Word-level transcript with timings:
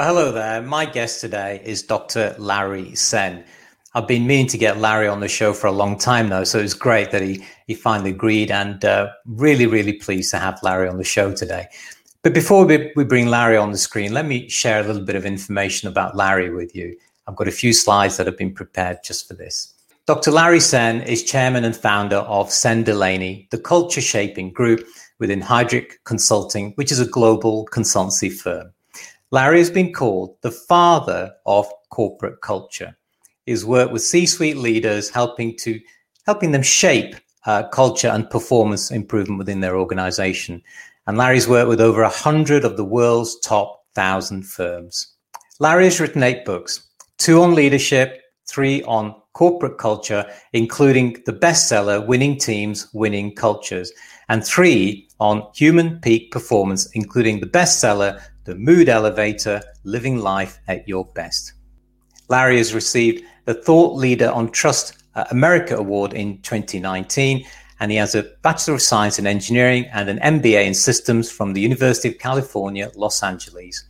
Well, 0.00 0.14
hello 0.14 0.32
there. 0.32 0.62
My 0.62 0.86
guest 0.86 1.20
today 1.20 1.60
is 1.62 1.82
Dr. 1.82 2.34
Larry 2.38 2.94
Senn. 2.94 3.44
I've 3.92 4.08
been 4.08 4.26
meaning 4.26 4.46
to 4.46 4.56
get 4.56 4.78
Larry 4.78 5.06
on 5.06 5.20
the 5.20 5.28
show 5.28 5.52
for 5.52 5.66
a 5.66 5.72
long 5.72 5.98
time 5.98 6.30
now, 6.30 6.42
so 6.44 6.58
it's 6.58 6.72
great 6.72 7.10
that 7.10 7.20
he, 7.20 7.44
he 7.66 7.74
finally 7.74 8.08
agreed 8.08 8.50
and 8.50 8.82
uh, 8.82 9.10
really, 9.26 9.66
really 9.66 9.92
pleased 9.92 10.30
to 10.30 10.38
have 10.38 10.58
Larry 10.62 10.88
on 10.88 10.96
the 10.96 11.04
show 11.04 11.34
today. 11.34 11.68
But 12.22 12.32
before 12.32 12.64
we, 12.64 12.90
we 12.96 13.04
bring 13.04 13.26
Larry 13.26 13.58
on 13.58 13.72
the 13.72 13.76
screen, 13.76 14.14
let 14.14 14.24
me 14.24 14.48
share 14.48 14.80
a 14.80 14.86
little 14.86 15.04
bit 15.04 15.16
of 15.16 15.26
information 15.26 15.86
about 15.86 16.16
Larry 16.16 16.48
with 16.48 16.74
you. 16.74 16.96
I've 17.28 17.36
got 17.36 17.48
a 17.48 17.52
few 17.52 17.74
slides 17.74 18.16
that 18.16 18.26
have 18.26 18.38
been 18.38 18.54
prepared 18.54 19.00
just 19.04 19.28
for 19.28 19.34
this. 19.34 19.74
Dr. 20.06 20.30
Larry 20.30 20.60
Senn 20.60 21.02
is 21.02 21.22
chairman 21.24 21.66
and 21.66 21.76
founder 21.76 22.20
of 22.20 22.50
Senn 22.50 22.84
Delaney, 22.84 23.48
the 23.50 23.58
culture 23.58 24.00
shaping 24.00 24.50
group 24.50 24.82
within 25.18 25.42
Heidrick 25.42 26.02
Consulting, 26.04 26.72
which 26.76 26.90
is 26.90 27.00
a 27.00 27.06
global 27.06 27.68
consultancy 27.70 28.32
firm. 28.32 28.72
Larry 29.32 29.58
has 29.58 29.70
been 29.70 29.92
called 29.92 30.36
the 30.42 30.50
father 30.50 31.32
of 31.46 31.70
corporate 31.90 32.40
culture. 32.40 32.96
He's 33.46 33.64
worked 33.64 33.92
with 33.92 34.02
C-suite 34.02 34.56
leaders, 34.56 35.08
helping 35.08 35.56
to 35.58 35.78
helping 36.26 36.50
them 36.50 36.62
shape 36.62 37.14
uh, 37.46 37.68
culture 37.68 38.08
and 38.08 38.28
performance 38.28 38.90
improvement 38.90 39.38
within 39.38 39.60
their 39.60 39.76
organization. 39.76 40.62
And 41.06 41.16
Larry's 41.16 41.48
worked 41.48 41.68
with 41.68 41.80
over 41.80 42.02
a 42.02 42.08
hundred 42.08 42.64
of 42.64 42.76
the 42.76 42.84
world's 42.84 43.38
top 43.40 43.84
thousand 43.94 44.46
firms. 44.46 45.14
Larry 45.60 45.84
has 45.84 46.00
written 46.00 46.22
eight 46.22 46.44
books, 46.44 46.88
two 47.18 47.40
on 47.40 47.54
leadership, 47.54 48.20
three 48.48 48.82
on 48.82 49.14
corporate 49.32 49.78
culture, 49.78 50.26
including 50.52 51.22
the 51.24 51.32
bestseller 51.32 52.04
Winning 52.04 52.36
Teams, 52.36 52.88
Winning 52.92 53.34
Cultures, 53.34 53.92
and 54.28 54.44
three 54.44 55.08
on 55.20 55.46
human 55.54 56.00
peak 56.00 56.32
performance, 56.32 56.90
including 56.94 57.40
the 57.40 57.46
bestseller 57.46 58.20
the 58.50 58.56
Mood 58.56 58.88
Elevator 58.88 59.62
Living 59.84 60.18
Life 60.18 60.58
at 60.66 60.88
Your 60.88 61.04
Best. 61.04 61.52
Larry 62.28 62.56
has 62.56 62.74
received 62.74 63.22
the 63.44 63.54
Thought 63.54 63.94
Leader 63.94 64.28
on 64.28 64.50
Trust 64.50 65.04
uh, 65.14 65.22
America 65.30 65.76
Award 65.76 66.14
in 66.14 66.38
2019, 66.42 67.44
and 67.78 67.92
he 67.92 67.96
has 67.96 68.16
a 68.16 68.24
Bachelor 68.42 68.74
of 68.74 68.82
Science 68.82 69.20
in 69.20 69.26
Engineering 69.28 69.84
and 69.92 70.08
an 70.08 70.18
MBA 70.18 70.66
in 70.66 70.74
Systems 70.74 71.30
from 71.30 71.52
the 71.52 71.60
University 71.60 72.08
of 72.08 72.18
California, 72.18 72.90
Los 72.96 73.22
Angeles. 73.22 73.84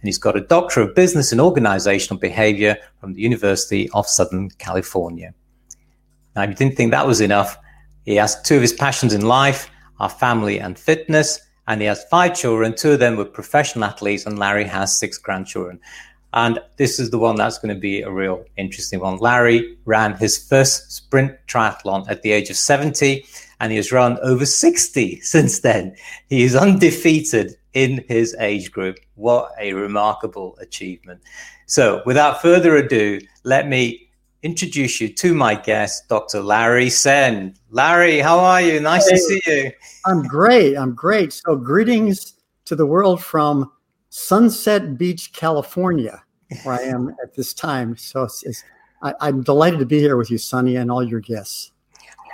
And 0.00 0.08
he's 0.08 0.16
got 0.16 0.34
a 0.34 0.40
Doctor 0.40 0.80
of 0.80 0.94
Business 0.94 1.30
and 1.30 1.38
Organizational 1.38 2.18
Behavior 2.18 2.78
from 2.98 3.12
the 3.12 3.20
University 3.20 3.90
of 3.90 4.06
Southern 4.06 4.48
California. 4.52 5.34
Now, 6.34 6.44
if 6.44 6.48
you 6.48 6.56
didn't 6.56 6.78
think 6.78 6.90
that 6.92 7.06
was 7.06 7.20
enough, 7.20 7.58
he 8.06 8.14
has 8.14 8.40
two 8.40 8.56
of 8.56 8.62
his 8.62 8.72
passions 8.72 9.12
in 9.12 9.26
life 9.26 9.68
are 10.00 10.08
family 10.08 10.58
and 10.58 10.78
fitness 10.78 11.38
and 11.66 11.80
he 11.80 11.86
has 11.86 12.04
five 12.04 12.34
children. 12.36 12.74
Two 12.74 12.92
of 12.92 13.00
them 13.00 13.16
were 13.16 13.24
professional 13.24 13.84
athletes, 13.84 14.26
and 14.26 14.38
Larry 14.38 14.64
has 14.64 14.98
six 14.98 15.18
grandchildren. 15.18 15.80
And 16.32 16.58
this 16.76 16.98
is 16.98 17.10
the 17.10 17.18
one 17.18 17.36
that's 17.36 17.58
going 17.58 17.74
to 17.74 17.80
be 17.80 18.02
a 18.02 18.10
real 18.10 18.44
interesting 18.56 19.00
one. 19.00 19.16
Larry 19.18 19.76
ran 19.86 20.16
his 20.16 20.36
first 20.36 20.92
sprint 20.92 21.32
triathlon 21.48 22.08
at 22.08 22.22
the 22.22 22.32
age 22.32 22.50
of 22.50 22.56
70, 22.56 23.24
and 23.60 23.72
he 23.72 23.76
has 23.76 23.90
run 23.90 24.18
over 24.22 24.44
60 24.44 25.20
since 25.22 25.60
then. 25.60 25.96
He 26.28 26.42
is 26.42 26.54
undefeated 26.54 27.56
in 27.72 28.04
his 28.08 28.36
age 28.38 28.70
group. 28.70 28.98
What 29.14 29.52
a 29.58 29.72
remarkable 29.72 30.58
achievement. 30.60 31.22
So, 31.66 32.02
without 32.06 32.42
further 32.42 32.76
ado, 32.76 33.20
let 33.42 33.66
me 33.66 34.05
introduce 34.46 35.00
you 35.00 35.08
to 35.08 35.34
my 35.34 35.56
guest, 35.56 36.08
Dr. 36.08 36.40
Larry 36.40 36.88
Senn. 36.88 37.54
Larry, 37.70 38.20
how 38.20 38.38
are 38.38 38.62
you? 38.62 38.78
Nice 38.78 39.10
hey, 39.10 39.16
to 39.16 39.22
see 39.22 39.40
you. 39.46 39.72
I'm 40.06 40.22
great. 40.22 40.76
I'm 40.76 40.94
great. 40.94 41.32
So, 41.32 41.56
greetings 41.56 42.34
to 42.66 42.76
the 42.76 42.86
world 42.86 43.20
from 43.20 43.72
Sunset 44.08 44.96
Beach, 44.96 45.32
California, 45.32 46.22
where 46.62 46.76
I 46.76 46.84
am 46.84 47.14
at 47.24 47.34
this 47.34 47.52
time. 47.52 47.96
So, 47.96 48.22
it's, 48.22 48.44
it's, 48.44 48.62
I, 49.02 49.14
I'm 49.20 49.42
delighted 49.42 49.80
to 49.80 49.86
be 49.86 49.98
here 49.98 50.16
with 50.16 50.30
you, 50.30 50.38
Sonny, 50.38 50.76
and 50.76 50.92
all 50.92 51.02
your 51.02 51.20
guests. 51.20 51.72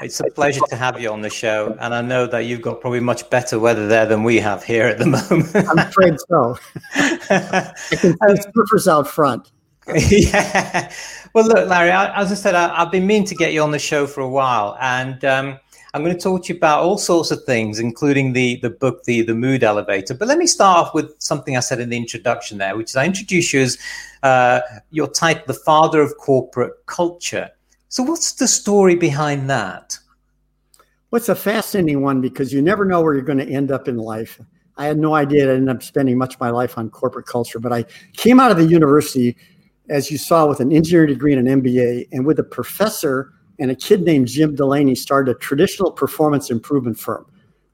It's 0.03 0.21
a 0.21 0.25
pleasure 0.25 0.61
to 0.69 0.77
have 0.77 1.01
you 1.01 1.11
on 1.11 1.23
the 1.23 1.31
show. 1.31 1.77
And 1.81 1.95
I 1.95 2.03
know 2.03 2.27
that 2.27 2.41
you've 2.41 2.61
got 2.61 2.83
probably 2.83 3.01
much 3.01 3.31
better 3.31 3.59
weather 3.59 3.87
there 3.89 4.05
than 4.05 4.23
we 4.23 4.37
have 4.41 4.63
here 4.63 4.87
at 4.87 4.99
the 4.99 5.07
moment. 5.17 5.55
I'm 5.55 5.79
afraid 5.79 6.17
so. 6.29 6.59
I 6.95 7.73
can 7.91 8.19
see 8.19 8.51
surfers 8.51 8.87
out 8.87 9.09
front. 9.09 9.51
yeah. 10.09 10.93
Well, 11.35 11.47
look, 11.47 11.69
Larry, 11.69 11.91
as 11.91 12.31
I 12.31 12.35
said, 12.35 12.55
I, 12.55 12.77
have 12.77 12.93
been 12.93 13.07
meaning 13.07 13.27
to 13.27 13.35
get 13.35 13.53
you 13.53 13.63
on 13.63 13.71
the 13.71 13.79
show 13.79 14.07
for 14.07 14.21
a 14.21 14.29
while, 14.29 14.77
and 14.81 15.25
um, 15.25 15.59
I'm 15.95 16.05
going 16.05 16.17
to 16.17 16.23
talk 16.23 16.45
to 16.45 16.53
you 16.53 16.57
about 16.57 16.83
all 16.83 16.99
sorts 16.99 17.31
of 17.31 17.43
things, 17.45 17.79
including 17.79 18.33
the 18.33 18.57
the 18.57 18.71
book, 18.71 19.05
the 19.05 19.23
the 19.23 19.35
Mood 19.35 19.65
Elevator. 19.65 20.15
But 20.15 20.29
let 20.29 20.39
me 20.39 20.47
start 20.47 20.87
off 20.87 20.95
with 20.95 21.15
something 21.19 21.57
I 21.57 21.61
said 21.61 21.81
in 21.81 21.89
the 21.89 21.97
introduction 21.97 22.59
there, 22.59 22.77
which 22.77 22.91
is 22.91 22.97
I 22.97 23.07
introduce 23.07 23.53
you 23.53 23.63
as 23.63 23.79
uh, 24.23 24.61
your 24.91 25.09
title, 25.09 25.43
the 25.47 25.55
father 25.55 26.01
of 26.01 26.17
corporate 26.19 26.75
culture. 26.87 27.51
So, 27.89 28.03
what's 28.03 28.33
the 28.33 28.47
story 28.47 28.95
behind 28.95 29.51
that? 29.51 29.99
Well, 31.11 31.19
it's 31.19 31.29
a 31.29 31.35
fascinating 31.35 32.03
one 32.03 32.21
because 32.21 32.53
you 32.53 32.63
never 32.63 32.85
know 32.85 33.03
where 33.03 33.15
you're 33.15 33.23
going 33.23 33.39
to 33.39 33.49
end 33.49 33.71
up 33.73 33.89
in 33.89 33.99
life. 33.99 34.41
I 34.79 34.87
had 34.87 34.97
no 34.97 35.15
idea 35.15 35.51
I 35.51 35.57
ended 35.57 35.77
up 35.77 35.83
spending 35.83 36.17
much 36.17 36.35
of 36.35 36.41
my 36.41 36.49
life 36.49 36.79
on 36.79 36.89
corporate 36.89 37.27
culture, 37.27 37.59
but 37.59 37.73
I 37.73 37.85
came 38.15 38.41
out 38.41 38.51
of 38.51 38.57
the 38.57 38.65
university 38.65 39.37
as 39.89 40.11
you 40.11 40.19
saw, 40.19 40.47
with 40.47 40.61
an 40.61 40.73
engineering 40.73 41.09
degree 41.09 41.35
and 41.35 41.47
an 41.47 41.63
MBA, 41.63 42.09
and 42.13 42.25
with 42.25 42.39
a 42.39 42.45
professor 42.45 43.33
and 43.59 43.71
a 43.71 43.75
kid 43.75 44.03
named 44.03 44.29
Jim 44.29 44.55
Delaney, 44.55 44.95
started 44.95 45.37
a 45.37 45.39
traditional 45.39 45.91
performance 45.91 46.51
improvement 46.51 46.99
firm 46.99 47.27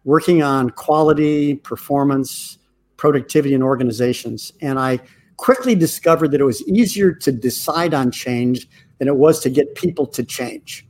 working 0.04 0.42
on 0.42 0.70
quality, 0.70 1.56
performance, 1.56 2.58
productivity, 2.96 3.54
and 3.54 3.62
organizations. 3.62 4.52
And 4.62 4.78
I 4.78 5.00
quickly 5.36 5.74
discovered 5.74 6.30
that 6.30 6.41
it 6.41 6.44
was 6.44 6.66
easier 6.66 7.12
to 7.12 7.30
decide 7.30 7.92
on 7.94 8.10
change 8.10 8.69
than 8.98 9.08
it 9.08 9.16
was 9.16 9.40
to 9.40 9.50
get 9.50 9.75
people 9.75 10.06
to 10.06 10.25
change. 10.25 10.86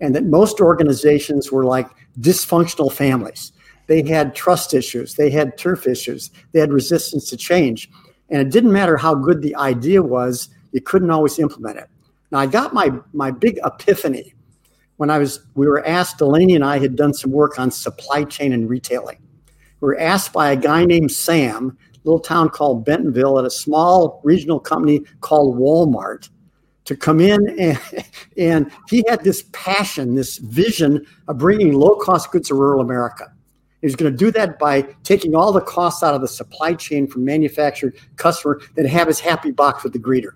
And 0.00 0.14
that 0.14 0.24
most 0.24 0.60
organizations 0.60 1.52
were 1.52 1.64
like 1.64 1.88
dysfunctional 2.20 2.90
families. 2.90 3.52
They 3.88 4.02
had 4.02 4.34
trust 4.34 4.74
issues, 4.74 5.14
they 5.14 5.30
had 5.30 5.58
turf 5.58 5.86
issues, 5.86 6.30
they 6.52 6.60
had 6.60 6.72
resistance 6.72 7.28
to 7.30 7.36
change. 7.36 7.90
And 8.30 8.40
it 8.40 8.50
didn't 8.50 8.72
matter 8.72 8.96
how 8.96 9.14
good 9.14 9.42
the 9.42 9.54
idea 9.56 10.02
was, 10.02 10.48
you 10.72 10.80
couldn't 10.80 11.10
always 11.10 11.38
implement 11.38 11.78
it. 11.78 11.88
Now 12.30 12.38
I 12.38 12.46
got 12.46 12.74
my 12.74 12.90
my 13.12 13.30
big 13.30 13.58
epiphany 13.64 14.34
when 14.96 15.10
I 15.10 15.18
was 15.18 15.40
we 15.54 15.66
were 15.66 15.86
asked 15.86 16.18
Delaney 16.18 16.54
and 16.54 16.64
I 16.64 16.78
had 16.78 16.96
done 16.96 17.14
some 17.14 17.30
work 17.30 17.58
on 17.58 17.70
supply 17.70 18.24
chain 18.24 18.52
and 18.52 18.68
retailing. 18.68 19.18
We 19.80 19.86
were 19.86 19.98
asked 19.98 20.32
by 20.32 20.52
a 20.52 20.56
guy 20.56 20.84
named 20.84 21.10
Sam, 21.10 21.76
little 22.04 22.20
town 22.20 22.48
called 22.48 22.84
Bentonville, 22.84 23.38
at 23.38 23.44
a 23.44 23.50
small 23.50 24.20
regional 24.24 24.60
company 24.60 25.00
called 25.20 25.58
Walmart, 25.58 26.30
to 26.84 26.96
come 26.96 27.20
in 27.20 27.48
and, 27.58 27.80
and 28.36 28.70
he 28.88 29.04
had 29.08 29.24
this 29.24 29.44
passion, 29.52 30.14
this 30.14 30.38
vision 30.38 31.04
of 31.28 31.38
bringing 31.38 31.72
low 31.72 31.96
cost 31.96 32.30
goods 32.30 32.48
to 32.48 32.54
rural 32.54 32.80
America. 32.80 33.32
He 33.80 33.86
was 33.86 33.96
going 33.96 34.12
to 34.12 34.16
do 34.16 34.30
that 34.30 34.60
by 34.60 34.82
taking 35.02 35.34
all 35.34 35.52
the 35.52 35.60
costs 35.60 36.04
out 36.04 36.14
of 36.14 36.20
the 36.20 36.28
supply 36.28 36.74
chain 36.74 37.08
from 37.08 37.24
manufactured 37.24 37.96
customer, 38.16 38.60
then 38.76 38.84
have 38.84 39.08
his 39.08 39.18
happy 39.18 39.50
box 39.50 39.82
with 39.82 39.92
the 39.92 39.98
greeter. 39.98 40.34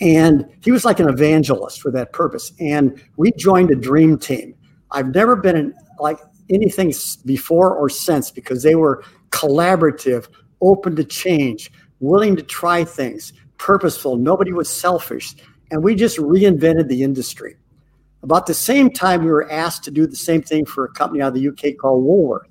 And 0.00 0.46
he 0.62 0.70
was 0.70 0.84
like 0.84 1.00
an 1.00 1.08
evangelist 1.08 1.80
for 1.80 1.90
that 1.92 2.12
purpose. 2.12 2.52
And 2.60 3.02
we 3.16 3.32
joined 3.32 3.70
a 3.70 3.74
dream 3.74 4.18
team. 4.18 4.54
I've 4.90 5.14
never 5.14 5.34
been 5.36 5.56
in 5.56 5.74
like 5.98 6.18
anything 6.50 6.92
before 7.24 7.74
or 7.74 7.88
since 7.88 8.30
because 8.30 8.62
they 8.62 8.74
were 8.74 9.02
collaborative, 9.30 10.28
open 10.60 10.96
to 10.96 11.04
change, 11.04 11.70
willing 12.00 12.36
to 12.36 12.42
try 12.42 12.84
things, 12.84 13.32
purposeful. 13.58 14.16
Nobody 14.16 14.52
was 14.52 14.68
selfish. 14.68 15.34
And 15.70 15.82
we 15.82 15.94
just 15.94 16.18
reinvented 16.18 16.88
the 16.88 17.02
industry. 17.02 17.56
About 18.22 18.46
the 18.46 18.54
same 18.54 18.90
time, 18.90 19.24
we 19.24 19.30
were 19.30 19.50
asked 19.50 19.84
to 19.84 19.90
do 19.90 20.06
the 20.06 20.16
same 20.16 20.42
thing 20.42 20.64
for 20.64 20.84
a 20.84 20.88
company 20.92 21.22
out 21.22 21.28
of 21.28 21.34
the 21.34 21.48
UK 21.48 21.76
called 21.78 22.04
Woolworth. 22.04 22.48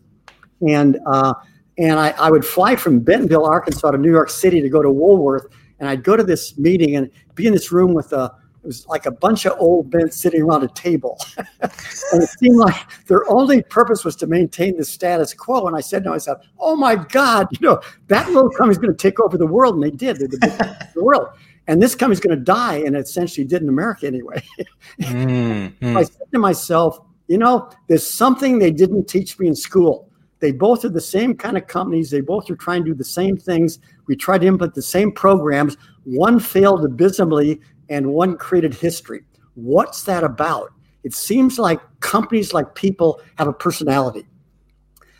And, 0.67 0.99
uh, 1.05 1.33
and 1.77 1.99
I, 1.99 2.09
I 2.11 2.29
would 2.29 2.45
fly 2.45 2.75
from 2.75 2.99
Bentonville, 2.99 3.45
Arkansas 3.45 3.91
to 3.91 3.97
New 3.97 4.11
York 4.11 4.29
City 4.29 4.61
to 4.61 4.69
go 4.69 4.81
to 4.81 4.89
Woolworth 4.89 5.47
and 5.79 5.89
I'd 5.89 6.03
go 6.03 6.15
to 6.15 6.24
this 6.24 6.57
meeting 6.57 6.95
and 6.95 7.09
be 7.35 7.47
in 7.47 7.53
this 7.53 7.71
room 7.71 7.94
with 7.94 8.13
a 8.13 8.33
it 8.63 8.68
was 8.68 8.88
like 8.88 9.06
a 9.06 9.12
bunch 9.12 9.45
of 9.45 9.57
old 9.59 9.94
men 9.94 10.12
sitting 10.12 10.41
around 10.41 10.62
a 10.62 10.68
table. 10.68 11.18
and 11.38 12.24
it 12.24 12.29
seemed 12.38 12.57
like 12.57 12.75
their 13.06 13.24
only 13.31 13.63
purpose 13.63 14.03
was 14.03 14.15
to 14.18 14.27
maintain 14.27 14.75
the 14.75 14.83
status 14.83 15.33
quo. 15.33 15.68
And 15.68 15.75
I 15.75 15.79
said 15.79 16.03
to 16.03 16.09
myself, 16.09 16.39
oh 16.59 16.75
my 16.75 16.95
God, 16.95 17.47
you 17.51 17.65
know, 17.65 17.79
that 18.07 18.27
little 18.27 18.50
company's 18.50 18.77
going 18.77 18.91
to 18.91 18.97
take 18.97 19.21
over 19.21 19.38
the 19.38 19.47
world. 19.47 19.75
And 19.75 19.83
they 19.83 19.91
did. 19.91 20.18
They're 20.18 20.27
the, 20.27 20.89
the 20.95 21.01
world. 21.01 21.29
And 21.68 21.81
this 21.81 21.95
company's 21.95 22.19
going 22.19 22.38
to 22.38 22.44
die. 22.44 22.80
And 22.80 22.95
it 22.97 23.00
essentially 23.00 23.45
did 23.45 23.62
in 23.62 23.69
America 23.69 24.06
anyway. 24.06 24.44
mm-hmm. 25.00 25.95
I 25.95 26.03
said 26.03 26.30
to 26.33 26.39
myself, 26.39 27.00
you 27.30 27.38
know, 27.38 27.69
there's 27.88 28.06
something 28.06 28.59
they 28.59 28.71
didn't 28.71 29.07
teach 29.07 29.39
me 29.39 29.47
in 29.47 29.56
school. 29.56 30.06
They 30.39 30.51
both 30.51 30.85
are 30.85 30.89
the 30.89 31.01
same 31.01 31.35
kind 31.35 31.57
of 31.57 31.67
companies. 31.67 32.11
They 32.11 32.21
both 32.21 32.49
are 32.49 32.55
trying 32.55 32.83
to 32.85 32.91
do 32.91 32.95
the 32.95 33.03
same 33.03 33.37
things. 33.37 33.79
We 34.05 34.15
tried 34.15 34.41
to 34.41 34.47
implement 34.47 34.75
the 34.75 34.81
same 34.81 35.11
programs. 35.11 35.77
One 36.03 36.39
failed 36.39 36.85
abysmally 36.85 37.59
and 37.89 38.13
one 38.13 38.37
created 38.37 38.73
history. 38.73 39.23
What's 39.55 40.03
that 40.03 40.23
about? 40.23 40.71
It 41.03 41.13
seems 41.13 41.57
like 41.57 41.79
companies 41.99 42.53
like 42.53 42.75
people 42.75 43.21
have 43.37 43.47
a 43.47 43.53
personality. 43.53 44.27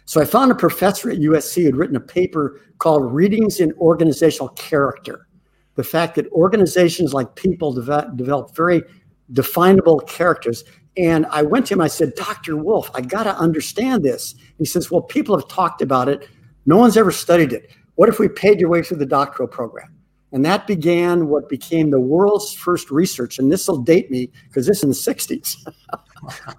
So 0.05 0.21
I 0.21 0.25
found 0.25 0.51
a 0.51 0.55
professor 0.55 1.09
at 1.09 1.17
USC 1.17 1.61
who 1.61 1.65
had 1.65 1.75
written 1.75 1.95
a 1.95 2.01
paper 2.01 2.61
called 2.77 3.11
Readings 3.11 3.59
in 3.59 3.73
Organizational 3.73 4.49
Character. 4.49 5.27
The 5.75 5.83
fact 5.83 6.15
that 6.15 6.27
organizations 6.31 7.13
like 7.13 7.35
people 7.35 7.73
develop, 7.73 8.15
develop 8.15 8.55
very 8.55 8.83
definable 9.33 9.99
characters. 10.01 10.63
And 10.97 11.25
I 11.27 11.44
went 11.44 11.67
to 11.67 11.75
him, 11.75 11.81
I 11.81 11.88
said, 11.88 12.15
Dr. 12.15 12.57
Wolf, 12.57 12.89
I 12.94 13.01
got 13.01 13.23
to 13.23 13.35
understand 13.35 14.03
this. 14.03 14.35
He 14.57 14.65
says, 14.65 14.89
Well, 14.89 15.01
people 15.01 15.38
have 15.38 15.47
talked 15.47 15.81
about 15.81 16.09
it. 16.09 16.27
No 16.65 16.77
one's 16.77 16.97
ever 16.97 17.11
studied 17.11 17.53
it. 17.53 17.71
What 17.95 18.09
if 18.09 18.19
we 18.19 18.27
paid 18.27 18.59
your 18.59 18.69
way 18.69 18.83
through 18.83 18.97
the 18.97 19.05
doctoral 19.05 19.47
program? 19.47 19.94
And 20.33 20.44
that 20.44 20.67
began 20.67 21.29
what 21.29 21.47
became 21.47 21.89
the 21.89 21.99
world's 21.99 22.53
first 22.53 22.91
research. 22.91 23.39
And 23.39 23.51
this 23.51 23.67
will 23.67 23.77
date 23.77 24.11
me 24.11 24.29
because 24.47 24.67
this 24.67 24.77
is 24.77 24.83
in 24.83 24.89
the 24.89 24.95
60s 24.95 25.55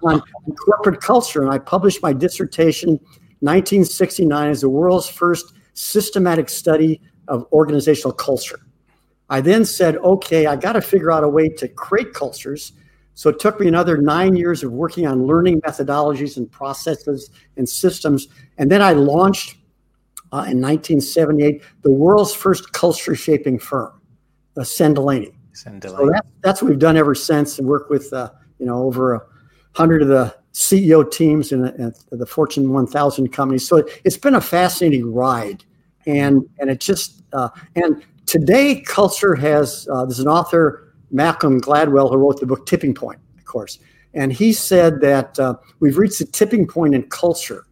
on 0.03 0.21
corporate 0.65 1.01
culture. 1.01 1.41
And 1.43 1.51
I 1.51 1.59
published 1.59 2.01
my 2.01 2.11
dissertation 2.11 2.99
1969 3.41 4.49
as 4.49 4.61
the 4.61 4.69
world's 4.69 5.07
first 5.07 5.53
systematic 5.73 6.49
study 6.49 6.99
of 7.27 7.45
organizational 7.53 8.11
culture. 8.11 8.59
I 9.29 9.41
then 9.41 9.63
said, 9.63 9.97
okay, 9.97 10.47
I 10.47 10.55
got 10.55 10.73
to 10.73 10.81
figure 10.81 11.11
out 11.11 11.23
a 11.23 11.29
way 11.29 11.49
to 11.49 11.67
create 11.67 12.13
cultures. 12.13 12.73
So 13.19 13.29
it 13.29 13.37
took 13.37 13.59
me 13.59 13.67
another 13.67 13.97
nine 13.97 14.37
years 14.37 14.63
of 14.63 14.71
working 14.71 15.05
on 15.05 15.27
learning 15.27 15.59
methodologies 15.59 16.37
and 16.37 16.49
processes 16.49 17.29
and 17.57 17.67
systems. 17.67 18.29
And 18.57 18.71
then 18.71 18.81
I 18.81 18.93
launched 18.93 19.57
uh, 20.31 20.47
in 20.47 20.61
1978 20.61 21.61
the 21.81 21.91
world's 21.91 22.33
first 22.33 22.71
culture 22.71 23.15
shaping 23.15 23.59
firm, 23.59 23.99
uh, 24.55 24.63
Senn-Delaney. 24.63 25.33
So 25.99 26.09
that, 26.11 26.25
that's 26.43 26.61
what 26.61 26.69
we've 26.69 26.79
done 26.79 26.95
ever 26.95 27.13
since 27.13 27.59
and 27.59 27.67
work 27.67 27.89
with, 27.89 28.13
uh, 28.13 28.31
you 28.57 28.65
know, 28.65 28.83
over 28.83 29.15
a 29.15 29.21
hundred 29.73 30.01
of 30.01 30.07
the 30.07 30.33
CEO 30.53 31.03
teams 31.11 31.51
in, 31.51 31.65
in 31.77 31.93
the 32.11 32.25
Fortune 32.25 32.71
1000 32.71 33.33
companies. 33.33 33.67
So 33.67 33.75
it, 33.75 33.99
has 34.05 34.15
been 34.15 34.35
a 34.35 34.39
fascinating 34.39 35.13
ride. 35.13 35.65
And, 36.05 36.47
and 36.57 36.69
it 36.69 36.79
just, 36.79 37.21
uh, 37.33 37.49
and 37.75 38.01
today 38.27 38.79
culture 38.79 39.35
has, 39.35 39.89
uh, 39.91 40.05
there's 40.05 40.21
an 40.21 40.29
author, 40.29 40.88
Malcolm 41.11 41.59
Gladwell, 41.59 42.09
who 42.09 42.17
wrote 42.17 42.39
the 42.39 42.45
book 42.45 42.65
Tipping 42.65 42.93
Point, 42.93 43.19
of 43.37 43.45
course. 43.45 43.79
And 44.13 44.33
he 44.33 44.53
said 44.53 45.01
that 45.01 45.39
uh, 45.39 45.55
we've 45.79 45.97
reached 45.97 46.19
a 46.21 46.25
tipping 46.25 46.65
point 46.67 46.95
in 46.95 47.03
culture 47.03 47.65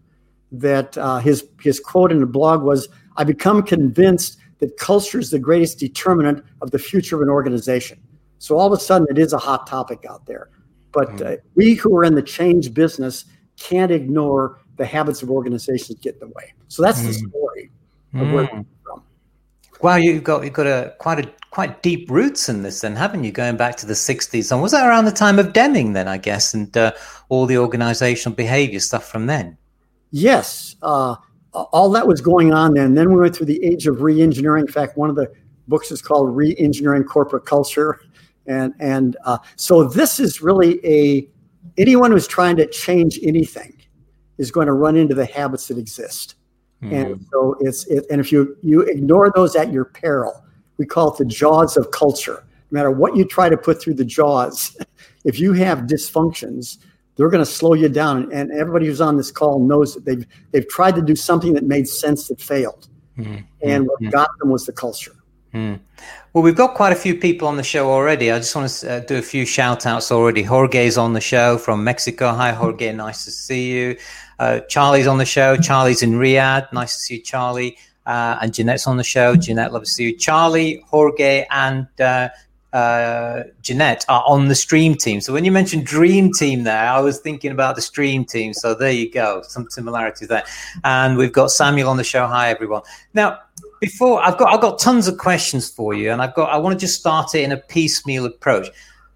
that 0.51 0.97
uh, 0.97 1.17
his 1.17 1.45
his 1.61 1.79
quote 1.79 2.11
in 2.11 2.19
the 2.19 2.27
blog 2.27 2.61
was, 2.61 2.87
"I 3.17 3.23
become 3.23 3.63
convinced 3.63 4.37
that 4.59 4.77
culture 4.77 5.19
is 5.19 5.31
the 5.31 5.39
greatest 5.39 5.79
determinant 5.79 6.43
of 6.61 6.71
the 6.71 6.79
future 6.79 7.15
of 7.15 7.21
an 7.21 7.29
organization." 7.29 7.99
So 8.39 8.57
all 8.57 8.71
of 8.71 8.73
a 8.73 8.81
sudden, 8.81 9.07
it 9.09 9.17
is 9.17 9.33
a 9.33 9.37
hot 9.37 9.65
topic 9.67 10.05
out 10.07 10.25
there. 10.27 10.49
But 10.91 11.09
mm-hmm. 11.09 11.33
uh, 11.33 11.35
we 11.55 11.73
who 11.73 11.95
are 11.97 12.03
in 12.03 12.15
the 12.15 12.21
change 12.21 12.73
business 12.73 13.25
can't 13.57 13.91
ignore 13.91 14.59
the 14.77 14.85
habits 14.85 15.23
of 15.23 15.31
organizations 15.31 15.99
get 15.99 16.13
in 16.15 16.19
the 16.19 16.27
way. 16.27 16.53
So 16.67 16.83
that's 16.83 17.01
mm. 17.01 17.07
the 17.07 17.13
story 17.13 17.71
of 18.13 18.31
where 18.31 18.45
mm. 18.45 18.49
from. 18.49 18.67
Wow, 19.81 19.95
you've 19.95 20.23
got 20.23 20.43
you've 20.43 20.53
got 20.53 20.67
a 20.67 20.93
quite 20.97 21.25
a 21.25 21.31
quite 21.51 21.81
deep 21.83 22.09
roots 22.09 22.49
in 22.49 22.63
this, 22.63 22.81
then, 22.81 22.95
haven't 22.95 23.23
you? 23.23 23.31
Going 23.31 23.57
back 23.57 23.75
to 23.77 23.85
the 23.85 23.93
'60s, 23.93 24.51
and 24.51 24.61
was 24.61 24.71
that 24.71 24.87
around 24.87 25.05
the 25.05 25.11
time 25.11 25.39
of 25.39 25.53
Deming, 25.53 25.93
then 25.93 26.07
I 26.07 26.17
guess, 26.17 26.53
and 26.53 26.75
uh, 26.75 26.93
all 27.29 27.45
the 27.45 27.57
organizational 27.57 28.35
behavior 28.35 28.79
stuff 28.79 29.07
from 29.07 29.27
then? 29.27 29.57
yes, 30.11 30.75
uh, 30.81 31.15
all 31.53 31.89
that 31.91 32.07
was 32.07 32.21
going 32.21 32.53
on 32.53 32.73
then. 32.73 32.93
Then 32.93 33.09
we 33.09 33.19
went 33.19 33.35
through 33.35 33.47
the 33.47 33.63
age 33.63 33.87
of 33.87 34.01
re-engineering. 34.01 34.65
In 34.65 34.71
fact, 34.71 34.97
one 34.97 35.09
of 35.09 35.15
the 35.15 35.31
books 35.67 35.91
is 35.91 36.01
called 36.01 36.35
"Re-engineering 36.35 37.03
Corporate 37.03 37.45
Culture," 37.45 37.99
and 38.45 38.73
and 38.79 39.17
uh, 39.25 39.37
so 39.55 39.83
this 39.83 40.19
is 40.19 40.41
really 40.41 40.85
a 40.85 41.27
anyone 41.77 42.11
who's 42.11 42.27
trying 42.27 42.55
to 42.57 42.67
change 42.67 43.19
anything 43.23 43.73
is 44.37 44.51
going 44.51 44.67
to 44.67 44.73
run 44.73 44.95
into 44.95 45.15
the 45.15 45.25
habits 45.25 45.67
that 45.67 45.77
exist. 45.77 46.35
Mm-hmm. 46.81 46.93
And 46.93 47.25
so 47.31 47.55
it's 47.59 47.85
it, 47.87 48.05
and 48.09 48.21
if 48.21 48.31
you 48.31 48.55
you 48.61 48.81
ignore 48.81 49.31
those 49.33 49.55
at 49.55 49.71
your 49.71 49.85
peril, 49.85 50.43
we 50.77 50.85
call 50.85 51.11
it 51.11 51.17
the 51.17 51.25
jaws 51.25 51.75
of 51.75 51.91
culture. 51.91 52.43
No 52.69 52.77
matter 52.77 52.91
what 52.91 53.15
you 53.15 53.25
try 53.25 53.49
to 53.49 53.57
put 53.57 53.81
through 53.81 53.95
the 53.95 54.05
jaws, 54.05 54.77
if 55.25 55.39
you 55.39 55.53
have 55.53 55.79
dysfunctions, 55.79 56.77
they're 57.15 57.29
going 57.29 57.43
to 57.43 57.51
slow 57.51 57.73
you 57.73 57.89
down. 57.89 58.31
And 58.31 58.51
everybody 58.51 58.85
who's 58.85 59.01
on 59.01 59.17
this 59.17 59.31
call 59.31 59.59
knows 59.59 59.95
that 59.95 60.05
they've 60.05 60.25
they've 60.51 60.67
tried 60.67 60.95
to 60.95 61.01
do 61.01 61.15
something 61.15 61.53
that 61.53 61.63
made 61.63 61.87
sense 61.87 62.27
that 62.27 62.39
failed, 62.39 62.87
mm-hmm. 63.17 63.37
and 63.63 63.87
what 63.87 63.99
mm-hmm. 63.99 64.11
got 64.11 64.29
them 64.39 64.49
was 64.49 64.65
the 64.65 64.73
culture. 64.73 65.16
Mm. 65.53 65.79
Well, 66.33 66.43
we've 66.43 66.55
got 66.55 66.75
quite 66.75 66.93
a 66.93 66.95
few 66.95 67.15
people 67.15 67.47
on 67.47 67.57
the 67.57 67.63
show 67.63 67.89
already. 67.89 68.31
I 68.31 68.37
just 68.37 68.55
want 68.55 68.69
to 68.69 68.91
uh, 68.91 68.99
do 68.99 69.17
a 69.17 69.21
few 69.21 69.45
shout 69.45 69.85
outs 69.85 70.11
already. 70.11 70.43
Jorge's 70.43 70.97
on 70.97 71.13
the 71.13 71.21
show 71.21 71.57
from 71.57 71.83
Mexico. 71.83 72.31
Hi, 72.31 72.51
Jorge. 72.51 72.91
Nice 72.91 73.25
to 73.25 73.31
see 73.31 73.71
you. 73.71 73.97
Uh, 74.39 74.59
Charlie's 74.61 75.07
on 75.07 75.17
the 75.17 75.25
show. 75.25 75.57
Charlie's 75.57 76.03
in 76.03 76.13
Riyadh. 76.13 76.71
Nice 76.73 76.95
to 76.95 77.01
see 77.01 77.15
you, 77.15 77.21
Charlie. 77.21 77.77
Uh, 78.05 78.37
and 78.41 78.53
Jeanette's 78.53 78.87
on 78.87 78.97
the 78.97 79.03
show. 79.03 79.35
Jeanette, 79.35 79.73
love 79.73 79.83
to 79.83 79.89
see 79.89 80.05
you. 80.05 80.17
Charlie, 80.17 80.83
Jorge, 80.87 81.45
and 81.49 81.87
uh, 81.99 82.29
uh, 82.71 83.43
Jeanette 83.61 84.05
are 84.07 84.23
on 84.27 84.47
the 84.47 84.55
stream 84.55 84.95
team. 84.95 85.19
So 85.19 85.33
when 85.33 85.43
you 85.43 85.51
mentioned 85.51 85.85
dream 85.85 86.31
team 86.31 86.63
there, 86.63 86.87
I 86.89 86.99
was 86.99 87.19
thinking 87.19 87.51
about 87.51 87.75
the 87.75 87.81
stream 87.81 88.23
team. 88.23 88.53
So 88.53 88.75
there 88.75 88.91
you 88.91 89.11
go, 89.11 89.41
some 89.43 89.69
similarities 89.69 90.27
there. 90.27 90.43
And 90.83 91.17
we've 91.17 91.33
got 91.33 91.51
Samuel 91.51 91.89
on 91.89 91.97
the 91.97 92.03
show. 92.03 92.27
Hi 92.27 92.49
everyone. 92.49 92.83
Now, 93.13 93.39
before 93.79 94.21
I've 94.21 94.37
got 94.37 94.53
I've 94.53 94.61
got 94.61 94.79
tons 94.79 95.07
of 95.07 95.17
questions 95.17 95.69
for 95.69 95.93
you, 95.93 96.11
and 96.11 96.21
I've 96.21 96.33
got 96.35 96.49
I 96.49 96.57
want 96.57 96.77
to 96.77 96.79
just 96.79 96.99
start 96.99 97.35
it 97.35 97.43
in 97.43 97.51
a 97.51 97.57
piecemeal 97.57 98.25
approach. 98.25 98.67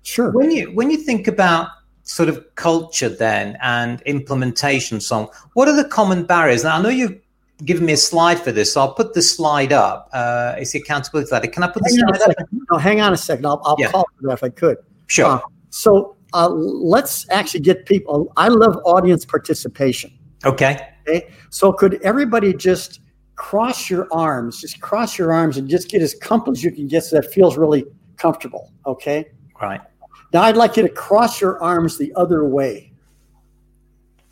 Sure. 0.04 0.32
When 0.32 0.52
you 0.52 0.72
when 0.72 0.90
you 0.90 0.98
think 0.98 1.28
about 1.28 1.70
sort 2.04 2.30
of 2.30 2.44
culture 2.56 3.10
then 3.10 3.58
and 3.62 4.02
implementation 4.02 5.00
song, 5.00 5.30
what 5.54 5.68
are 5.68 5.76
the 5.76 5.88
common 5.88 6.26
barriers? 6.26 6.64
Now 6.64 6.78
I 6.78 6.82
know 6.82 6.90
you've 6.90 7.20
given 7.66 7.86
me 7.86 7.94
a 7.94 7.98
slide 7.98 8.40
for 8.40 8.52
this, 8.52 8.74
so 8.74 8.82
I'll 8.82 8.94
put 8.94 9.14
the 9.14 9.22
slide 9.22 9.72
up. 9.72 10.10
Uh, 10.14 10.56
it's 10.58 10.72
the 10.72 10.80
accountability 10.80 11.32
ladder. 11.32 11.48
Can 11.48 11.64
I 11.64 11.68
put 11.68 11.84
hang 11.86 11.96
the 11.96 12.18
slide 12.18 12.36
up? 12.40 12.48
No, 12.72 12.78
hang 12.78 13.02
on 13.02 13.14
a 13.14 13.18
second. 13.18 13.46
I'll, 13.46 13.62
I'll 13.64 13.76
yeah. 13.78 13.92
call 13.92 14.02
it 14.02 14.24
that 14.26 14.34
if 14.34 14.44
I 14.44 14.50
could. 14.50 14.78
Sure. 15.08 15.26
Uh, 15.26 15.40
so 15.70 16.16
uh, 16.34 16.50
let's 16.50 17.30
actually 17.30 17.60
get 17.60 17.86
people. 17.86 18.32
I 18.38 18.48
love 18.48 18.78
audience 18.86 19.26
participation. 19.26 20.12
Okay. 20.44 20.88
Okay. 21.08 21.30
So 21.50 21.72
could 21.74 22.02
everybody 22.02 22.54
just 22.54 23.00
cross 23.42 23.90
your 23.90 24.08
arms, 24.12 24.62
just 24.62 24.80
cross 24.82 25.18
your 25.18 25.34
arms 25.34 25.58
and 25.58 25.68
just 25.68 25.90
get 25.90 26.00
as 26.00 26.14
comfortable 26.14 26.56
as 26.56 26.64
you 26.64 26.72
can 26.72 26.88
get 26.88 27.04
so 27.04 27.16
that 27.16 27.34
feels 27.34 27.58
really 27.58 27.84
comfortable. 28.16 28.72
Okay. 28.86 29.32
Right. 29.60 29.82
Now 30.32 30.44
I'd 30.44 30.56
like 30.56 30.78
you 30.78 30.84
to 30.84 30.90
cross 30.90 31.42
your 31.42 31.62
arms 31.62 31.98
the 31.98 32.14
other 32.16 32.46
way. 32.46 32.94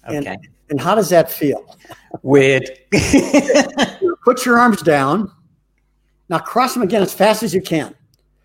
Okay. 0.08 0.16
And, 0.16 0.48
and 0.70 0.80
how 0.80 0.94
does 0.94 1.10
that 1.10 1.32
feel? 1.32 1.76
Weird. 2.22 2.70
Put 4.24 4.46
your 4.46 4.60
arms 4.60 4.84
down. 4.84 5.32
Now 6.30 6.38
cross 6.38 6.76
them 6.76 6.84
again 6.84 7.02
as 7.02 7.12
fast 7.12 7.42
as 7.42 7.52
you 7.52 7.64
can. 7.64 7.96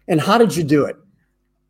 And 0.09 0.18
how 0.18 0.38
did 0.38 0.56
you 0.56 0.64
do 0.64 0.87
it? 0.87 0.97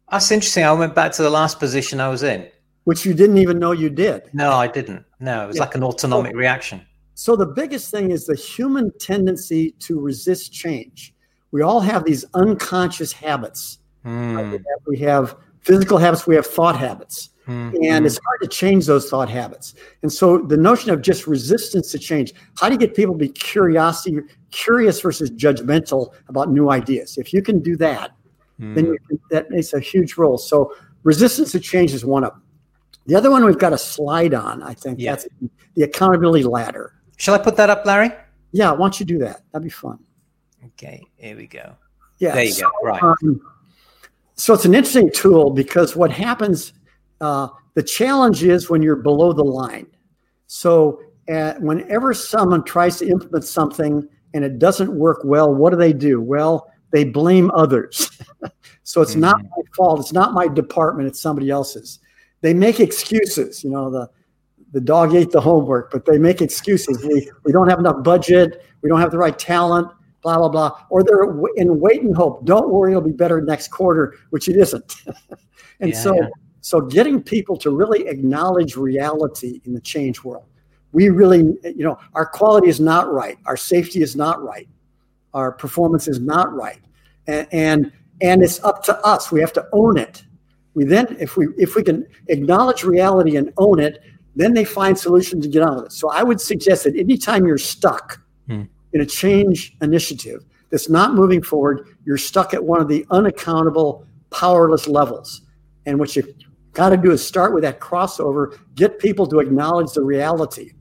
That's 0.09 0.31
interesting. 0.31 0.63
I 0.63 0.73
went 0.73 0.95
back 0.95 1.11
to 1.13 1.23
the 1.25 1.31
last 1.31 1.59
position 1.59 1.99
I 1.99 2.09
was 2.09 2.23
in. 2.23 2.47
Which 2.85 3.05
you 3.05 3.13
didn't 3.13 3.39
even 3.39 3.59
know 3.59 3.73
you 3.73 3.91
did. 3.91 4.31
No, 4.33 4.53
I 4.53 4.69
didn't. 4.69 5.05
No, 5.19 5.43
it 5.43 5.47
was 5.49 5.57
yeah. 5.57 5.63
like 5.63 5.75
an 5.75 5.83
autonomic 5.83 6.31
so, 6.31 6.39
reaction. 6.39 6.87
So 7.15 7.37
the 7.37 7.47
biggest 7.47 7.91
thing 7.91 8.11
is 8.11 8.27
the 8.27 8.35
human 8.35 8.91
tendency 8.99 9.73
to 9.81 10.01
resist 10.01 10.53
change. 10.53 11.15
We 11.53 11.63
all 11.63 11.81
have 11.81 12.05
these 12.05 12.25
unconscious 12.35 13.13
habits. 13.13 13.79
Mm. 14.05 14.61
We 14.87 14.99
have 14.99 15.37
physical 15.61 15.99
habits, 15.99 16.27
we 16.27 16.35
have 16.35 16.47
thought 16.47 16.77
habits. 16.77 17.31
Mm-hmm. 17.47 17.85
And 17.85 18.07
it's 18.07 18.19
hard 18.25 18.41
to 18.43 18.49
change 18.49 18.87
those 18.87 19.09
thought 19.09 19.29
habits. 19.29 19.75
And 20.03 20.13
so 20.13 20.39
the 20.39 20.57
notion 20.57 20.91
of 20.91 21.03
just 21.03 21.27
resistance 21.27 21.93
to 21.93 21.99
change, 21.99 22.33
how 22.59 22.69
do 22.69 22.75
you 22.75 22.79
get 22.79 22.95
people 22.95 23.15
to 23.15 23.19
be 23.19 23.29
curiosity, 23.29 24.19
curious 24.51 25.01
versus 25.01 25.31
judgmental 25.31 26.15
about 26.29 26.51
new 26.51 26.71
ideas? 26.71 27.19
If 27.19 27.35
you 27.35 27.43
can 27.43 27.61
do 27.61 27.77
that, 27.77 28.13
mm-hmm. 28.59 28.75
then 28.75 28.97
can, 29.09 29.21
that 29.31 29.51
makes 29.51 29.75
a 29.75 29.81
huge 29.81 30.17
role. 30.17 30.39
So 30.39 30.75
resistance 31.03 31.53
to 31.53 31.61
change 31.61 31.93
is 31.93 32.05
one 32.05 32.25
of 32.25 32.33
them. 32.33 32.43
The 33.07 33.15
other 33.15 33.31
one 33.31 33.45
we've 33.45 33.59
got 33.59 33.75
a 33.75 33.79
slide 33.79 34.33
on, 34.33 34.63
I 34.63 34.73
think. 34.73 34.99
Yeah. 34.99 35.13
That's 35.13 35.29
the 35.75 35.83
accountability 35.83 36.45
ladder. 36.45 36.95
Shall 37.17 37.35
I 37.35 37.39
put 37.39 37.57
that 37.57 37.71
up, 37.71 37.85
Larry? 37.87 38.11
Yeah, 38.53 38.71
why 38.73 38.79
don't 38.79 39.01
you 39.01 39.07
do 39.07 39.19
that? 39.19 39.43
That'd 39.53 39.65
be 39.65 39.71
fun. 39.71 39.99
Okay, 40.67 41.03
here 41.17 41.37
we 41.37 41.47
go. 41.47 41.75
Yeah. 42.19 42.35
There 42.35 42.45
you 42.45 42.53
so, 42.53 42.71
go. 42.83 42.89
Right. 42.89 43.03
Um, 43.03 43.41
so 44.35 44.55
it's 44.55 44.65
an 44.65 44.75
interesting 44.75 45.11
tool 45.13 45.51
because 45.51 45.95
what 45.97 46.11
happens– 46.11 46.73
uh, 47.21 47.49
the 47.75 47.83
challenge 47.83 48.45
is 48.45 48.71
when 48.71 48.83
you're 48.83 48.97
below 48.97 49.33
the 49.33 49.45
line. 49.45 49.87
So, 50.47 51.01
uh, 51.29 51.55
whenever 51.55 52.13
someone 52.13 52.63
tries 52.65 52.99
to 52.99 53.09
implement 53.09 53.45
something 53.45 54.07
and 54.35 54.45
it 54.45 54.59
doesn't 54.59 54.93
work 54.93 55.23
well, 55.25 55.55
what 55.55 55.71
do 55.71 55.77
they 55.77 55.93
do? 55.95 56.21
Well, 56.21 56.71
they 56.91 57.05
blame 57.05 57.51
others. 57.53 58.11
so 58.83 59.01
it's 59.01 59.13
mm-hmm. 59.13 59.21
not 59.21 59.43
my 59.43 59.63
fault. 59.75 60.01
It's 60.01 60.13
not 60.13 60.35
my 60.35 60.49
department. 60.49 61.09
It's 61.09 61.21
somebody 61.21 61.51
else's. 61.51 61.99
They 62.43 62.53
make 62.53 62.79
excuses. 62.79 63.65
You 63.65 63.71
know, 63.71 63.91
the 63.91 64.11
the 64.75 64.81
dog 64.81 65.15
ate 65.15 65.31
the 65.31 65.41
homework, 65.41 65.91
but 65.91 66.05
they 66.05 66.19
make 66.19 66.43
excuses. 66.43 67.03
We 67.03 67.31
we 67.45 67.53
don't 67.53 67.69
have 67.69 67.79
enough 67.79 68.03
budget. 68.03 68.63
We 68.83 68.91
don't 68.91 69.01
have 69.01 69.11
the 69.11 69.19
right 69.19 69.39
talent. 69.39 69.89
Blah 70.21 70.37
blah 70.37 70.49
blah. 70.51 70.79
Or 70.91 71.03
they're 71.03 71.25
in 71.57 71.81
wait 71.81 72.03
and 72.03 72.15
hope. 72.15 72.45
Don't 72.45 72.71
worry, 72.71 72.91
it'll 72.93 73.03
be 73.03 73.13
better 73.13 73.41
next 73.41 73.69
quarter, 73.69 74.19
which 74.31 74.49
it 74.49 74.57
isn't. 74.57 74.97
and 75.81 75.91
yeah, 75.91 75.99
so. 75.99 76.15
Yeah 76.15 76.29
so 76.65 76.81
getting 76.81 77.23
people 77.23 77.59
to 77.59 77.71
really 77.71 78.09
acknowledge 78.09 78.75
reality 78.75 79.61
in 79.67 79.75
the 79.75 79.81
change 79.83 80.25
world. 80.25 80.47
we 80.93 81.11
really, 81.11 81.41
you 81.63 81.85
know, 81.85 81.99
our 82.15 82.25
quality 82.25 82.69
is 82.69 82.81
not 82.81 83.13
right, 83.13 83.37
our 83.45 83.57
safety 83.57 84.01
is 84.01 84.17
not 84.17 84.43
right, 84.43 84.67
our 85.35 85.53
performance 85.53 86.09
is 86.09 86.21
not 86.21 86.55
right, 86.55 86.81
and 87.27 87.47
and, 87.53 87.93
and 88.23 88.43
it's 88.43 88.65
up 88.65 88.83
to 88.85 88.99
us. 89.05 89.31
We 89.31 89.41
have 89.41 89.53
to 89.53 89.69
own 89.73 89.99
it. 89.99 90.25
We 90.73 90.85
then, 90.85 91.19
if 91.21 91.37
we 91.37 91.49
if 91.59 91.77
we 91.77 91.83
can 91.83 92.07
acknowledge 92.29 92.83
reality 92.83 93.37
and 93.37 93.53
own 93.59 93.79
it, 93.79 94.01
then 94.37 94.55
they 94.55 94.65
find 94.65 94.99
solutions 94.99 95.45
to 95.45 95.51
get 95.51 95.63
on 95.63 95.77
with 95.77 95.87
it. 95.87 95.93
So 95.93 96.11
I 96.11 96.23
would 96.23 96.41
suggest 96.41 96.85
that 96.85 96.97
anytime 96.97 97.47
you're 97.47 97.59
stuck 97.59 98.21
hmm. 98.49 98.63
in 98.93 99.01
a 99.01 99.07
change 99.07 99.77
initiative 99.81 100.45
that's 100.71 100.89
not 100.89 101.15
moving 101.15 101.43
forward, 101.43 101.89
you're 102.05 102.19
stuck 102.19 102.55
at 102.55 102.65
one 102.65 102.81
of 102.81 102.89
the 102.89 103.07
unaccountable, 103.11 104.07
powerless 104.31 104.89
levels. 104.89 105.43
And 105.87 105.99
what 105.99 106.17
you've 106.17 106.29
got 106.73 106.91
to 106.91 106.97
do 106.97 107.13
is 107.13 107.25
start 107.25 107.55
with 107.55 107.63
that 107.63 107.81
crossover, 107.81 108.59
get 108.75 108.99
people 108.99 109.27
to 109.29 109.39
acknowledge 109.39 109.93
the 109.93 110.03
reality 110.03 110.73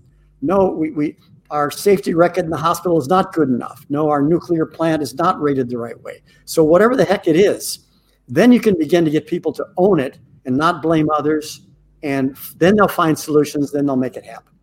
no, 0.44 0.68
we, 0.68 0.92
we 0.92 1.18
our 1.50 1.72
safety 1.72 2.14
record 2.14 2.46
in 2.46 2.52
the 2.52 2.58
hospital 2.58 3.00
is 3.00 3.08
not 3.08 3.34
good 3.34 3.48
enough. 3.48 3.86
No, 3.90 4.10
our 4.10 4.22
nuclear 4.22 4.66
plant 4.66 5.02
is 5.02 5.14
not 5.16 5.42
rated 5.42 5.70
the 5.70 5.78
right 5.78 6.00
way. 6.02 6.22
So 6.46 6.64
whatever 6.64 6.96
the 6.96 7.06
heck 7.06 7.28
it 7.28 7.36
is, 7.36 7.88
then 8.28 8.52
you 8.52 8.60
can 8.60 8.78
begin 8.78 9.06
to 9.06 9.12
get 9.12 9.26
people 9.26 9.54
to 9.54 9.66
own 9.78 10.00
it 10.00 10.20
and 10.46 10.58
not 10.58 10.82
blame 10.82 11.10
others. 11.12 11.66
And 12.04 12.36
then 12.58 12.76
they'll 12.76 12.88
find 12.88 13.18
solutions, 13.18 13.72
then 13.72 13.86
they'll 13.86 13.96
make 13.96 14.18
it 14.18 14.26
happen. 14.26 14.54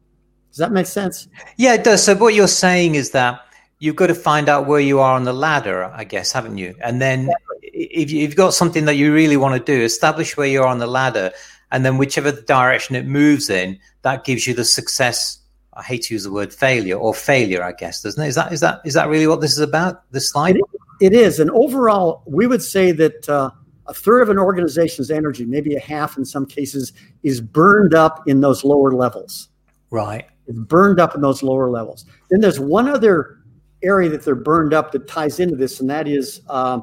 Does 0.50 0.58
that 0.58 0.72
make 0.72 0.86
sense? 0.86 1.28
Yeah, 1.56 1.74
it 1.74 1.84
does. 1.84 2.04
So 2.04 2.14
what 2.14 2.34
you're 2.34 2.48
saying 2.48 2.94
is 2.94 3.12
that 3.12 3.40
you've 3.78 3.96
got 3.96 4.08
to 4.08 4.14
find 4.14 4.48
out 4.48 4.66
where 4.66 4.80
you 4.80 5.00
are 5.00 5.14
on 5.14 5.24
the 5.24 5.32
ladder, 5.32 5.84
I 5.84 6.04
guess, 6.04 6.32
haven't 6.32 6.58
you? 6.58 6.74
And 6.82 7.00
then 7.00 7.30
if 7.62 8.10
you've 8.10 8.36
got 8.36 8.52
something 8.52 8.84
that 8.84 8.94
you 8.94 9.12
really 9.14 9.36
want 9.36 9.64
to 9.64 9.72
do, 9.72 9.82
establish 9.82 10.36
where 10.36 10.46
you 10.46 10.62
are 10.62 10.66
on 10.66 10.78
the 10.78 10.86
ladder. 10.86 11.32
And 11.72 11.84
then 11.84 11.98
whichever 11.98 12.32
direction 12.32 12.96
it 12.96 13.06
moves 13.06 13.48
in, 13.48 13.78
that 14.02 14.24
gives 14.24 14.46
you 14.46 14.54
the 14.54 14.64
success 14.64 15.40
I 15.72 15.82
hate 15.82 16.02
to 16.02 16.14
use 16.14 16.24
the 16.24 16.32
word 16.32 16.52
failure 16.52 16.96
or 16.96 17.14
failure, 17.14 17.62
I 17.62 17.72
guess, 17.72 18.02
doesn't 18.02 18.22
it? 18.22 18.28
Is 18.28 18.34
that 18.34 18.52
is 18.52 18.60
that 18.60 18.80
is 18.84 18.94
that 18.94 19.08
really 19.08 19.26
what 19.26 19.40
this 19.40 19.52
is 19.52 19.60
about? 19.60 20.02
This 20.10 20.28
slide? 20.28 20.56
It, 20.56 20.64
it 21.00 21.12
is, 21.14 21.38
and 21.38 21.50
overall, 21.52 22.22
we 22.26 22.46
would 22.46 22.62
say 22.62 22.92
that 22.92 23.28
uh, 23.28 23.50
a 23.90 23.94
third 23.94 24.22
of 24.22 24.30
an 24.30 24.38
organization's 24.38 25.10
energy, 25.10 25.44
maybe 25.44 25.74
a 25.74 25.80
half 25.80 26.16
in 26.16 26.24
some 26.24 26.46
cases, 26.46 26.92
is 27.24 27.40
burned 27.40 27.92
up 27.92 28.22
in 28.28 28.40
those 28.40 28.62
lower 28.62 28.92
levels. 28.92 29.48
Right. 29.90 30.26
It's 30.46 30.58
burned 30.60 31.00
up 31.00 31.16
in 31.16 31.20
those 31.20 31.42
lower 31.42 31.68
levels. 31.68 32.04
Then 32.30 32.40
there's 32.40 32.60
one 32.60 32.88
other 32.88 33.38
area 33.82 34.08
that 34.10 34.24
they're 34.24 34.36
burned 34.36 34.72
up 34.72 34.92
that 34.92 35.08
ties 35.08 35.40
into 35.40 35.56
this, 35.56 35.80
and 35.80 35.90
that 35.90 36.06
is 36.06 36.40
uh, 36.48 36.80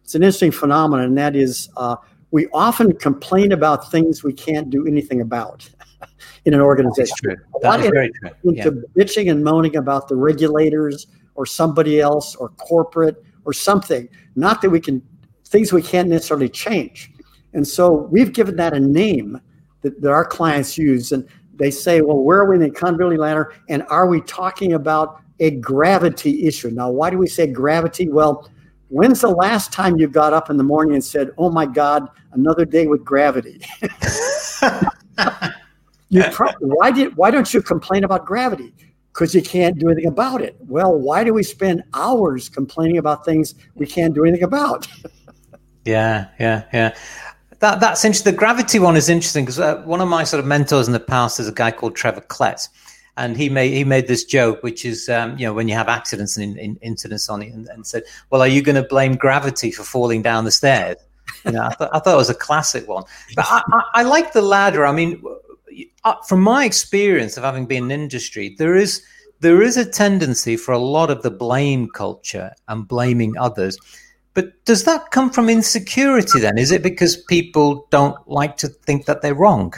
it's 0.00 0.14
an 0.14 0.22
interesting 0.22 0.52
phenomenon, 0.52 1.06
and 1.06 1.18
that 1.18 1.34
is 1.34 1.68
uh, 1.76 1.96
we 2.30 2.46
often 2.52 2.92
complain 2.92 3.50
about 3.50 3.90
things 3.90 4.22
we 4.22 4.32
can't 4.32 4.70
do 4.70 4.86
anything 4.86 5.22
about 5.22 5.68
in 6.44 6.54
an 6.54 6.60
organization. 6.60 7.16
That's 7.20 7.20
true. 7.20 7.36
That 7.62 7.80
is 7.80 7.88
very 7.88 8.12
true. 8.12 8.30
Yeah. 8.44 8.68
Into 8.68 8.86
bitching 8.96 9.28
and 9.28 9.42
moaning 9.42 9.74
about 9.74 10.06
the 10.06 10.14
regulators 10.14 11.08
or 11.34 11.46
somebody 11.46 12.00
else 12.00 12.36
or 12.36 12.50
corporate 12.50 13.16
or 13.44 13.52
something. 13.52 14.08
Not 14.36 14.62
that 14.62 14.70
we 14.70 14.80
can 14.80 15.02
things 15.54 15.72
we 15.72 15.82
can't 15.82 16.08
necessarily 16.08 16.48
change. 16.48 17.12
And 17.52 17.66
so 17.66 17.92
we've 18.10 18.32
given 18.32 18.56
that 18.56 18.74
a 18.74 18.80
name 18.80 19.40
that, 19.82 20.00
that 20.02 20.10
our 20.10 20.24
clients 20.24 20.76
use. 20.76 21.12
And 21.12 21.24
they 21.54 21.70
say, 21.70 22.00
well, 22.00 22.18
where 22.18 22.40
are 22.40 22.48
we 22.48 22.56
in 22.56 22.62
the 22.62 22.68
accountability 22.68 23.18
ladder? 23.18 23.54
And 23.68 23.84
are 23.88 24.08
we 24.08 24.20
talking 24.22 24.72
about 24.72 25.22
a 25.38 25.52
gravity 25.52 26.44
issue? 26.48 26.70
Now, 26.70 26.90
why 26.90 27.08
do 27.08 27.18
we 27.18 27.28
say 27.28 27.46
gravity? 27.46 28.08
Well, 28.08 28.50
when's 28.88 29.20
the 29.20 29.28
last 29.28 29.72
time 29.72 29.96
you 29.96 30.08
got 30.08 30.32
up 30.32 30.50
in 30.50 30.56
the 30.56 30.64
morning 30.64 30.94
and 30.94 31.04
said, 31.04 31.30
oh 31.38 31.52
my 31.52 31.66
God, 31.66 32.08
another 32.32 32.64
day 32.64 32.88
with 32.88 33.04
gravity? 33.04 33.60
You 36.10 36.22
pro- 36.30 36.52
why 36.60 36.92
did 36.92 37.16
why 37.16 37.32
don't 37.32 37.52
you 37.52 37.60
complain 37.60 38.04
about 38.04 38.24
gravity? 38.24 38.72
Because 39.12 39.34
you 39.34 39.42
can't 39.42 39.76
do 39.80 39.88
anything 39.88 40.06
about 40.06 40.42
it. 40.42 40.54
Well, 40.60 40.94
why 40.94 41.24
do 41.24 41.34
we 41.34 41.42
spend 41.42 41.82
hours 41.92 42.48
complaining 42.48 42.98
about 42.98 43.24
things 43.24 43.56
we 43.74 43.84
can't 43.84 44.14
do 44.14 44.24
anything 44.24 44.44
about? 44.44 44.86
yeah, 45.84 46.28
yeah, 46.38 46.64
yeah. 46.72 46.94
That 47.60 47.80
that's 47.80 48.04
interesting. 48.04 48.32
The 48.32 48.38
gravity 48.38 48.78
one 48.78 48.96
is 48.96 49.08
interesting 49.08 49.44
because 49.44 49.60
uh, 49.60 49.82
one 49.82 50.00
of 50.00 50.08
my 50.08 50.24
sort 50.24 50.40
of 50.40 50.46
mentors 50.46 50.86
in 50.86 50.92
the 50.92 51.00
past 51.00 51.40
is 51.40 51.48
a 51.48 51.52
guy 51.52 51.70
called 51.70 51.96
Trevor 51.96 52.20
Klett, 52.22 52.68
and 53.16 53.36
he 53.36 53.48
made 53.48 53.72
he 53.72 53.84
made 53.84 54.06
this 54.06 54.24
joke, 54.24 54.62
which 54.62 54.84
is 54.84 55.08
um, 55.08 55.38
you 55.38 55.46
know 55.46 55.54
when 55.54 55.68
you 55.68 55.74
have 55.74 55.88
accidents 55.88 56.36
and 56.36 56.58
in, 56.58 56.58
in 56.58 56.76
incidents 56.82 57.28
on 57.28 57.42
it, 57.42 57.52
and, 57.52 57.68
and, 57.68 57.86
said, 57.86 58.02
"Well, 58.30 58.42
are 58.42 58.48
you 58.48 58.62
going 58.62 58.76
to 58.76 58.88
blame 58.88 59.14
gravity 59.14 59.70
for 59.70 59.84
falling 59.84 60.22
down 60.22 60.44
the 60.44 60.50
stairs?" 60.50 60.96
You 61.44 61.52
know, 61.52 61.62
I, 61.62 61.74
th- 61.74 61.90
I 61.92 61.98
thought 62.00 62.14
it 62.14 62.16
was 62.16 62.30
a 62.30 62.34
classic 62.34 62.88
one. 62.88 63.04
But 63.36 63.46
I, 63.48 63.62
I, 63.72 63.82
I 63.94 64.02
like 64.02 64.32
the 64.32 64.42
ladder. 64.42 64.84
I 64.84 64.92
mean, 64.92 65.22
uh, 66.04 66.14
from 66.26 66.40
my 66.40 66.64
experience 66.64 67.36
of 67.36 67.44
having 67.44 67.66
been 67.66 67.84
in 67.84 68.02
industry, 68.02 68.54
there 68.58 68.76
is 68.76 69.02
there 69.40 69.62
is 69.62 69.76
a 69.76 69.84
tendency 69.84 70.56
for 70.56 70.72
a 70.72 70.78
lot 70.78 71.10
of 71.10 71.22
the 71.22 71.30
blame 71.30 71.88
culture 71.90 72.50
and 72.68 72.88
blaming 72.88 73.36
others. 73.38 73.78
But 74.34 74.64
does 74.64 74.84
that 74.84 75.12
come 75.12 75.30
from 75.30 75.48
insecurity 75.48 76.40
then? 76.40 76.58
Is 76.58 76.72
it 76.72 76.82
because 76.82 77.16
people 77.16 77.86
don't 77.90 78.16
like 78.28 78.56
to 78.58 78.68
think 78.68 79.06
that 79.06 79.22
they're 79.22 79.34
wrong? 79.34 79.72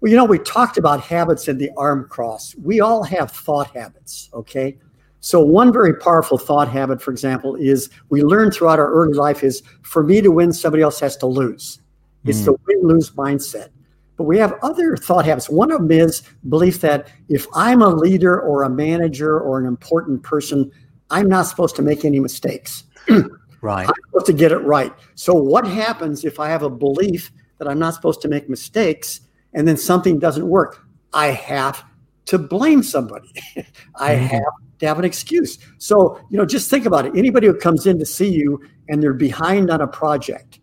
Well, 0.00 0.10
you 0.10 0.16
know, 0.16 0.24
we 0.24 0.38
talked 0.38 0.78
about 0.78 1.00
habits 1.00 1.48
in 1.48 1.58
the 1.58 1.70
arm 1.76 2.08
cross. 2.08 2.54
We 2.56 2.80
all 2.80 3.04
have 3.04 3.30
thought 3.30 3.74
habits, 3.74 4.30
okay? 4.34 4.76
So, 5.20 5.40
one 5.40 5.72
very 5.72 5.94
powerful 5.94 6.38
thought 6.38 6.68
habit, 6.68 7.02
for 7.02 7.10
example, 7.10 7.56
is 7.56 7.90
we 8.08 8.22
learn 8.22 8.50
throughout 8.50 8.78
our 8.78 8.92
early 8.92 9.14
life 9.14 9.42
is 9.42 9.62
for 9.82 10.04
me 10.04 10.20
to 10.20 10.30
win, 10.30 10.52
somebody 10.52 10.82
else 10.82 11.00
has 11.00 11.16
to 11.18 11.26
lose. 11.26 11.80
It's 12.24 12.40
mm. 12.40 12.44
the 12.46 12.52
win 12.66 12.82
lose 12.82 13.10
mindset. 13.10 13.70
But 14.16 14.24
we 14.24 14.38
have 14.38 14.54
other 14.62 14.96
thought 14.96 15.24
habits. 15.24 15.48
One 15.48 15.70
of 15.72 15.80
them 15.80 15.90
is 15.90 16.22
belief 16.48 16.80
that 16.80 17.08
if 17.28 17.46
I'm 17.54 17.82
a 17.82 17.88
leader 17.88 18.40
or 18.40 18.64
a 18.64 18.70
manager 18.70 19.38
or 19.38 19.58
an 19.58 19.66
important 19.66 20.22
person, 20.22 20.70
I'm 21.10 21.28
not 21.28 21.46
supposed 21.46 21.76
to 21.76 21.82
make 21.82 22.04
any 22.04 22.20
mistakes. 22.20 22.84
right. 23.60 23.86
I'm 23.88 23.94
supposed 24.06 24.26
to 24.26 24.32
get 24.32 24.52
it 24.52 24.58
right. 24.58 24.92
So 25.14 25.34
what 25.34 25.66
happens 25.66 26.24
if 26.24 26.40
I 26.40 26.48
have 26.48 26.62
a 26.62 26.70
belief 26.70 27.30
that 27.58 27.68
I'm 27.68 27.78
not 27.78 27.94
supposed 27.94 28.20
to 28.22 28.28
make 28.28 28.48
mistakes 28.48 29.20
and 29.54 29.66
then 29.66 29.76
something 29.76 30.18
doesn't 30.18 30.46
work? 30.46 30.84
I 31.12 31.28
have 31.28 31.84
to 32.26 32.38
blame 32.38 32.82
somebody. 32.82 33.32
I 33.96 34.14
mm-hmm. 34.14 34.26
have 34.26 34.42
to 34.78 34.86
have 34.86 34.98
an 34.98 35.04
excuse. 35.04 35.58
So, 35.78 36.20
you 36.30 36.38
know, 36.38 36.44
just 36.44 36.70
think 36.70 36.86
about 36.86 37.06
it. 37.06 37.16
Anybody 37.16 37.46
who 37.46 37.54
comes 37.54 37.86
in 37.86 37.98
to 37.98 38.06
see 38.06 38.28
you 38.28 38.60
and 38.88 39.02
they're 39.02 39.14
behind 39.14 39.70
on 39.70 39.80
a 39.80 39.88
project 39.88 40.60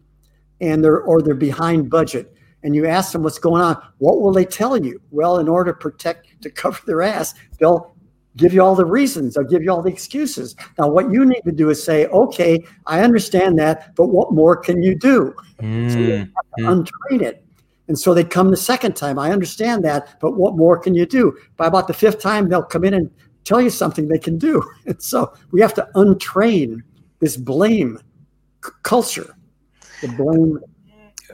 and 0.61 0.83
they're 0.83 1.01
or 1.01 1.21
they're 1.21 1.33
behind 1.33 1.89
budget 1.89 2.33
and 2.63 2.75
you 2.75 2.87
ask 2.87 3.11
them 3.11 3.23
what's 3.23 3.39
going 3.39 3.61
on, 3.61 3.81
what 3.97 4.21
will 4.21 4.31
they 4.31 4.45
tell 4.45 4.77
you? 4.77 5.01
Well, 5.11 5.39
in 5.39 5.47
order 5.47 5.71
to 5.71 5.77
protect, 5.77 6.41
to 6.41 6.49
cover 6.49 6.79
their 6.85 7.01
ass, 7.01 7.33
they'll 7.59 7.94
give 8.37 8.53
you 8.53 8.61
all 8.61 8.75
the 8.75 8.85
reasons, 8.85 9.33
they'll 9.33 9.43
give 9.43 9.63
you 9.63 9.71
all 9.71 9.81
the 9.81 9.91
excuses. 9.91 10.55
Now, 10.77 10.89
what 10.89 11.11
you 11.11 11.25
need 11.25 11.41
to 11.45 11.51
do 11.51 11.69
is 11.69 11.83
say, 11.83 12.07
okay, 12.07 12.63
I 12.85 13.01
understand 13.01 13.57
that, 13.59 13.95
but 13.95 14.07
what 14.07 14.33
more 14.33 14.57
can 14.57 14.81
you 14.83 14.95
do? 14.95 15.33
Mm. 15.61 15.91
So 15.91 15.99
you 15.99 16.11
have 16.11 16.27
to 16.27 16.63
mm. 16.63 16.85
untrain 17.11 17.21
it. 17.21 17.45
And 17.87 17.97
so 17.97 18.13
they 18.13 18.23
come 18.23 18.49
the 18.49 18.57
second 18.57 18.95
time. 18.95 19.19
I 19.19 19.31
understand 19.31 19.85
that, 19.85 20.19
but 20.19 20.31
what 20.31 20.57
more 20.57 20.77
can 20.77 20.95
you 20.95 21.05
do? 21.05 21.37
By 21.55 21.67
about 21.67 21.87
the 21.87 21.93
fifth 21.93 22.19
time, 22.19 22.49
they'll 22.49 22.63
come 22.63 22.83
in 22.83 22.93
and 22.93 23.11
tell 23.43 23.61
you 23.61 23.69
something 23.69 24.07
they 24.07 24.19
can 24.19 24.37
do. 24.37 24.63
And 24.85 25.01
so 25.01 25.33
we 25.51 25.61
have 25.61 25.73
to 25.75 25.87
untrain 25.95 26.81
this 27.19 27.37
blame 27.37 27.99
culture, 28.83 29.35
the 30.01 30.07
blame 30.09 30.59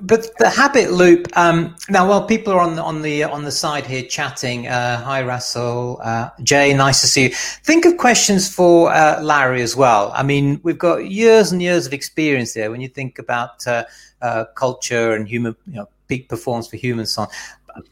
but 0.02 0.36
the 0.38 0.50
habit 0.50 0.92
loop. 0.92 1.28
Um, 1.38 1.76
now, 1.90 2.08
while 2.08 2.26
people 2.26 2.54
are 2.54 2.60
on 2.60 2.76
the 2.76 2.84
on 2.84 3.02
the 3.02 3.24
on 3.24 3.44
the 3.44 3.52
side 3.52 3.86
here 3.86 4.04
chatting, 4.04 4.68
uh, 4.68 5.04
hi 5.04 5.24
Russell, 5.24 6.00
uh, 6.04 6.30
Jay, 6.44 6.74
nice 6.74 7.02
to 7.02 7.08
see 7.08 7.24
you. 7.24 7.30
Think 7.30 7.86
of 7.86 7.98
questions 7.98 8.54
for 8.54 8.92
uh, 8.92 9.22
Larry 9.22 9.62
as 9.62 9.76
well. 9.76 10.12
I 10.16 10.24
mean, 10.24 10.60
we've 10.64 10.78
got 10.78 11.10
years 11.10 11.52
and 11.52 11.62
years 11.62 11.86
of 11.86 11.94
experience 11.94 12.54
there. 12.54 12.72
When 12.72 12.82
you 12.82 12.90
think 12.90 13.20
about 13.20 13.66
uh, 13.68 13.86
uh, 14.22 14.46
culture 14.56 15.14
and 15.14 15.28
human, 15.28 15.56
you 15.68 15.76
know, 15.76 15.90
peak 16.08 16.30
performance 16.30 16.68
for 16.68 16.78
humans, 16.78 17.14
so 17.14 17.24
on. 17.24 17.28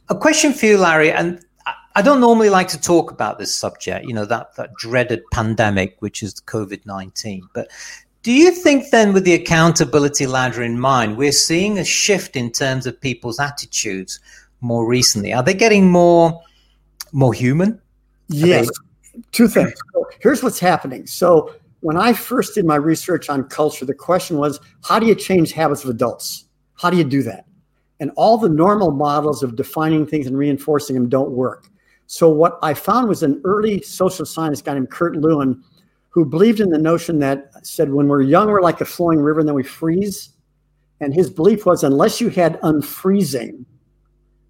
A 0.09 0.15
question 0.15 0.51
for 0.51 0.65
you, 0.65 0.77
Larry, 0.77 1.11
and 1.11 1.45
I 1.95 2.01
don't 2.01 2.21
normally 2.21 2.49
like 2.49 2.67
to 2.69 2.79
talk 2.79 3.11
about 3.11 3.39
this 3.39 3.53
subject, 3.53 4.05
you 4.05 4.13
know, 4.13 4.25
that, 4.25 4.55
that 4.55 4.73
dreaded 4.75 5.23
pandemic, 5.31 5.97
which 5.99 6.21
is 6.23 6.33
COVID 6.35 6.85
19. 6.85 7.49
But 7.53 7.69
do 8.23 8.31
you 8.31 8.51
think 8.51 8.89
then, 8.91 9.13
with 9.13 9.23
the 9.23 9.33
accountability 9.33 10.27
ladder 10.27 10.61
in 10.61 10.79
mind, 10.79 11.17
we're 11.17 11.31
seeing 11.31 11.77
a 11.77 11.85
shift 11.85 12.35
in 12.35 12.51
terms 12.51 12.85
of 12.85 12.99
people's 12.99 13.39
attitudes 13.39 14.19
more 14.61 14.85
recently? 14.85 15.33
Are 15.33 15.43
they 15.43 15.53
getting 15.53 15.89
more 15.89 16.41
more 17.11 17.33
human? 17.33 17.81
Yes. 18.27 18.67
They- 18.67 19.21
Two 19.31 19.47
things. 19.49 19.73
Here's 20.21 20.41
what's 20.41 20.59
happening. 20.59 21.05
So 21.05 21.53
when 21.81 21.97
I 21.97 22.13
first 22.13 22.55
did 22.55 22.65
my 22.65 22.75
research 22.75 23.29
on 23.29 23.43
culture, 23.45 23.83
the 23.85 23.93
question 23.93 24.37
was, 24.37 24.59
how 24.83 24.97
do 24.99 25.07
you 25.07 25.15
change 25.15 25.51
habits 25.51 25.83
of 25.83 25.89
adults? 25.89 26.45
How 26.75 26.89
do 26.89 26.95
you 26.95 27.03
do 27.03 27.21
that? 27.23 27.45
And 27.99 28.11
all 28.15 28.37
the 28.37 28.47
normal 28.47 28.91
models 28.91 29.43
of 29.43 29.57
defining 29.57 30.05
things 30.05 30.25
and 30.27 30.37
reinforcing 30.37 30.93
them 30.93 31.09
don't 31.09 31.31
work. 31.31 31.67
So 32.07 32.29
what 32.29 32.59
I 32.61 32.73
found 32.73 33.09
was 33.09 33.23
an 33.23 33.41
early 33.43 33.81
social 33.81 34.25
scientist 34.25 34.63
guy 34.63 34.75
named 34.75 34.89
Kurt 34.89 35.17
Lewin 35.17 35.61
who 36.19 36.25
believed 36.25 36.59
in 36.59 36.69
the 36.69 36.77
notion 36.77 37.19
that 37.19 37.49
said 37.65 37.93
when 37.93 38.09
we're 38.09 38.21
young, 38.21 38.49
we're 38.49 38.61
like 38.61 38.81
a 38.81 38.85
flowing 38.85 39.19
river 39.19 39.39
and 39.39 39.47
then 39.47 39.55
we 39.55 39.63
freeze. 39.63 40.33
And 40.99 41.13
his 41.13 41.29
belief 41.29 41.65
was 41.65 41.81
unless 41.85 42.19
you 42.19 42.27
had 42.27 42.59
unfreezing, 42.59 43.63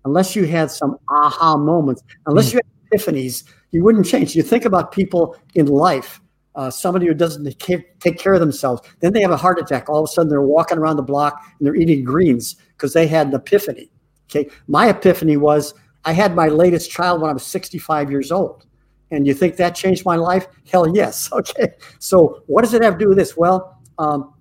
unless 0.04 0.36
you 0.36 0.46
had 0.46 0.72
some 0.72 0.98
aha 1.10 1.58
moments, 1.58 2.02
unless 2.26 2.50
mm. 2.50 2.54
you 2.54 2.60
had 2.64 3.00
epiphanies, 3.00 3.44
you 3.70 3.84
wouldn't 3.84 4.08
change. 4.08 4.36
You 4.36 4.42
think 4.42 4.66
about 4.66 4.92
people 4.92 5.36
in 5.54 5.68
life, 5.68 6.20
uh, 6.56 6.72
somebody 6.72 7.06
who 7.06 7.14
doesn't 7.14 7.60
take 7.60 8.18
care 8.18 8.34
of 8.34 8.40
themselves, 8.40 8.82
then 9.02 9.14
they 9.14 9.22
have 9.22 9.30
a 9.30 9.38
heart 9.38 9.60
attack. 9.60 9.90
All 9.90 10.00
of 10.00 10.06
a 10.06 10.12
sudden, 10.12 10.28
they're 10.28 10.42
walking 10.42 10.80
around 10.80 10.96
the 10.96 11.04
block 11.04 11.40
and 11.60 11.68
they're 11.68 11.76
eating 11.76 12.04
greens 12.04 12.56
because 12.72 12.94
they 12.94 13.06
had 13.06 13.28
an 13.28 13.36
epiphany. 13.36 13.92
Okay, 14.28 14.50
my 14.68 14.90
epiphany 14.90 15.38
was 15.38 15.76
I 16.04 16.14
had 16.14 16.34
my 16.34 16.48
latest 16.48 16.90
child 16.90 17.22
when 17.22 17.30
I 17.30 17.34
was 17.34 17.46
65 17.46 18.10
years 18.10 18.32
old. 18.32 18.66
And 19.12 19.26
you 19.26 19.34
think 19.34 19.56
that 19.58 19.76
changed 19.76 20.06
my 20.06 20.16
life? 20.16 20.48
Hell 20.72 20.96
yes. 20.96 21.30
Okay. 21.40 21.74
So, 22.00 22.44
what 22.48 22.64
does 22.64 22.74
it 22.74 22.84
have 22.84 22.94
to 22.94 23.00
do 23.00 23.10
with 23.10 23.18
this? 23.18 23.36
Well, 23.36 23.82
um, 23.98 24.34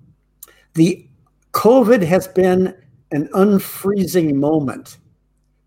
the 0.74 1.08
COVID 1.52 2.02
has 2.02 2.28
been 2.28 2.74
an 3.10 3.28
unfreezing 3.28 4.34
moment 4.34 4.98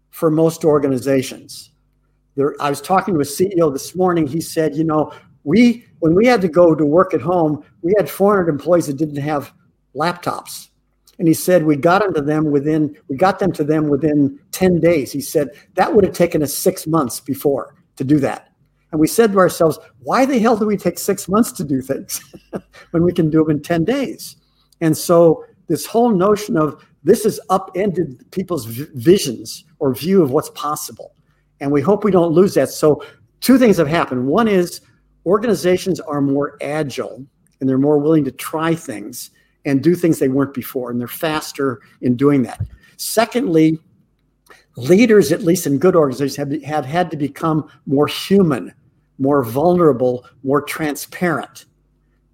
for 0.10 0.30
most 0.30 0.64
organizations. 0.64 1.72
There, 2.36 2.56
I 2.62 2.70
was 2.70 2.82
talking 2.82 3.14
to 3.14 3.20
a 3.20 3.24
CEO 3.24 3.72
this 3.72 3.96
morning. 3.96 4.28
He 4.28 4.42
said, 4.42 4.76
you 4.76 4.84
know, 4.84 5.12
we 5.44 5.86
when 6.00 6.16
we 6.16 6.26
had 6.26 6.42
to 6.42 6.48
go 6.48 6.76
to 6.76 6.86
work 6.86 7.14
at 7.14 7.22
home, 7.22 7.64
we 7.82 7.94
had 7.98 8.10
400 8.10 8.50
employees 8.50 8.88
that 8.88 8.98
didn't 8.98 9.18
have 9.18 9.54
laptops. 9.96 10.70
And 11.20 11.28
he 11.28 11.34
said 11.34 11.66
we 11.66 11.76
got 11.76 12.02
them 12.02 12.14
to 12.14 12.22
them 12.22 12.52
within 12.52 12.96
we 13.08 13.16
got 13.16 13.40
them 13.40 13.52
to 13.54 13.64
them 13.64 13.90
within 13.90 14.40
10 14.52 14.80
days. 14.80 15.12
He 15.12 15.22
said 15.22 15.50
that 15.76 15.94
would 15.94 16.04
have 16.04 16.14
taken 16.14 16.42
us 16.42 16.58
six 16.58 16.88
months 16.88 17.20
before 17.20 17.76
to 17.98 18.04
do 18.04 18.20
that. 18.20 18.51
And 18.92 19.00
we 19.00 19.08
said 19.08 19.32
to 19.32 19.40
ourselves, 19.40 19.80
why 20.00 20.26
the 20.26 20.40
hell 20.40 20.58
do 20.58 20.66
we 20.66 20.78
take 20.78 21.00
six 21.00 21.28
months 21.30 21.52
to 21.54 21.64
do 21.64 21.82
things 21.82 22.22
when 22.92 23.04
we 23.04 23.14
can 23.14 23.30
do 23.30 23.44
them 23.44 23.58
in 23.58 23.62
10 23.62 23.86
days? 23.86 24.36
And 24.82 24.98
so 24.98 25.46
this 25.68 25.86
whole 25.86 26.12
notion 26.12 26.58
of 26.58 26.86
this 27.04 27.24
has 27.24 27.40
upended 27.50 28.30
people's 28.32 28.66
visions 28.66 29.64
or 29.80 29.94
view 29.94 30.22
of 30.22 30.32
what's 30.32 30.50
possible. 30.52 31.16
And 31.60 31.72
we 31.72 31.82
hope 31.82 32.04
we 32.04 32.12
don't 32.12 32.34
lose 32.34 32.54
that. 32.56 32.70
So 32.70 33.04
two 33.40 33.58
things 33.58 33.78
have 33.78 33.88
happened. 33.88 34.28
One 34.28 34.48
is 34.48 34.82
organizations 35.26 36.00
are 36.00 36.22
more 36.22 36.58
agile 36.62 37.26
and 37.60 37.70
they're 37.70 37.78
more 37.78 38.00
willing 38.00 38.26
to 38.26 38.32
try 38.32 38.76
things 38.76 39.32
and 39.66 39.84
do 39.84 39.96
things 39.96 40.20
they 40.20 40.28
weren't 40.28 40.54
before, 40.54 40.90
and 40.90 41.00
they're 41.00 41.08
faster 41.08 41.82
in 42.02 42.16
doing 42.16 42.42
that. 42.42 42.60
Secondly, 42.98 43.80
leaders, 44.76 45.32
at 45.32 45.44
least 45.44 45.68
in 45.68 45.78
good 45.78 45.96
organizations, 45.96 46.36
have, 46.36 46.64
have 46.64 46.86
had 46.86 47.12
to 47.12 47.18
become 47.18 47.70
more 47.86 48.08
human, 48.08 48.74
more 49.22 49.44
vulnerable, 49.44 50.26
more 50.44 50.62
transparent, 50.62 51.66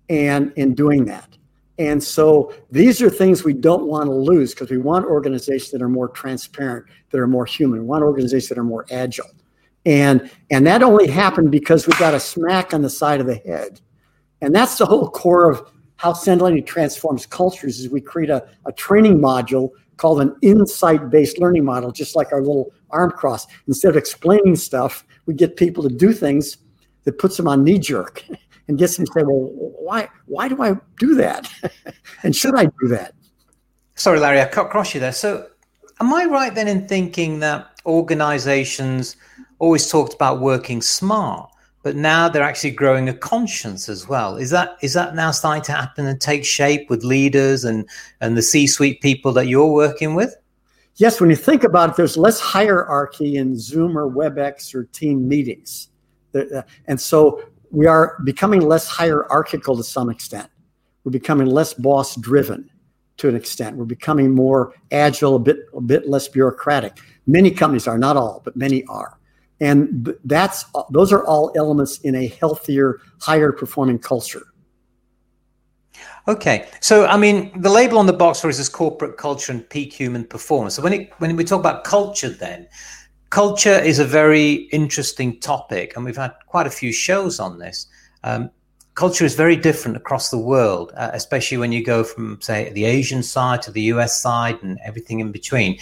and 0.09 0.53
in 0.55 0.73
doing 0.73 1.03
that. 1.05 1.37
And 1.77 2.01
so 2.01 2.53
these 2.71 3.01
are 3.01 3.09
things 3.09 3.43
we 3.43 3.53
don't 3.53 3.85
want 3.85 4.07
to 4.07 4.13
lose 4.13 4.53
because 4.53 4.71
we 4.71 4.77
want 4.77 5.05
organizations 5.05 5.69
that 5.71 5.81
are 5.81 5.89
more 5.89 6.07
transparent, 6.07 6.85
that 7.11 7.19
are 7.19 7.27
more 7.27 7.45
human. 7.45 7.81
We 7.81 7.85
want 7.85 8.03
organizations 8.03 8.49
that 8.49 8.57
are 8.57 8.63
more 8.63 8.85
agile. 8.89 9.29
And 9.85 10.31
and 10.49 10.65
that 10.65 10.81
only 10.81 11.07
happened 11.07 11.51
because 11.51 11.85
we 11.85 11.93
got 11.99 12.13
a 12.13 12.19
smack 12.19 12.73
on 12.73 12.81
the 12.81 12.89
side 12.89 13.19
of 13.19 13.27
the 13.27 13.35
head. 13.35 13.81
And 14.41 14.55
that's 14.55 14.77
the 14.77 14.85
whole 14.85 15.09
core 15.09 15.51
of 15.51 15.69
how 15.97 16.13
Senn-Delaney 16.13 16.61
transforms 16.61 17.25
cultures 17.25 17.79
is 17.79 17.89
we 17.89 18.01
create 18.01 18.29
a, 18.29 18.47
a 18.65 18.71
training 18.71 19.19
module 19.19 19.71
called 19.97 20.21
an 20.21 20.35
insight-based 20.41 21.39
learning 21.39 21.65
model, 21.65 21.91
just 21.91 22.15
like 22.15 22.31
our 22.31 22.39
little 22.39 22.71
arm 22.91 23.11
cross. 23.11 23.45
Instead 23.67 23.89
of 23.89 23.97
explaining 23.97 24.55
stuff, 24.55 25.03
we 25.25 25.33
get 25.33 25.57
people 25.57 25.83
to 25.83 25.89
do 25.89 26.13
things 26.13 26.57
that 27.07 27.19
puts 27.19 27.37
them 27.37 27.47
on 27.47 27.63
knee 27.63 27.79
jerk 27.79 28.25
and 28.67 28.77
gets 28.77 28.97
them 28.97 29.05
to 29.05 29.11
say, 29.13 29.23
well, 29.23 29.49
why, 29.79 30.09
why 30.25 30.49
do 30.49 30.61
I 30.61 30.75
do 30.99 31.15
that? 31.15 31.49
and 32.23 32.35
should 32.35 32.53
I 32.53 32.65
do 32.65 32.89
that? 32.89 33.13
Sorry, 33.95 34.19
Larry, 34.19 34.41
I 34.41 34.45
cut 34.45 34.65
across 34.65 34.93
you 34.93 34.99
there. 34.99 35.13
So 35.13 35.47
am 36.01 36.13
I 36.13 36.25
right 36.25 36.53
then 36.53 36.67
in 36.67 36.85
thinking 36.85 37.39
that 37.39 37.79
organizations 37.85 39.15
always 39.59 39.89
talked 39.89 40.13
about 40.13 40.41
working 40.41 40.81
smart? 40.81 41.49
but 41.83 41.95
now 41.95 42.27
they're 42.27 42.43
actually 42.43 42.71
growing 42.71 43.07
a 43.07 43.13
conscience 43.13 43.87
as 43.87 44.09
well. 44.09 44.35
Is 44.35 44.49
that 44.49 44.75
is 44.81 44.91
that 44.91 45.15
now 45.15 45.31
starting 45.31 45.63
to 45.63 45.71
happen 45.71 46.05
and 46.05 46.19
take 46.19 46.43
shape 46.43 46.89
with 46.89 47.05
leaders 47.05 47.63
and 47.63 47.87
and 48.19 48.35
the 48.35 48.41
C-suite 48.41 48.99
people 48.99 49.31
that 49.31 49.47
you're 49.47 49.71
working 49.71 50.13
with? 50.13 50.35
Yes, 50.97 51.21
when 51.21 51.29
you 51.29 51.37
think 51.37 51.63
about 51.63 51.91
it, 51.91 51.95
there's 51.95 52.17
less 52.17 52.41
hierarchy 52.41 53.37
in 53.37 53.57
Zoom 53.57 53.97
or 53.97 54.09
WebEx 54.11 54.75
or 54.75 54.83
team 54.85 55.29
meetings, 55.29 55.87
Uh, 56.37 56.61
and 56.85 56.99
so 56.99 57.41
we 57.71 57.85
are 57.85 58.17
becoming 58.23 58.61
less 58.61 58.87
hierarchical 58.87 59.75
to 59.77 59.83
some 59.83 60.09
extent. 60.09 60.49
We're 61.03 61.11
becoming 61.11 61.47
less 61.47 61.73
boss 61.73 62.15
driven 62.15 62.69
to 63.17 63.29
an 63.29 63.35
extent. 63.35 63.75
We're 63.75 63.85
becoming 63.85 64.33
more 64.33 64.73
agile, 64.91 65.35
a 65.35 65.39
bit 65.39 65.57
a 65.75 65.81
bit 65.81 66.07
less 66.07 66.27
bureaucratic. 66.27 66.99
Many 67.25 67.51
companies 67.51 67.87
are, 67.87 67.97
not 67.97 68.15
all, 68.15 68.41
but 68.45 68.55
many 68.55 68.83
are 68.85 69.17
and 69.59 70.13
that's 70.25 70.65
uh, 70.75 70.83
those 70.91 71.11
are 71.11 71.25
all 71.25 71.51
elements 71.55 71.99
in 71.99 72.15
a 72.15 72.27
healthier 72.27 72.99
higher 73.19 73.51
performing 73.51 73.97
culture 73.97 74.43
okay 76.27 76.67
so 76.79 77.05
i 77.07 77.17
mean 77.17 77.51
the 77.61 77.69
label 77.69 77.97
on 77.97 78.05
the 78.05 78.13
box 78.13 78.41
for 78.41 78.49
us 78.49 78.59
is 78.59 78.69
corporate 78.69 79.17
culture 79.17 79.51
and 79.51 79.67
peak 79.69 79.91
human 79.91 80.23
performance 80.23 80.75
so 80.75 80.81
when 80.81 80.93
it 80.93 81.11
when 81.17 81.35
we 81.35 81.43
talk 81.43 81.59
about 81.59 81.83
culture 81.83 82.29
then 82.29 82.67
culture 83.29 83.79
is 83.79 83.99
a 83.99 84.05
very 84.05 84.53
interesting 84.71 85.39
topic 85.39 85.95
and 85.95 86.05
we've 86.05 86.17
had 86.17 86.33
quite 86.47 86.67
a 86.67 86.71
few 86.71 86.91
shows 86.91 87.39
on 87.39 87.59
this 87.59 87.87
um, 88.23 88.49
culture 88.95 89.25
is 89.25 89.35
very 89.35 89.55
different 89.55 89.97
across 89.97 90.29
the 90.29 90.37
world 90.37 90.91
uh, 90.95 91.11
especially 91.13 91.57
when 91.57 91.71
you 91.71 91.83
go 91.83 92.03
from 92.03 92.39
say 92.41 92.71
the 92.73 92.85
asian 92.85 93.21
side 93.21 93.61
to 93.61 93.71
the 93.71 93.81
us 93.81 94.21
side 94.21 94.61
and 94.63 94.79
everything 94.85 95.19
in 95.19 95.31
between 95.31 95.77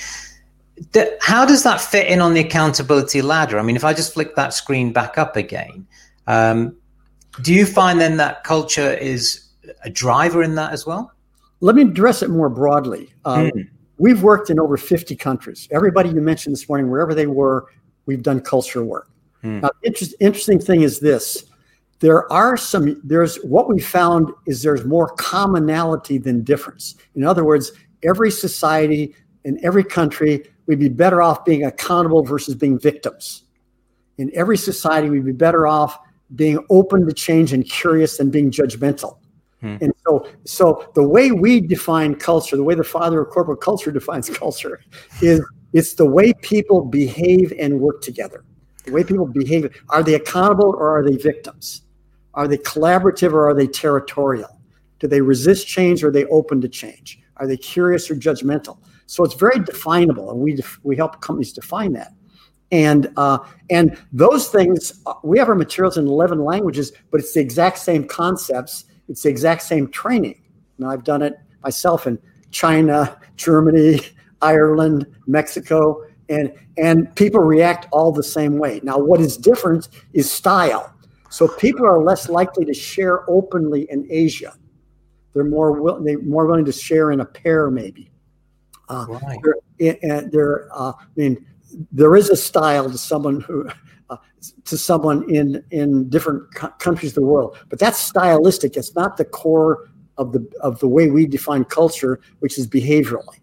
the, 0.92 1.18
how 1.22 1.46
does 1.46 1.64
that 1.64 1.80
fit 1.82 2.08
in 2.08 2.22
on 2.22 2.34
the 2.34 2.42
accountability 2.42 3.22
ladder? 3.22 3.60
I 3.60 3.64
mean, 3.64 3.76
if 3.76 3.84
I 3.84 3.94
just 3.94 4.14
flick 4.14 4.36
that 4.36 4.54
screen 4.54 4.92
back 4.92 5.18
up 5.18 5.36
again, 5.36 5.88
um, 6.28 6.76
do 7.42 7.54
you 7.54 7.66
find 7.66 8.00
then 8.00 8.18
that 8.18 8.44
culture 8.44 8.94
is 8.94 9.46
a 9.84 9.90
driver 9.90 10.44
in 10.44 10.56
that 10.56 10.72
as 10.72 10.86
well? 10.86 11.12
Let 11.62 11.76
me 11.76 11.84
address 11.84 12.22
it 12.22 12.30
more 12.30 12.50
broadly. 12.50 13.14
Um, 13.24 13.52
mm. 13.52 13.70
We've 13.98 14.22
worked 14.22 14.50
in 14.50 14.60
over 14.60 14.78
50 14.78 15.16
countries. 15.16 15.68
Everybody 15.72 16.10
you 16.10 16.22
mentioned 16.22 16.54
this 16.54 16.68
morning, 16.68 16.90
wherever 16.90 17.14
they 17.14 17.28
were, 17.28 17.66
we've 18.06 18.24
done 18.24 18.42
culture 18.42 18.84
work. 18.84 19.10
Mm. 19.44 19.62
Now, 19.62 19.70
inter- 19.84 20.06
interesting 20.20 20.60
thing 20.60 20.82
is 20.82 21.00
this 21.00 21.46
there 22.00 22.32
are 22.32 22.58
some 22.58 23.02
there's 23.04 23.38
what 23.38 23.70
we 23.70 23.80
found 23.80 24.32
is 24.48 24.62
there's 24.62 24.84
more 24.84 25.08
commonality 25.16 26.18
than 26.18 26.44
difference 26.44 26.96
in 27.16 27.24
other 27.24 27.46
words 27.46 27.72
every 28.04 28.30
society 28.30 29.16
in 29.46 29.64
every 29.64 29.84
country 29.84 30.44
we'd 30.66 30.80
be 30.80 30.90
better 30.90 31.22
off 31.22 31.46
being 31.46 31.64
accountable 31.64 32.24
versus 32.24 32.56
being 32.56 32.78
victims. 32.78 33.44
In 34.18 34.32
every 34.34 34.58
society, 34.58 35.10
we'd 35.10 35.26
be 35.26 35.32
better 35.32 35.68
off 35.68 35.98
being 36.36 36.60
open 36.70 37.06
to 37.06 37.14
change 37.14 37.54
and 37.54 37.68
curious 37.70 38.18
than 38.18 38.30
being 38.30 38.52
judgmental. 38.52 39.18
Hmm. 39.66 39.78
And 39.82 39.94
so, 40.06 40.28
so 40.46 40.92
the 40.94 41.02
way 41.02 41.32
we 41.32 41.60
define 41.60 42.14
culture, 42.14 42.56
the 42.56 42.64
way 42.64 42.76
the 42.76 42.84
father 42.84 43.22
of 43.22 43.30
corporate 43.30 43.62
culture 43.62 43.92
defines 44.00 44.30
culture, 44.30 44.80
is 45.22 45.44
it's 45.74 45.96
the 45.96 46.06
way 46.06 46.34
people 46.42 46.86
behave 46.86 47.52
and 47.60 47.80
work 47.80 48.04
together. 48.04 48.46
The 48.84 48.92
way 48.92 49.04
people 49.04 49.26
behave. 49.26 49.76
Are 49.90 50.04
they 50.04 50.14
accountable 50.14 50.76
or 50.78 51.00
are 51.00 51.04
they 51.04 51.18
victims? 51.18 51.82
Are 52.36 52.48
they 52.48 52.60
collaborative 52.60 53.34
or 53.34 53.50
are 53.50 53.56
they 53.56 53.66
territorial? 53.66 54.60
Do 55.00 55.08
they 55.08 55.22
resist 55.22 55.68
change 55.68 56.04
or 56.04 56.10
are 56.10 56.12
they 56.12 56.26
open 56.26 56.62
to 56.62 56.70
change? 56.70 57.20
Are 57.38 57.48
they 57.48 57.58
curious 57.58 58.12
or 58.12 58.16
judgmental? 58.16 58.78
So 59.08 59.24
it's 59.24 59.34
very 59.34 59.60
definable, 59.60 60.30
and 60.32 60.40
we 60.40 60.56
def- 60.56 60.80
we 60.84 60.96
help 60.96 61.22
companies 61.22 61.54
define 61.54 61.94
that. 61.94 62.14
And 62.72 63.12
uh, 63.18 63.40
and 63.70 63.98
those 64.12 64.50
things, 64.50 65.02
uh, 65.08 65.14
we 65.24 65.40
have 65.40 65.50
our 65.50 65.56
materials 65.56 65.98
in 65.98 66.08
11 66.08 66.40
languages, 66.40 66.92
but 67.10 67.20
it's 67.20 67.34
the 67.34 67.40
exact 67.40 67.80
same 67.80 68.08
concepts. 68.08 68.86
It's 69.08 69.24
the 69.24 69.30
exact 69.30 69.64
same 69.64 69.88
training. 69.90 70.42
Now 70.78 70.90
I've 70.90 71.04
done 71.04 71.22
it 71.22 71.38
myself 71.64 72.08
in 72.08 72.20
China, 72.52 73.20
Germany, 73.36 74.02
Ireland, 74.42 75.06
Mexico, 75.28 76.04
and 76.30 76.52
and 76.78 77.14
people 77.16 77.42
react 77.42 77.88
all 77.92 78.12
the 78.12 78.24
same 78.24 78.58
way. 78.58 78.80
Now 78.84 78.98
what 78.98 79.22
is 79.22 79.38
different 79.38 79.90
is 80.14 80.30
style. 80.30 80.94
So 81.30 81.48
people 81.48 81.86
are 81.86 82.02
less 82.02 82.30
likely 82.30 82.66
to 82.66 82.74
share 82.74 83.30
openly 83.30 83.88
in 83.90 84.08
Asia. 84.10 84.54
They're 85.34 85.44
more 85.44 85.74
will, 85.74 86.02
they're 86.02 86.22
more 86.22 86.46
willing 86.46 86.66
to 86.66 86.72
share 86.72 87.12
in 87.12 87.20
a 87.20 87.26
pair 87.26 87.70
maybe. 87.70 88.10
Uh, 88.88 89.06
right. 89.10 89.40
there, 89.80 90.22
there 90.32 90.70
uh, 90.72 90.92
I 90.92 91.06
mean, 91.16 91.46
there 91.92 92.16
is 92.16 92.30
a 92.30 92.36
style 92.36 92.90
to 92.90 92.98
someone 92.98 93.42
who, 93.42 93.68
uh, 94.10 94.18
to 94.66 94.78
someone 94.78 95.30
in 95.30 95.64
in 95.72 96.10
different 96.10 96.54
co- 96.54 96.70
countries 96.80 97.12
of 97.12 97.16
the 97.16 97.28
world, 97.28 97.58
but 97.70 97.80
that's 97.80 98.00
stylistic. 98.00 98.78
It's 98.78 98.96
not 98.96 99.18
the 99.18 99.26
core 99.26 99.90
of 100.18 100.32
the 100.32 100.46
of 100.62 100.80
the 100.80 100.88
way 100.88 101.10
we 101.10 101.26
define 101.26 101.66
culture, 101.66 102.20
which 102.40 102.58
is 102.58 102.68
behaviorally. 102.68 103.40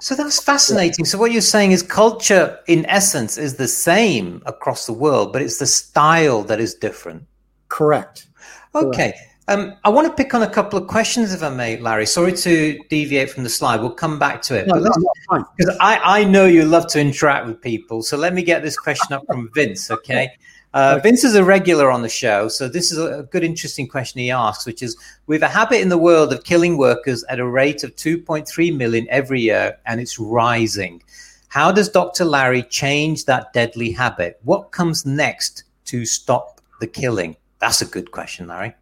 So 0.00 0.14
that's 0.14 0.42
fascinating. 0.42 1.04
So 1.06 1.18
what 1.18 1.32
you're 1.32 1.40
saying 1.40 1.72
is 1.72 1.82
culture, 1.82 2.58
in 2.66 2.84
essence, 2.86 3.38
is 3.38 3.56
the 3.56 3.68
same 3.68 4.42
across 4.44 4.86
the 4.86 4.92
world, 4.92 5.32
but 5.32 5.40
it's 5.40 5.58
the 5.58 5.66
style 5.66 6.42
that 6.44 6.60
is 6.60 6.74
different. 6.74 7.24
Correct. 7.68 8.26
Okay. 8.74 9.12
Correct. 9.12 9.18
Um, 9.48 9.74
I 9.84 9.90
want 9.90 10.08
to 10.08 10.12
pick 10.12 10.34
on 10.34 10.42
a 10.42 10.50
couple 10.50 10.76
of 10.76 10.88
questions, 10.88 11.32
if 11.32 11.42
I 11.42 11.50
may, 11.50 11.76
Larry. 11.78 12.06
Sorry 12.06 12.32
to 12.32 12.78
deviate 12.90 13.30
from 13.30 13.44
the 13.44 13.48
slide. 13.48 13.80
We'll 13.80 13.90
come 13.90 14.18
back 14.18 14.42
to 14.42 14.58
it. 14.58 14.66
No, 14.66 14.74
no, 14.74 14.90
no, 15.30 15.44
because 15.56 15.76
I, 15.80 16.20
I 16.20 16.24
know 16.24 16.46
you 16.46 16.64
love 16.64 16.88
to 16.88 17.00
interact 17.00 17.46
with 17.46 17.60
people. 17.60 18.02
So 18.02 18.16
let 18.16 18.34
me 18.34 18.42
get 18.42 18.62
this 18.62 18.76
question 18.76 19.12
up 19.12 19.24
from 19.26 19.50
Vince, 19.54 19.90
okay? 19.90 20.30
Uh, 20.74 21.00
Vince 21.02 21.24
is 21.24 21.34
a 21.34 21.42
regular 21.42 21.90
on 21.90 22.02
the 22.02 22.08
show, 22.08 22.48
so 22.48 22.68
this 22.68 22.92
is 22.92 22.98
a 22.98 23.26
good, 23.30 23.42
interesting 23.42 23.88
question 23.88 24.20
he 24.20 24.30
asks, 24.30 24.66
which 24.66 24.82
is: 24.82 24.94
We 25.26 25.34
have 25.34 25.42
a 25.42 25.48
habit 25.48 25.80
in 25.80 25.88
the 25.88 25.96
world 25.96 26.34
of 26.34 26.44
killing 26.44 26.76
workers 26.76 27.24
at 27.30 27.40
a 27.40 27.46
rate 27.46 27.82
of 27.82 27.96
2.3 27.96 28.76
million 28.76 29.06
every 29.08 29.40
year, 29.40 29.78
and 29.86 30.02
it's 30.02 30.18
rising. 30.18 31.02
How 31.48 31.72
does 31.72 31.88
Dr. 31.88 32.26
Larry 32.26 32.62
change 32.62 33.24
that 33.24 33.54
deadly 33.54 33.90
habit? 33.90 34.38
What 34.42 34.70
comes 34.70 35.06
next 35.06 35.64
to 35.86 36.04
stop 36.04 36.60
the 36.78 36.86
killing? 36.86 37.36
That's 37.58 37.80
a 37.80 37.86
good 37.86 38.10
question, 38.10 38.48
Larry. 38.48 38.74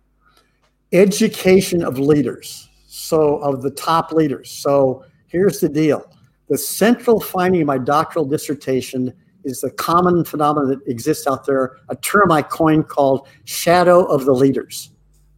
Education 0.94 1.83
of 1.85 1.98
leaders, 1.98 2.70
so 2.87 3.37
of 3.38 3.62
the 3.62 3.70
top 3.70 4.12
leaders. 4.12 4.50
So 4.50 5.04
here's 5.26 5.61
the 5.61 5.68
deal: 5.68 6.11
the 6.48 6.57
central 6.57 7.20
finding 7.20 7.61
of 7.61 7.66
my 7.66 7.78
doctoral 7.78 8.24
dissertation 8.24 9.12
is 9.44 9.61
the 9.61 9.70
common 9.70 10.24
phenomenon 10.24 10.70
that 10.70 10.80
exists 10.90 11.26
out 11.26 11.44
there, 11.44 11.76
a 11.88 11.96
term 11.96 12.33
I 12.33 12.42
coined 12.42 12.88
called 12.88 13.28
shadow 13.44 14.04
of 14.04 14.24
the 14.24 14.33
leaders. 14.33 14.90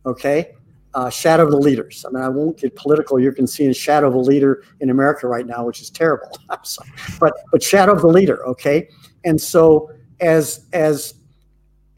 Okay? 0.04 0.52
Uh, 0.94 1.10
shadow 1.10 1.44
of 1.44 1.50
the 1.50 1.58
leaders. 1.58 2.06
I 2.08 2.12
mean, 2.12 2.22
I 2.22 2.28
won't 2.28 2.56
get 2.58 2.74
political. 2.74 3.20
You 3.20 3.32
can 3.32 3.46
see 3.46 3.66
a 3.66 3.74
shadow 3.74 4.08
of 4.08 4.14
a 4.14 4.18
leader 4.18 4.62
in 4.80 4.88
America 4.88 5.26
right 5.26 5.46
now, 5.46 5.66
which 5.66 5.82
is 5.82 5.90
terrible. 5.90 6.30
but 7.20 7.32
but 7.52 7.62
shadow 7.62 7.92
of 7.92 8.00
the 8.00 8.08
leader. 8.08 8.46
Okay, 8.46 8.88
and 9.24 9.38
so 9.38 9.90
as 10.20 10.66
as 10.72 11.14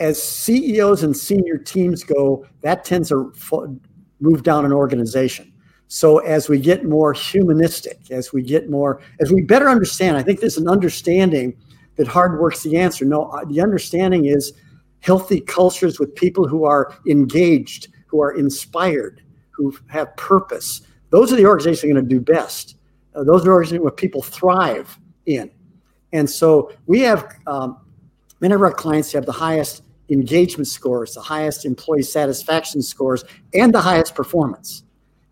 as 0.00 0.22
CEOs 0.22 1.02
and 1.02 1.16
senior 1.16 1.58
teams 1.58 2.04
go, 2.04 2.46
that 2.60 2.84
tends 2.84 3.08
to 3.08 3.32
move 4.20 4.42
down 4.42 4.64
an 4.64 4.72
organization. 4.72 5.52
So 5.88 6.18
as 6.18 6.48
we 6.48 6.58
get 6.60 6.84
more 6.84 7.12
humanistic, 7.12 8.10
as 8.10 8.32
we 8.32 8.42
get 8.42 8.68
more, 8.68 9.00
as 9.20 9.32
we 9.32 9.42
better 9.42 9.68
understand, 9.68 10.16
I 10.16 10.22
think 10.22 10.40
there's 10.40 10.58
an 10.58 10.68
understanding 10.68 11.56
that 11.96 12.06
hard 12.06 12.38
work's 12.38 12.62
the 12.62 12.76
answer. 12.76 13.04
No, 13.04 13.24
uh, 13.24 13.44
the 13.46 13.60
understanding 13.60 14.26
is 14.26 14.52
healthy 15.00 15.40
cultures 15.40 15.98
with 15.98 16.14
people 16.14 16.46
who 16.46 16.64
are 16.64 16.94
engaged, 17.06 17.88
who 18.06 18.20
are 18.20 18.32
inspired, 18.32 19.22
who 19.50 19.74
have 19.88 20.14
purpose. 20.16 20.82
Those 21.10 21.32
are 21.32 21.36
the 21.36 21.46
organizations 21.46 21.80
that 21.82 21.88
are 21.88 21.94
going 21.94 22.08
to 22.08 22.14
do 22.14 22.20
best. 22.20 22.76
Uh, 23.14 23.24
those 23.24 23.46
are 23.46 23.52
organizations 23.52 23.82
where 23.82 23.90
people 23.90 24.22
thrive 24.22 24.98
in. 25.26 25.50
And 26.12 26.28
so 26.28 26.70
we 26.86 27.00
have 27.00 27.26
um, 27.46 27.78
many 28.40 28.54
of 28.54 28.60
our 28.60 28.72
clients 28.72 29.12
have 29.12 29.26
the 29.26 29.32
highest 29.32 29.82
engagement 30.10 30.68
scores, 30.68 31.14
the 31.14 31.20
highest 31.20 31.64
employee 31.64 32.02
satisfaction 32.02 32.82
scores, 32.82 33.24
and 33.54 33.74
the 33.74 33.80
highest 33.80 34.14
performance. 34.14 34.84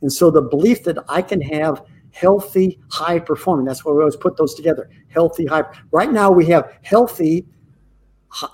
And 0.03 0.13
so 0.13 0.31
the 0.31 0.43
belief 0.43 0.85
that 0.85 0.99
I 1.09 1.23
can 1.23 1.41
have 1.41 1.83
healthy, 2.17 2.79
high 2.91 3.19
performing. 3.19 3.67
That's 3.67 3.85
why 3.85 3.93
we 3.93 4.01
always 4.01 4.17
put 4.17 4.39
those 4.39 4.55
together. 4.55 4.89
Healthy, 5.09 5.45
high. 5.47 5.65
Right 5.91 6.11
now 6.11 6.31
we 6.31 6.47
have 6.47 6.79
healthy, 6.83 7.47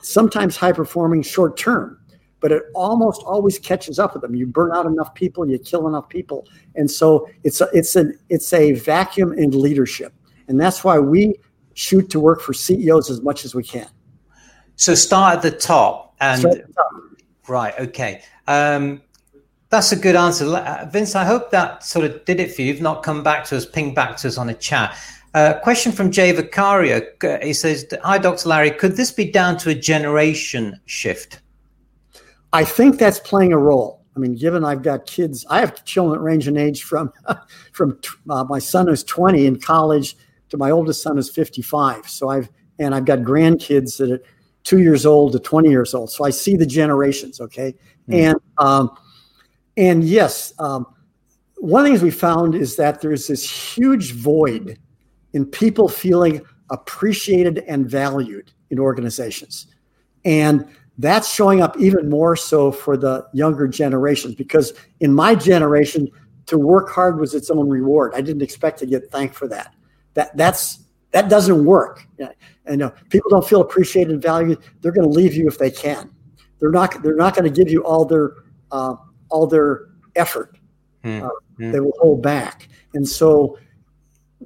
sometimes 0.03 0.57
high 0.57 0.73
performing 0.73 1.23
short 1.23 1.57
term, 1.57 1.99
but 2.41 2.51
it 2.51 2.65
almost 2.75 3.23
always 3.23 3.61
catches 3.61 4.01
up 4.01 4.15
with 4.15 4.23
them. 4.23 4.35
You 4.35 4.49
burn 4.49 4.73
out 4.73 4.85
enough 4.87 5.15
people, 5.15 5.49
you 5.49 5.61
kill 5.61 5.87
enough 5.87 6.09
people, 6.09 6.49
and 6.75 6.91
so 6.91 7.29
it's 7.45 7.61
a, 7.61 7.69
it's 7.73 7.95
an 7.95 8.19
it's 8.29 8.53
a 8.53 8.73
vacuum 8.73 9.33
in 9.33 9.51
leadership, 9.51 10.13
and 10.49 10.61
that's 10.61 10.83
why 10.83 10.99
we 10.99 11.37
shoot 11.75 12.11
to 12.11 12.19
work 12.19 12.41
for 12.41 12.53
CEOs 12.53 13.11
as 13.11 13.23
much 13.23 13.45
as 13.45 13.55
we 13.55 13.63
can. 13.63 13.89
So 14.75 14.95
start 14.95 15.37
at 15.37 15.43
the 15.43 15.53
top 15.53 16.12
and 16.23 16.65
right, 17.49 17.75
okay. 17.79 18.23
Um, 18.47 19.03
that's 19.71 19.91
a 19.91 19.97
good 19.97 20.17
answer. 20.17 20.47
Uh, 20.47 20.89
Vince, 20.93 21.15
I 21.15 21.25
hope 21.25 21.51
that 21.51 21.83
sort 21.83 22.05
of 22.05 22.25
did 22.25 22.41
it 22.41 22.55
for 22.55 22.63
you. 22.63 22.69
You've 22.69 22.83
not 22.83 23.03
come 23.03 23.23
back 23.23 23.45
to 23.47 23.57
us, 23.57 23.67
ping 23.67 23.95
back 23.95 24.17
to 24.19 24.29
us 24.29 24.39
on 24.39 24.49
a 24.51 24.55
chat. 24.55 24.97
Uh, 25.35 25.55
question 25.61 25.93
from 25.93 26.11
Jay 26.11 26.31
Vicario. 26.31 27.01
He 27.43 27.55
says, 27.55 27.87
Hi, 28.03 28.19
Dr. 28.19 28.51
Larry. 28.51 28.71
Could 28.71 28.97
this 28.97 29.11
be 29.11 29.31
down 29.31 29.57
to 29.59 29.71
a 29.71 29.75
generation 29.75 30.79
shift? 30.85 31.41
I 32.53 32.65
think 32.65 32.99
that's 32.99 33.19
playing 33.19 33.53
a 33.53 33.59
role. 33.59 34.05
I 34.15 34.19
mean, 34.19 34.35
given 34.35 34.63
I've 34.63 34.83
got 34.83 35.07
kids, 35.07 35.47
I 35.49 35.61
have 35.61 35.85
children 35.87 36.19
that 36.19 36.25
range 36.25 36.49
in 36.49 36.59
age 36.59 36.83
from 36.83 37.11
from 37.73 37.99
uh, 38.29 38.45
my 38.45 38.59
son 38.59 38.89
who's 38.89 39.03
20 39.05 39.47
in 39.47 39.59
college 39.59 40.17
to 40.51 40.59
my 40.59 40.71
oldest 40.71 41.03
son 41.03 41.17
who's 41.17 41.31
55. 41.31 42.09
So 42.09 42.29
I've 42.29 42.51
and 42.79 42.95
I've 42.95 43.05
got 43.05 43.21
grandkids 43.21 43.97
that 43.99 44.11
are 44.11 44.21
two 44.65 44.81
years 44.81 45.05
old 45.05 45.33
to 45.33 45.39
20 45.39 45.69
years 45.69 45.95
old. 45.95 46.11
So 46.11 46.25
I 46.25 46.31
see 46.31 46.57
the 46.57 46.67
generations. 46.67 47.41
Okay, 47.41 47.75
mm. 48.09 48.15
and 48.15 48.37
um, 48.59 48.97
and 49.77 50.05
yes, 50.05 50.53
um, 50.59 50.87
one 51.57 51.81
of 51.81 51.85
the 51.85 51.91
things 51.91 52.03
we 52.03 52.11
found 52.11 52.55
is 52.55 52.77
that 52.77 53.01
there's 53.01 53.29
this 53.29 53.49
huge 53.49 54.13
void 54.13 54.79
in 55.33 55.47
people 55.47 55.89
feeling 55.89 56.43
appreciated 56.71 57.59
and 57.69 57.89
valued 57.89 58.53
in 58.71 58.79
organizations. 58.79 59.67
And 60.25 60.67
that's 60.99 61.33
showing 61.33 61.63
up 61.63 61.79
even 61.79 62.09
more 62.09 62.37
so 62.37 62.71
for 62.71 62.97
the 62.97 63.27
younger 63.33 63.67
generations 63.67 64.35
because 64.35 64.73
in 65.01 65.13
my 65.13 65.35
generation, 65.35 66.09
to 66.47 66.59
work 66.59 66.91
hard 66.91 67.19
was 67.19 67.35
its 67.35 67.51
own 67.51 67.69
reward. 67.69 68.13
I 68.15 68.21
didn't 68.21 68.43
expect 68.43 68.79
to 68.81 68.87
get 68.87 69.11
thanked 69.11 69.35
for 69.35 69.49
that. 69.49 69.75
That 70.15 70.37
that's 70.37 70.81
that 71.13 71.29
doesn't 71.29 71.65
work. 71.65 72.07
And 72.67 72.81
you 72.81 72.87
know, 72.87 72.95
people 73.11 73.31
don't 73.31 73.47
feel 73.47 73.61
appreciated 73.61 74.13
and 74.13 74.23
valued. 74.23 74.59
They're 74.81 74.93
going 74.93 75.11
to 75.11 75.15
leave 75.15 75.35
you 75.35 75.49
if 75.49 75.59
they 75.59 75.71
can. 75.71 76.11
They're 76.61 76.71
not. 76.71 77.03
They're 77.03 77.17
not 77.17 77.35
going 77.35 77.53
to 77.53 77.65
give 77.65 77.71
you 77.71 77.85
all 77.85 78.05
their 78.05 78.35
uh, 78.71 78.95
all 79.31 79.47
their 79.47 79.89
effort. 80.15 80.59
Mm. 81.05 81.25
Uh, 81.25 81.31
mm. 81.59 81.73
They 81.73 81.81
will 81.81 81.95
hold 82.01 82.23
back. 82.23 82.69
And 82.95 83.09
so 83.09 83.59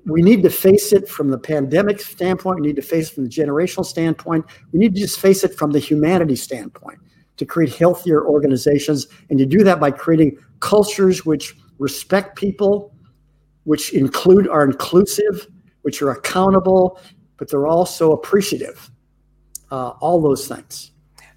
we 0.07 0.23
need 0.23 0.43
to 0.43 0.51
face 0.51 0.93
it 0.93 1.09
from 1.09 1.31
the 1.31 1.39
pandemic 1.39 2.01
standpoint. 2.01 2.61
We 2.61 2.69
need 2.69 2.77
to 2.77 2.83
face 2.83 3.11
it 3.11 3.15
from 3.15 3.25
the 3.25 3.31
generational 3.31 3.85
standpoint. 3.85 4.45
We 4.73 4.79
need 4.79 4.95
to 4.95 5.01
just 5.01 5.21
face 5.21 5.45
it 5.45 5.55
from 5.55 5.73
the 5.73 5.79
humanity 5.79 6.37
standpoint 6.37 6.99
to 7.37 7.45
create 7.45 7.75
healthier 7.75 8.25
organizations. 8.27 9.09
And 9.31 9.39
you 9.41 9.47
do 9.47 9.65
that 9.65 9.81
by 9.81 9.91
creating 9.91 10.39
cultures 10.61 11.27
which 11.27 11.55
respect 11.79 12.37
people, 12.37 12.95
which 13.65 13.93
include 13.93 14.49
are 14.49 14.65
inclusive, 14.65 15.47
which 15.83 16.01
are 16.03 16.11
accountable, 16.11 17.01
but 17.37 17.51
they're 17.51 17.67
also 17.67 18.13
appreciative. 18.13 18.91
Uh, 19.71 19.89
all 20.01 20.23
those 20.23 20.47
things. 20.47 20.93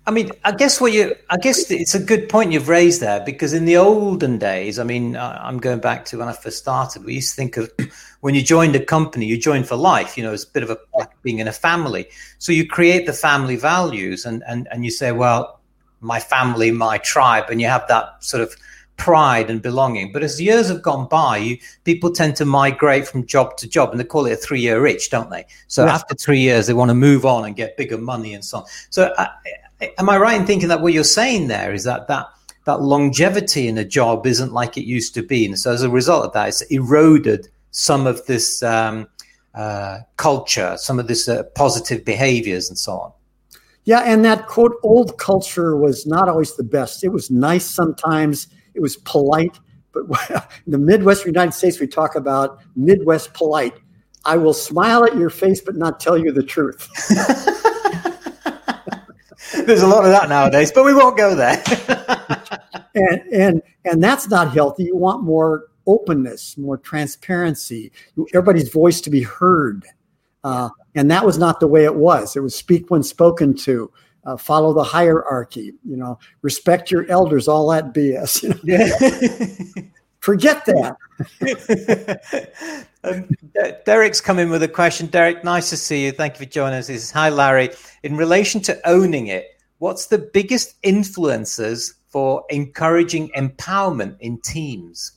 I 0.06 0.12
mean, 0.12 0.32
I 0.44 0.52
guess 0.54 0.82
what 0.82 0.92
you, 0.92 1.16
I 1.30 1.38
guess 1.38 1.70
it's 1.70 1.94
a 1.94 2.00
good 2.00 2.30
point 2.30 2.52
you've 2.52 2.68
raised 2.68 3.00
there 3.00 3.20
because 3.20 3.54
in 3.54 3.66
the 3.66 3.78
olden 3.78 4.40
days, 4.40 4.80
I 4.80 4.84
mean, 4.84 5.16
I'm 5.16 5.60
going 5.60 5.80
back 5.80 6.06
to 6.06 6.18
when 6.18 6.28
I 6.28 6.34
first 6.34 6.58
started. 6.58 7.06
We 7.06 7.16
used 7.16 7.30
to 7.30 7.36
think 7.36 7.58
of 7.58 7.72
when 8.22 8.34
you 8.34 8.42
joined 8.42 8.76
a 8.76 8.84
company, 8.84 9.28
you 9.28 9.38
joined 9.38 9.68
for 9.68 9.76
life. 9.76 10.18
You 10.18 10.24
know, 10.24 10.34
it's 10.34 10.46
a 10.46 10.52
bit 10.52 10.64
of 10.64 10.72
a 10.72 10.80
like 10.96 11.10
being 11.22 11.38
in 11.38 11.48
a 11.48 11.52
family. 11.52 12.08
So 12.40 12.52
you 12.52 12.66
create 12.66 13.06
the 13.06 13.14
family 13.14 13.56
values, 13.56 14.26
and 14.26 14.44
and 14.48 14.68
and 14.72 14.84
you 14.84 14.90
say, 14.90 15.12
well, 15.12 15.60
my 16.02 16.20
family, 16.20 16.72
my 16.72 16.98
tribe, 16.98 17.52
and 17.52 17.62
you 17.62 17.68
have 17.68 17.88
that 17.88 18.24
sort 18.24 18.42
of 18.42 18.56
pride 19.00 19.50
and 19.50 19.62
belonging. 19.62 20.12
But 20.12 20.22
as 20.22 20.40
years 20.40 20.68
have 20.68 20.84
gone 20.84 21.08
by, 21.08 21.38
you, 21.38 21.58
people 21.86 22.12
tend 22.12 22.36
to 22.36 22.46
migrate 22.46 23.08
from 23.08 23.26
job 23.26 23.58
to 23.58 23.68
job, 23.68 23.90
and 23.90 24.00
they 24.00 24.04
call 24.04 24.28
it 24.28 24.34
a 24.34 24.36
three-year 24.36 24.86
itch, 24.86 25.10
don't 25.10 25.32
they? 25.32 25.46
So 25.68 25.88
after 25.88 26.14
three 26.14 26.40
years, 26.40 26.68
they 26.68 26.74
want 26.74 26.90
to 26.90 26.96
move 26.96 27.26
on 27.26 27.46
and 27.46 27.56
get 27.56 27.78
bigger 27.78 27.98
money 27.98 28.36
and 28.36 28.46
so 28.46 28.60
on. 28.60 28.66
So. 28.92 29.12
I, 29.18 29.30
am 29.98 30.10
I 30.10 30.18
right 30.18 30.40
in 30.40 30.46
thinking 30.46 30.70
that 30.70 30.82
what 30.82 30.94
you're 30.94 31.04
saying 31.04 31.48
there 31.48 31.74
is 31.74 31.84
that 31.84 32.08
that 32.08 32.28
that 32.66 32.82
longevity 32.82 33.68
in 33.68 33.78
a 33.78 33.86
job 33.86 34.28
isn't 34.28 34.54
like 34.54 34.78
it 34.78 34.86
used 34.86 35.14
to 35.16 35.24
be, 35.24 35.46
and 35.46 35.58
so 35.58 35.72
as 35.72 35.82
a 35.82 35.90
result 35.90 36.26
of 36.26 36.34
that, 36.34 36.50
it's 36.50 36.62
eroded 36.64 37.48
some 37.72 38.06
of 38.06 38.26
this 38.26 38.62
um, 38.62 39.08
uh, 39.56 40.00
culture, 40.18 40.76
some 40.78 41.00
of 41.00 41.08
this 41.08 41.28
uh, 41.28 41.44
positive 41.56 42.06
behaviors, 42.06 42.70
and 42.70 42.78
so 42.78 42.94
on. 42.94 43.12
Yeah, 43.86 44.02
and 44.02 44.24
that 44.26 44.48
quote 44.48 44.76
old 44.84 45.18
culture 45.18 45.76
was 45.76 46.06
not 46.06 46.30
always 46.30 46.56
the 46.56 46.64
best. 46.64 47.04
It 47.04 47.10
was 47.10 47.32
nice 47.32 47.66
sometimes. 47.66 48.48
It 48.80 48.82
was 48.82 48.96
polite, 48.96 49.60
but 49.92 50.06
in 50.66 50.72
the 50.72 50.78
Midwestern 50.78 51.34
United 51.34 51.52
States, 51.52 51.82
we 51.82 51.88
talk 51.88 52.16
about 52.16 52.62
Midwest 52.78 53.34
polite. 53.34 53.74
I 54.24 54.38
will 54.38 54.54
smile 54.54 55.04
at 55.04 55.18
your 55.18 55.30
face, 55.30 55.60
but 55.60 55.76
not 55.76 56.00
tell 56.00 56.18
you 56.18 56.32
the 56.32 56.44
truth. 56.44 56.88
There's 59.66 59.82
a 59.82 59.88
lot 59.88 60.06
of 60.06 60.12
that 60.12 60.30
nowadays, 60.30 60.72
but 60.72 60.86
we 60.86 60.94
won't 60.94 61.18
go 61.18 61.36
there. 61.36 61.62
and 62.96 63.22
and 63.34 63.62
and 63.84 64.02
that's 64.02 64.30
not 64.30 64.54
healthy. 64.54 64.86
You 64.86 64.96
want 64.96 65.24
more 65.24 65.66
openness, 65.86 66.58
more 66.58 66.78
transparency, 66.78 67.92
everybody's 68.34 68.70
voice 68.70 69.02
to 69.02 69.10
be 69.10 69.24
heard. 69.24 69.84
Uh, 70.46 70.70
and 70.96 71.12
that 71.12 71.26
was 71.26 71.38
not 71.38 71.60
the 71.60 71.68
way 71.68 71.84
it 71.84 71.96
was. 71.96 72.38
It 72.38 72.40
was 72.40 72.56
speak 72.56 72.90
when 72.90 73.04
spoken 73.04 73.56
to, 73.58 73.92
uh, 74.26 74.38
follow 74.38 74.74
the 74.74 74.84
hierarchy, 74.84 75.74
you 75.84 75.98
know, 75.98 76.20
respect 76.42 76.92
your 76.92 77.10
elders, 77.10 77.48
all 77.48 77.70
that 77.70 77.94
BS. 77.94 78.44
You 78.44 78.78
know? 79.84 79.90
Forget 80.20 80.66
that. 80.66 80.98
um, 83.04 83.30
Derek's 83.86 84.20
come 84.20 84.38
in 84.38 84.50
with 84.50 84.62
a 84.64 84.68
question. 84.68 85.08
Derek, 85.08 85.44
nice 85.44 85.70
to 85.70 85.78
see 85.78 86.06
you. 86.06 86.12
Thank 86.12 86.34
you 86.34 86.46
for 86.46 86.52
joining 86.52 86.80
us. 86.80 86.88
He 86.88 86.96
says, 86.96 87.12
Hi, 87.12 87.30
Larry. 87.30 87.70
In 88.04 88.18
relation 88.18 88.60
to 88.62 88.80
owning 88.88 89.28
it, 89.28 89.48
what's 89.78 90.08
the 90.08 90.18
biggest 90.18 90.76
influences 90.84 91.96
for 92.10 92.44
encouraging 92.50 93.30
empowerment 93.30 94.18
in 94.20 94.42
teams? 94.42 95.14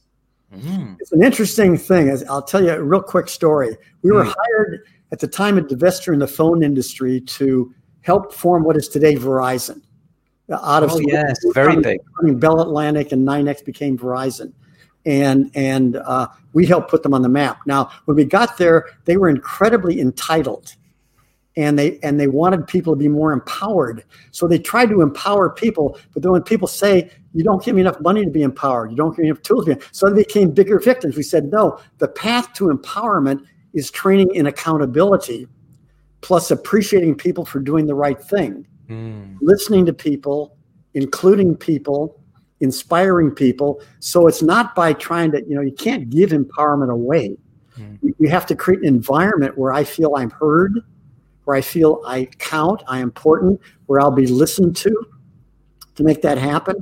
Mm. 0.54 0.96
It's 1.00 1.12
an 1.12 1.22
interesting 1.22 1.76
thing. 1.76 2.16
I'll 2.28 2.42
tell 2.42 2.62
you 2.62 2.70
a 2.70 2.82
real 2.82 3.02
quick 3.02 3.28
story. 3.28 3.76
We 4.02 4.12
were 4.12 4.24
mm. 4.24 4.34
hired 4.38 4.86
at 5.10 5.18
the 5.18 5.28
time 5.28 5.58
at 5.58 5.64
Divestor 5.64 6.12
in 6.12 6.20
the 6.20 6.26
phone 6.26 6.62
industry 6.62 7.20
to 7.20 7.74
helped 8.02 8.34
form 8.34 8.64
what 8.64 8.76
is 8.76 8.88
today 8.88 9.16
Verizon. 9.16 9.82
Out 10.50 10.82
of 10.82 10.92
oh, 10.92 11.00
yes, 11.00 11.38
very 11.54 11.80
big. 11.80 12.00
Bell 12.38 12.60
Atlantic 12.60 13.12
and 13.12 13.26
NYNEX 13.26 13.64
became 13.64 13.96
Verizon 13.96 14.52
and 15.04 15.50
and 15.54 15.96
uh, 15.96 16.28
we 16.52 16.66
helped 16.66 16.90
put 16.90 17.02
them 17.02 17.14
on 17.14 17.22
the 17.22 17.28
map. 17.28 17.60
Now, 17.66 17.90
when 18.04 18.16
we 18.16 18.24
got 18.24 18.56
there, 18.56 18.86
they 19.04 19.16
were 19.16 19.28
incredibly 19.28 20.00
entitled, 20.00 20.74
and 21.56 21.78
they 21.78 21.98
and 22.00 22.18
they 22.18 22.28
wanted 22.28 22.66
people 22.66 22.92
to 22.92 22.98
be 22.98 23.08
more 23.08 23.32
empowered. 23.32 24.04
So 24.30 24.46
they 24.46 24.58
tried 24.58 24.90
to 24.90 25.00
empower 25.00 25.50
people, 25.50 25.98
but 26.12 26.22
then 26.22 26.32
when 26.32 26.42
people 26.42 26.68
say 26.68 27.10
you 27.34 27.44
don't 27.44 27.64
give 27.64 27.74
me 27.74 27.80
enough 27.80 28.00
money 28.00 28.24
to 28.24 28.30
be 28.30 28.42
empowered, 28.42 28.90
you 28.90 28.96
don't 28.96 29.10
give 29.10 29.24
me 29.24 29.30
enough 29.30 29.42
tools, 29.42 29.64
to 29.66 29.76
be, 29.76 29.84
so 29.92 30.08
they 30.08 30.22
became 30.22 30.50
bigger 30.50 30.78
victims. 30.78 31.16
We 31.16 31.22
said 31.22 31.50
no. 31.50 31.80
The 31.98 32.08
path 32.08 32.52
to 32.54 32.66
empowerment 32.66 33.44
is 33.74 33.90
training 33.90 34.34
in 34.34 34.46
accountability, 34.46 35.48
plus 36.22 36.50
appreciating 36.50 37.14
people 37.14 37.44
for 37.44 37.60
doing 37.60 37.86
the 37.86 37.94
right 37.94 38.20
thing, 38.20 38.66
mm. 38.88 39.36
listening 39.40 39.84
to 39.86 39.92
people, 39.92 40.56
including 40.94 41.56
people 41.56 42.18
inspiring 42.62 43.30
people. 43.30 43.82
So 43.98 44.28
it's 44.28 44.40
not 44.40 44.74
by 44.74 44.94
trying 44.94 45.32
to, 45.32 45.44
you 45.46 45.54
know, 45.54 45.60
you 45.60 45.72
can't 45.72 46.08
give 46.08 46.30
empowerment 46.30 46.90
away. 46.90 47.36
Mm-hmm. 47.76 48.08
You 48.18 48.28
have 48.28 48.46
to 48.46 48.54
create 48.54 48.80
an 48.80 48.86
environment 48.86 49.58
where 49.58 49.72
I 49.72 49.84
feel 49.84 50.14
I'm 50.16 50.30
heard, 50.30 50.78
where 51.44 51.56
I 51.56 51.60
feel 51.60 52.00
I 52.06 52.26
count, 52.38 52.82
I 52.86 52.98
am 52.98 53.04
important, 53.04 53.60
where 53.86 54.00
I'll 54.00 54.12
be 54.12 54.28
listened 54.28 54.76
to 54.76 54.94
to 55.96 56.04
make 56.04 56.22
that 56.22 56.38
happen, 56.38 56.76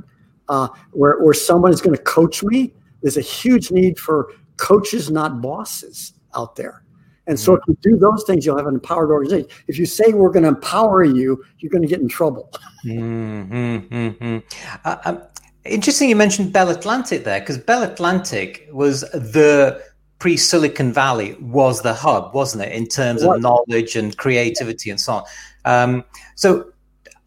uh, 0.48 0.68
where, 0.92 1.18
where 1.20 1.34
someone 1.34 1.72
is 1.72 1.80
going 1.80 1.96
to 1.96 2.02
coach 2.02 2.42
me. 2.42 2.74
There's 3.02 3.16
a 3.16 3.22
huge 3.22 3.70
need 3.70 3.98
for 3.98 4.32
coaches, 4.58 5.10
not 5.10 5.40
bosses 5.40 6.12
out 6.36 6.56
there. 6.56 6.84
And 7.30 7.38
so 7.38 7.54
if 7.54 7.62
you 7.68 7.78
do 7.80 7.96
those 7.96 8.24
things, 8.24 8.44
you'll 8.44 8.58
have 8.58 8.66
an 8.66 8.74
empowered 8.74 9.10
organization. 9.10 9.48
If 9.68 9.78
you 9.78 9.86
say 9.86 10.12
we're 10.12 10.30
going 10.30 10.42
to 10.42 10.48
empower 10.48 11.04
you, 11.04 11.42
you're 11.58 11.70
going 11.70 11.82
to 11.82 11.88
get 11.88 12.00
in 12.00 12.08
trouble. 12.08 12.50
Mm-hmm, 12.84 13.94
mm-hmm. 13.94 14.38
Uh, 14.84 14.96
um, 15.04 15.22
Interesting 15.64 16.08
you 16.08 16.16
mentioned 16.16 16.52
Bell 16.52 16.70
Atlantic 16.70 17.24
there, 17.24 17.38
because 17.38 17.58
Bell 17.58 17.82
Atlantic 17.82 18.66
was 18.72 19.02
the 19.12 19.80
pre 20.18 20.36
Silicon 20.36 20.92
Valley 20.92 21.34
was 21.34 21.82
the 21.82 21.92
hub, 21.92 22.34
wasn't 22.34 22.64
it, 22.64 22.72
in 22.72 22.86
terms 22.86 23.22
of 23.22 23.40
knowledge 23.40 23.94
and 23.94 24.16
creativity 24.16 24.90
and 24.90 24.98
so 24.98 25.12
on. 25.12 25.24
Um, 25.66 26.04
so 26.34 26.72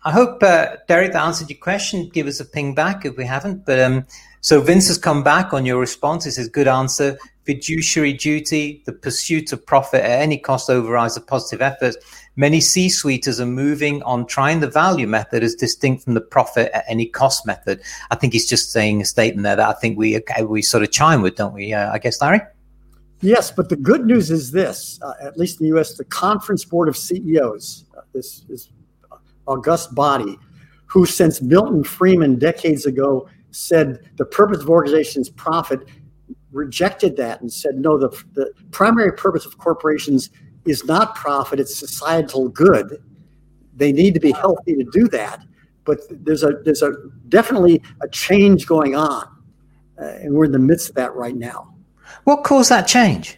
I 0.03 0.11
hope, 0.11 0.41
uh, 0.41 0.77
Derek, 0.87 1.13
that 1.13 1.23
answered 1.23 1.49
your 1.49 1.59
question. 1.59 2.09
Give 2.09 2.25
us 2.25 2.39
a 2.39 2.45
ping 2.45 2.73
back 2.73 3.05
if 3.05 3.15
we 3.17 3.25
haven't. 3.25 3.65
But 3.65 3.79
um, 3.79 4.05
so 4.43 4.59
Vince 4.59 4.89
has 4.89 4.97
come 4.97 5.23
back 5.23 5.53
on 5.53 5.65
your 5.65 5.79
response. 5.79 6.25
He 6.25 6.31
says, 6.31 6.49
good 6.49 6.67
answer. 6.67 7.17
Fiduciary 7.45 8.11
duty, 8.11 8.83
the 8.85 8.91
pursuit 8.91 9.53
of 9.53 9.65
profit 9.65 10.01
at 10.01 10.21
any 10.21 10.37
cost 10.37 10.69
overrides 10.69 11.15
the 11.15 11.21
positive 11.21 11.61
efforts. 11.61 11.95
Many 12.35 12.59
C 12.59 12.89
suiters 12.89 13.39
are 13.39 13.45
moving 13.45 14.03
on 14.03 14.25
trying 14.25 14.59
the 14.59 14.69
value 14.69 15.07
method 15.07 15.43
as 15.43 15.55
distinct 15.55 16.03
from 16.03 16.13
the 16.13 16.21
profit 16.21 16.71
at 16.73 16.83
any 16.89 17.05
cost 17.05 17.45
method. 17.45 17.79
I 18.11 18.15
think 18.15 18.33
he's 18.33 18.47
just 18.47 18.73
saying 18.73 19.01
a 19.01 19.05
statement 19.05 19.43
there 19.43 19.55
that 19.55 19.69
I 19.69 19.79
think 19.79 19.97
we 19.97 20.19
we 20.41 20.61
sort 20.61 20.83
of 20.83 20.91
chime 20.91 21.21
with, 21.21 21.35
don't 21.35 21.53
we? 21.53 21.71
Uh, 21.73 21.93
I 21.93 21.97
guess, 21.97 22.21
Larry. 22.21 22.41
Yes, 23.21 23.49
but 23.49 23.69
the 23.69 23.77
good 23.77 24.05
news 24.05 24.29
is 24.29 24.51
this: 24.51 24.99
uh, 25.01 25.13
at 25.21 25.37
least 25.37 25.61
in 25.61 25.65
the 25.65 25.69
U.S., 25.75 25.93
the 25.93 26.03
Conference 26.03 26.65
Board 26.65 26.89
of 26.89 26.97
CEOs, 26.97 27.85
uh, 27.97 28.01
this, 28.13 28.41
this 28.49 28.67
august 29.47 29.95
body, 29.95 30.37
who 30.85 31.05
since 31.05 31.41
Milton 31.41 31.85
Friedman 31.85 32.39
decades 32.39 32.85
ago 32.85 33.29
said 33.53 33.99
the 34.17 34.25
purpose 34.25 34.61
of 34.61 34.69
organizations 34.69 35.29
profit, 35.29 35.87
rejected 36.51 37.15
that 37.17 37.41
and 37.41 37.51
said 37.51 37.75
no. 37.75 37.97
The 37.97 38.09
the 38.33 38.51
primary 38.71 39.13
purpose 39.13 39.45
of 39.45 39.57
corporations 39.57 40.29
is 40.65 40.85
not 40.85 41.15
profit, 41.15 41.59
it's 41.59 41.75
societal 41.75 42.49
good. 42.49 43.03
They 43.75 43.91
need 43.91 44.13
to 44.13 44.19
be 44.19 44.31
healthy 44.31 44.75
to 44.75 44.83
do 44.91 45.07
that. 45.09 45.43
But 45.85 45.99
there's 46.09 46.43
a 46.43 46.53
there's 46.63 46.81
a 46.81 46.93
definitely 47.29 47.81
a 48.01 48.07
change 48.07 48.65
going 48.67 48.95
on, 48.95 49.27
uh, 50.01 50.05
and 50.05 50.33
we're 50.33 50.45
in 50.45 50.51
the 50.51 50.59
midst 50.59 50.89
of 50.89 50.95
that 50.95 51.13
right 51.15 51.35
now. 51.35 51.73
What 52.23 52.43
caused 52.43 52.69
that 52.69 52.87
change? 52.87 53.37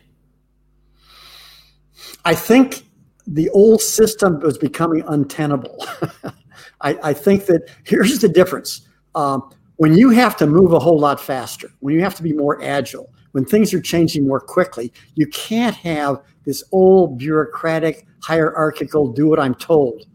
I 2.23 2.35
think 2.35 2.85
the 3.27 3.49
old 3.49 3.81
system 3.81 4.39
was 4.39 4.57
becoming 4.57 5.03
untenable. 5.07 5.85
I, 6.81 6.97
I, 7.01 7.13
think 7.13 7.45
that 7.45 7.69
here's 7.83 8.19
the 8.19 8.29
difference. 8.29 8.87
Um, 9.15 9.49
when 9.77 9.97
you 9.97 10.09
have 10.09 10.37
to 10.37 10.47
move 10.47 10.73
a 10.73 10.79
whole 10.79 10.99
lot 10.99 11.19
faster, 11.19 11.69
when 11.79 11.93
you 11.93 12.01
have 12.01 12.15
to 12.15 12.23
be 12.23 12.33
more 12.33 12.61
agile, 12.63 13.11
when 13.33 13.45
things 13.45 13.73
are 13.73 13.81
changing 13.81 14.25
more 14.25 14.39
quickly, 14.39 14.93
you 15.15 15.27
can't 15.27 15.75
have 15.75 16.21
this 16.45 16.63
old 16.71 17.17
bureaucratic, 17.17 18.07
hierarchical, 18.21 19.11
do 19.11 19.27
what 19.27 19.39
I'm 19.39 19.55
told 19.55 20.05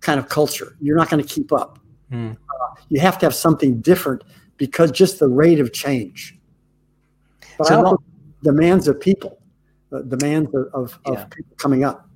kind 0.00 0.18
of 0.18 0.28
culture. 0.28 0.76
You're 0.80 0.96
not 0.96 1.08
going 1.08 1.22
to 1.22 1.28
keep 1.28 1.52
up. 1.52 1.78
Mm. 2.10 2.32
Uh, 2.32 2.74
you 2.88 3.00
have 3.00 3.18
to 3.18 3.26
have 3.26 3.34
something 3.34 3.80
different 3.80 4.22
because 4.56 4.90
just 4.90 5.18
the 5.18 5.28
rate 5.28 5.60
of 5.60 5.72
change. 5.72 6.36
But 7.58 7.68
so 7.68 7.84
also 7.84 8.02
demands 8.42 8.88
of 8.88 9.00
people, 9.00 9.38
uh, 9.92 10.02
demands 10.02 10.54
of, 10.54 10.68
of, 10.74 10.98
yeah. 11.06 11.12
of 11.12 11.30
people 11.30 11.56
coming 11.56 11.84
up. 11.84 12.08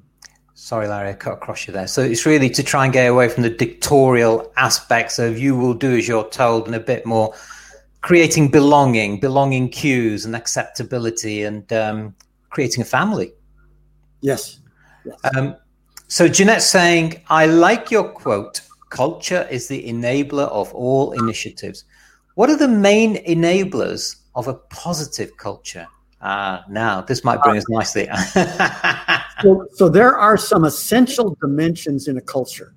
Sorry, 0.61 0.89
Larry, 0.89 1.11
I 1.11 1.13
cut 1.13 1.35
across 1.35 1.69
you 1.69 1.73
there. 1.73 1.87
So 1.87 2.03
it's 2.03 2.27
really 2.27 2.51
to 2.51 2.65
try 2.65 2.83
and 2.83 2.93
get 2.93 3.07
away 3.07 3.29
from 3.29 3.45
the 3.45 3.49
dictatorial 3.49 4.53
aspects 4.57 5.21
of 5.21 5.39
you 5.39 5.57
will 5.57 5.73
do 5.73 5.97
as 5.97 6.09
you're 6.09 6.29
told 6.31 6.67
and 6.67 6.75
a 6.75 6.81
bit 6.81 7.07
more 7.07 7.33
creating 8.01 8.49
belonging, 8.49 9.21
belonging 9.21 9.69
cues 9.69 10.25
and 10.25 10.35
acceptability 10.35 11.45
and 11.45 11.73
um, 11.73 12.13
creating 12.51 12.83
a 12.83 12.85
family. 12.85 13.33
Yes. 14.21 14.59
yes. 15.05 15.17
Um, 15.37 15.55
so 16.09 16.27
Jeanette's 16.27 16.67
saying, 16.67 17.23
I 17.29 17.47
like 17.47 17.93
your 17.93 18.09
quote 18.09 18.61
culture 18.91 19.47
is 19.53 19.69
the 19.69 19.89
enabler 19.89 20.49
of 20.49 20.75
all 20.75 21.13
initiatives. 21.13 21.85
What 22.35 22.51
are 22.51 22.57
the 22.57 22.67
main 22.67 23.25
enablers 23.27 24.17
of 24.35 24.49
a 24.49 24.55
positive 24.55 25.37
culture? 25.37 25.87
Ah, 26.21 26.65
now 26.69 27.01
this 27.01 27.23
might 27.23 27.41
bring 27.43 27.59
us 27.59 27.69
nicely. 27.69 28.09
so, 29.43 29.67
so, 29.73 29.89
there 29.89 30.17
are 30.17 30.37
some 30.37 30.65
essential 30.65 31.37
dimensions 31.41 32.09
in 32.09 32.17
a 32.17 32.21
culture, 32.21 32.75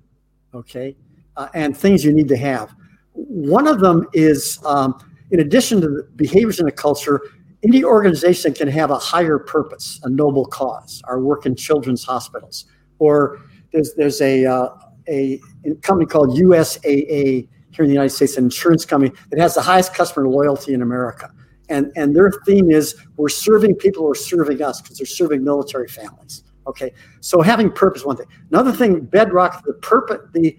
okay, 0.54 0.96
uh, 1.36 1.48
and 1.54 1.76
things 1.76 2.04
you 2.04 2.12
need 2.12 2.28
to 2.28 2.36
have. 2.36 2.74
One 3.12 3.66
of 3.66 3.80
them 3.80 4.06
is, 4.12 4.58
um, 4.64 4.94
in 5.30 5.40
addition 5.40 5.80
to 5.80 5.88
the 5.88 6.08
behaviors 6.16 6.60
in 6.60 6.68
a 6.68 6.72
culture, 6.72 7.20
any 7.62 7.84
organization 7.84 8.54
can 8.54 8.68
have 8.68 8.90
a 8.90 8.98
higher 8.98 9.38
purpose, 9.38 10.00
a 10.04 10.10
noble 10.10 10.46
cause. 10.46 11.02
Our 11.04 11.20
work 11.20 11.46
in 11.46 11.54
children's 11.54 12.04
hospitals, 12.04 12.66
or 12.98 13.40
there's 13.72 13.94
there's 13.94 14.20
a 14.20 14.46
uh, 14.46 14.68
a 15.08 15.40
company 15.82 16.06
called 16.06 16.38
USAA 16.38 17.48
here 17.72 17.84
in 17.84 17.86
the 17.86 17.94
United 17.94 18.10
States, 18.10 18.36
an 18.36 18.44
insurance 18.44 18.84
company 18.84 19.12
that 19.30 19.38
has 19.38 19.54
the 19.54 19.62
highest 19.62 19.94
customer 19.94 20.28
loyalty 20.28 20.74
in 20.74 20.82
America. 20.82 21.30
And, 21.68 21.90
and 21.96 22.14
their 22.14 22.30
theme 22.44 22.70
is 22.70 22.96
we're 23.16 23.28
serving 23.30 23.76
people 23.76 24.02
who 24.02 24.10
are 24.10 24.14
serving 24.14 24.62
us 24.62 24.80
because 24.80 24.98
they're 24.98 25.06
serving 25.06 25.42
military 25.42 25.88
families. 25.88 26.44
Okay, 26.66 26.92
so 27.20 27.42
having 27.42 27.70
purpose, 27.70 28.04
one 28.04 28.16
thing. 28.16 28.26
Another 28.50 28.72
thing, 28.72 29.00
bedrock, 29.00 29.64
the 29.64 29.74
purpose, 29.74 30.18
the 30.32 30.56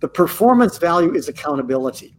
the 0.00 0.08
performance 0.08 0.76
value 0.76 1.14
is 1.14 1.28
accountability. 1.28 2.14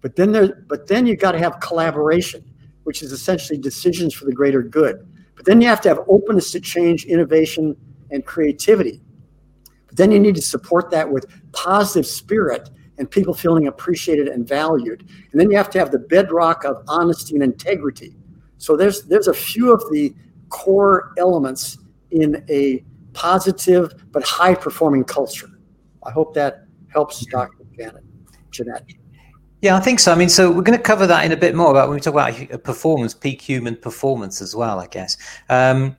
But 0.00 0.16
then 0.16 0.32
there, 0.32 0.64
but 0.66 0.88
then 0.88 1.06
you've 1.06 1.20
got 1.20 1.32
to 1.32 1.38
have 1.38 1.60
collaboration 1.60 2.44
which 2.84 3.02
is 3.02 3.12
essentially 3.12 3.58
decisions 3.58 4.14
for 4.14 4.26
the 4.26 4.32
greater 4.32 4.62
good. 4.62 5.06
But 5.34 5.46
then 5.46 5.60
you 5.60 5.66
have 5.66 5.80
to 5.82 5.88
have 5.88 6.00
openness 6.06 6.52
to 6.52 6.60
change, 6.60 7.04
innovation, 7.06 7.76
and 8.10 8.24
creativity. 8.24 9.00
But 9.86 9.96
then 9.96 10.12
you 10.12 10.20
need 10.20 10.36
to 10.36 10.42
support 10.42 10.90
that 10.92 11.10
with 11.10 11.26
positive 11.52 12.06
spirit 12.06 12.70
and 12.98 13.10
people 13.10 13.34
feeling 13.34 13.66
appreciated 13.66 14.28
and 14.28 14.46
valued. 14.46 15.08
And 15.32 15.40
then 15.40 15.50
you 15.50 15.56
have 15.56 15.70
to 15.70 15.78
have 15.80 15.90
the 15.90 15.98
bedrock 15.98 16.64
of 16.64 16.84
honesty 16.86 17.34
and 17.34 17.42
integrity. 17.42 18.14
So 18.58 18.76
there's 18.76 19.02
there's 19.02 19.28
a 19.28 19.34
few 19.34 19.72
of 19.72 19.80
the 19.90 20.14
core 20.48 21.12
elements 21.18 21.78
in 22.14 22.44
a 22.48 22.84
positive 23.12 23.92
but 24.12 24.22
high 24.24 24.54
performing 24.54 25.04
culture. 25.04 25.50
I 26.02 26.10
hope 26.10 26.34
that 26.34 26.66
helps 26.88 27.24
Dr. 27.26 27.64
Janet. 27.76 28.04
Jeanette. 28.50 28.84
Yeah, 29.60 29.76
I 29.76 29.80
think 29.80 29.98
so. 29.98 30.12
I 30.12 30.14
mean, 30.14 30.28
so 30.28 30.50
we're 30.50 30.62
going 30.62 30.78
to 30.78 30.82
cover 30.82 31.06
that 31.06 31.24
in 31.24 31.32
a 31.32 31.36
bit 31.36 31.54
more 31.54 31.70
about 31.70 31.88
when 31.88 31.96
we 31.96 32.00
talk 32.00 32.14
about 32.14 32.62
performance, 32.62 33.14
peak 33.14 33.40
human 33.40 33.76
performance 33.76 34.42
as 34.42 34.54
well, 34.54 34.78
I 34.78 34.86
guess. 34.86 35.16
Um, 35.48 35.96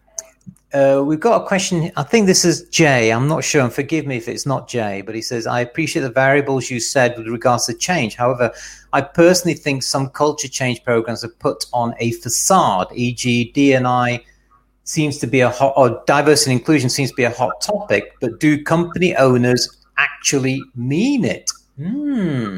uh, 0.73 1.01
we've 1.05 1.19
got 1.19 1.41
a 1.41 1.47
question. 1.47 1.91
I 1.95 2.03
think 2.03 2.27
this 2.27 2.45
is 2.45 2.69
Jay. 2.69 3.11
I'm 3.11 3.27
not 3.27 3.43
sure, 3.43 3.61
and 3.61 3.73
forgive 3.73 4.05
me 4.05 4.17
if 4.17 4.27
it's 4.27 4.45
not 4.45 4.67
Jay, 4.67 5.01
but 5.01 5.15
he 5.15 5.21
says, 5.21 5.47
I 5.47 5.61
appreciate 5.61 6.03
the 6.03 6.11
variables 6.11 6.69
you 6.69 6.79
said 6.79 7.17
with 7.17 7.27
regards 7.27 7.65
to 7.67 7.73
change. 7.73 8.15
However, 8.15 8.51
I 8.93 9.01
personally 9.01 9.55
think 9.55 9.83
some 9.83 10.09
culture 10.09 10.47
change 10.47 10.83
programs 10.83 11.23
are 11.23 11.29
put 11.29 11.65
on 11.73 11.95
a 11.99 12.11
facade, 12.11 12.87
e.g., 12.93 13.53
DNI 13.55 14.21
seems 14.85 15.17
to 15.17 15.27
be 15.27 15.41
a 15.41 15.49
hot, 15.49 15.73
or 15.75 16.01
diversity 16.07 16.51
and 16.51 16.59
inclusion 16.59 16.89
seems 16.89 17.09
to 17.09 17.15
be 17.15 17.23
a 17.23 17.31
hot 17.31 17.59
topic, 17.61 18.13
but 18.21 18.39
do 18.39 18.63
company 18.63 19.15
owners 19.17 19.77
actually 19.97 20.61
mean 20.75 21.25
it? 21.25 21.51
Hmm. 21.77 22.57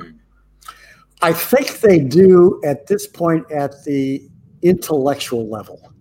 I 1.21 1.33
think 1.33 1.79
they 1.79 1.99
do 1.99 2.61
at 2.63 2.85
this 2.85 3.07
point 3.07 3.49
at 3.51 3.83
the 3.83 4.21
intellectual 4.61 5.49
level. 5.49 5.91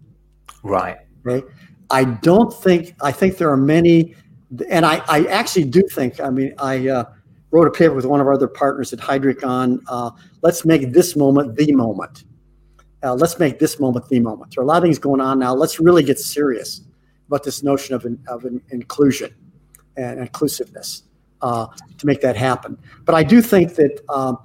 Right. 0.63 0.99
Okay. 1.27 1.47
I 1.91 2.05
don't 2.05 2.53
think, 2.53 2.95
I 3.01 3.13
think 3.13 3.39
there 3.39 3.51
are 3.51 3.57
many 3.57 4.15
and 4.71 4.87
I, 4.87 5.03
I 5.09 5.25
actually 5.27 5.65
do 5.65 5.83
think, 5.91 6.21
I 6.21 6.31
mean, 6.31 6.55
I 6.59 6.89
uh, 6.89 7.05
wrote 7.51 7.67
a 7.67 7.71
paper 7.71 7.95
with 7.95 8.05
one 8.05 8.21
of 8.21 8.27
our 8.27 8.35
other 8.35 8.49
partners 8.49 8.93
at 8.93 8.99
Heidrick 8.99 9.45
on 9.45 9.81
uh, 9.89 10.11
let's 10.43 10.65
make 10.65 10.93
this 10.93 11.17
moment 11.17 11.57
the 11.57 11.73
moment. 11.73 12.25
Uh, 13.07 13.15
let's 13.15 13.39
make 13.39 13.61
this 13.61 13.79
moment 13.79 14.09
the 14.09 14.19
moment. 14.19 14.53
There 14.53 14.63
are 14.63 14.65
a 14.65 14.67
lot 14.67 14.79
of 14.79 14.83
things 14.83 14.99
going 14.99 15.21
on 15.21 15.39
now. 15.39 15.55
Let's 15.55 15.79
really 15.79 16.03
get 16.03 16.19
serious 16.19 16.81
about 17.29 17.45
this 17.45 17.63
notion 17.63 17.95
of, 17.95 18.05
of 18.27 18.45
inclusion 18.71 19.33
and 19.97 20.19
inclusiveness 20.19 21.05
uh, 21.41 21.67
to 21.99 22.07
make 22.07 22.21
that 22.23 22.37
happen. 22.37 22.77
But 23.05 23.15
I 23.15 23.23
do 23.23 23.41
think 23.41 23.77
that 23.77 24.01
um, 24.09 24.39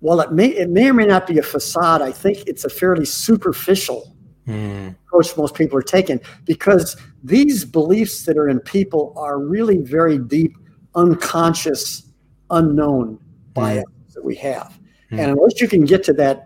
while 0.00 0.20
it 0.20 0.32
may, 0.32 0.46
it 0.48 0.70
may 0.70 0.88
or 0.88 0.94
may 0.94 1.04
not 1.04 1.26
be 1.26 1.36
a 1.36 1.42
facade, 1.42 2.00
I 2.00 2.12
think 2.12 2.46
it's 2.46 2.64
a 2.64 2.70
fairly 2.70 3.04
superficial 3.04 4.16
mm. 4.48 4.94
approach 5.06 5.36
most 5.36 5.54
people 5.54 5.76
are 5.78 5.82
taking 5.82 6.18
because 6.46 6.96
these 7.24 7.66
beliefs 7.66 8.24
that 8.24 8.38
are 8.38 8.48
in 8.48 8.58
people 8.60 9.12
are 9.18 9.38
really 9.38 9.78
very 9.78 10.16
deep, 10.16 10.56
unconscious, 10.94 12.10
unknown 12.50 13.18
bias 13.52 13.84
mm. 13.84 14.14
that 14.14 14.24
we 14.24 14.34
have. 14.36 14.78
Mm. 15.10 15.18
And 15.18 15.30
unless 15.32 15.60
you 15.60 15.68
can 15.68 15.84
get 15.84 16.02
to 16.04 16.14
that 16.14 16.45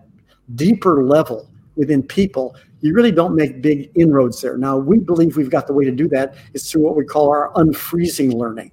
deeper 0.55 1.05
level 1.05 1.49
within 1.77 2.03
people, 2.03 2.57
you 2.81 2.95
really 2.95 3.13
don't 3.13 3.35
make 3.35 3.61
big 3.61 3.91
inroads 3.95 4.41
there. 4.41 4.57
Now, 4.57 4.77
we 4.79 4.99
believe 4.99 5.37
we've 5.37 5.51
got 5.51 5.67
the 5.67 5.73
way 5.73 5.85
to 5.85 5.91
do 5.91 6.09
that 6.09 6.35
is 6.55 6.71
through 6.71 6.83
what 6.83 6.97
we 6.97 7.05
call 7.05 7.31
our 7.31 7.53
unfreezing 7.55 8.33
learning. 8.33 8.71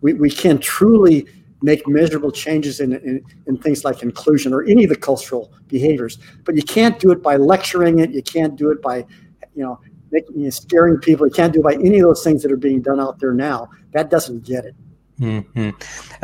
We, 0.00 0.14
we 0.14 0.30
can 0.30 0.58
truly 0.58 1.26
make 1.62 1.86
measurable 1.86 2.32
changes 2.32 2.80
in, 2.80 2.92
in, 2.92 3.24
in, 3.46 3.56
things 3.56 3.84
like 3.84 4.02
inclusion 4.02 4.52
or 4.52 4.64
any 4.64 4.84
of 4.84 4.90
the 4.90 4.96
cultural 4.96 5.52
behaviors. 5.68 6.18
But 6.44 6.56
you 6.56 6.62
can't 6.62 6.98
do 6.98 7.12
it 7.12 7.22
by 7.22 7.36
lecturing 7.36 8.00
it. 8.00 8.10
You 8.10 8.22
can't 8.22 8.56
do 8.56 8.70
it 8.70 8.82
by, 8.82 8.98
you 9.54 9.62
know, 9.62 9.80
making, 10.10 10.40
you 10.40 10.50
scaring 10.50 10.98
people. 10.98 11.26
You 11.26 11.32
can't 11.32 11.52
do 11.52 11.60
it 11.60 11.62
by 11.62 11.74
any 11.74 12.00
of 12.00 12.06
those 12.06 12.24
things 12.24 12.42
that 12.42 12.50
are 12.50 12.56
being 12.56 12.82
done 12.82 13.00
out 13.00 13.20
there 13.20 13.32
now. 13.32 13.70
That 13.92 14.10
doesn't 14.10 14.44
get 14.44 14.64
it. 14.64 14.74
Mm-hmm. 15.22 15.70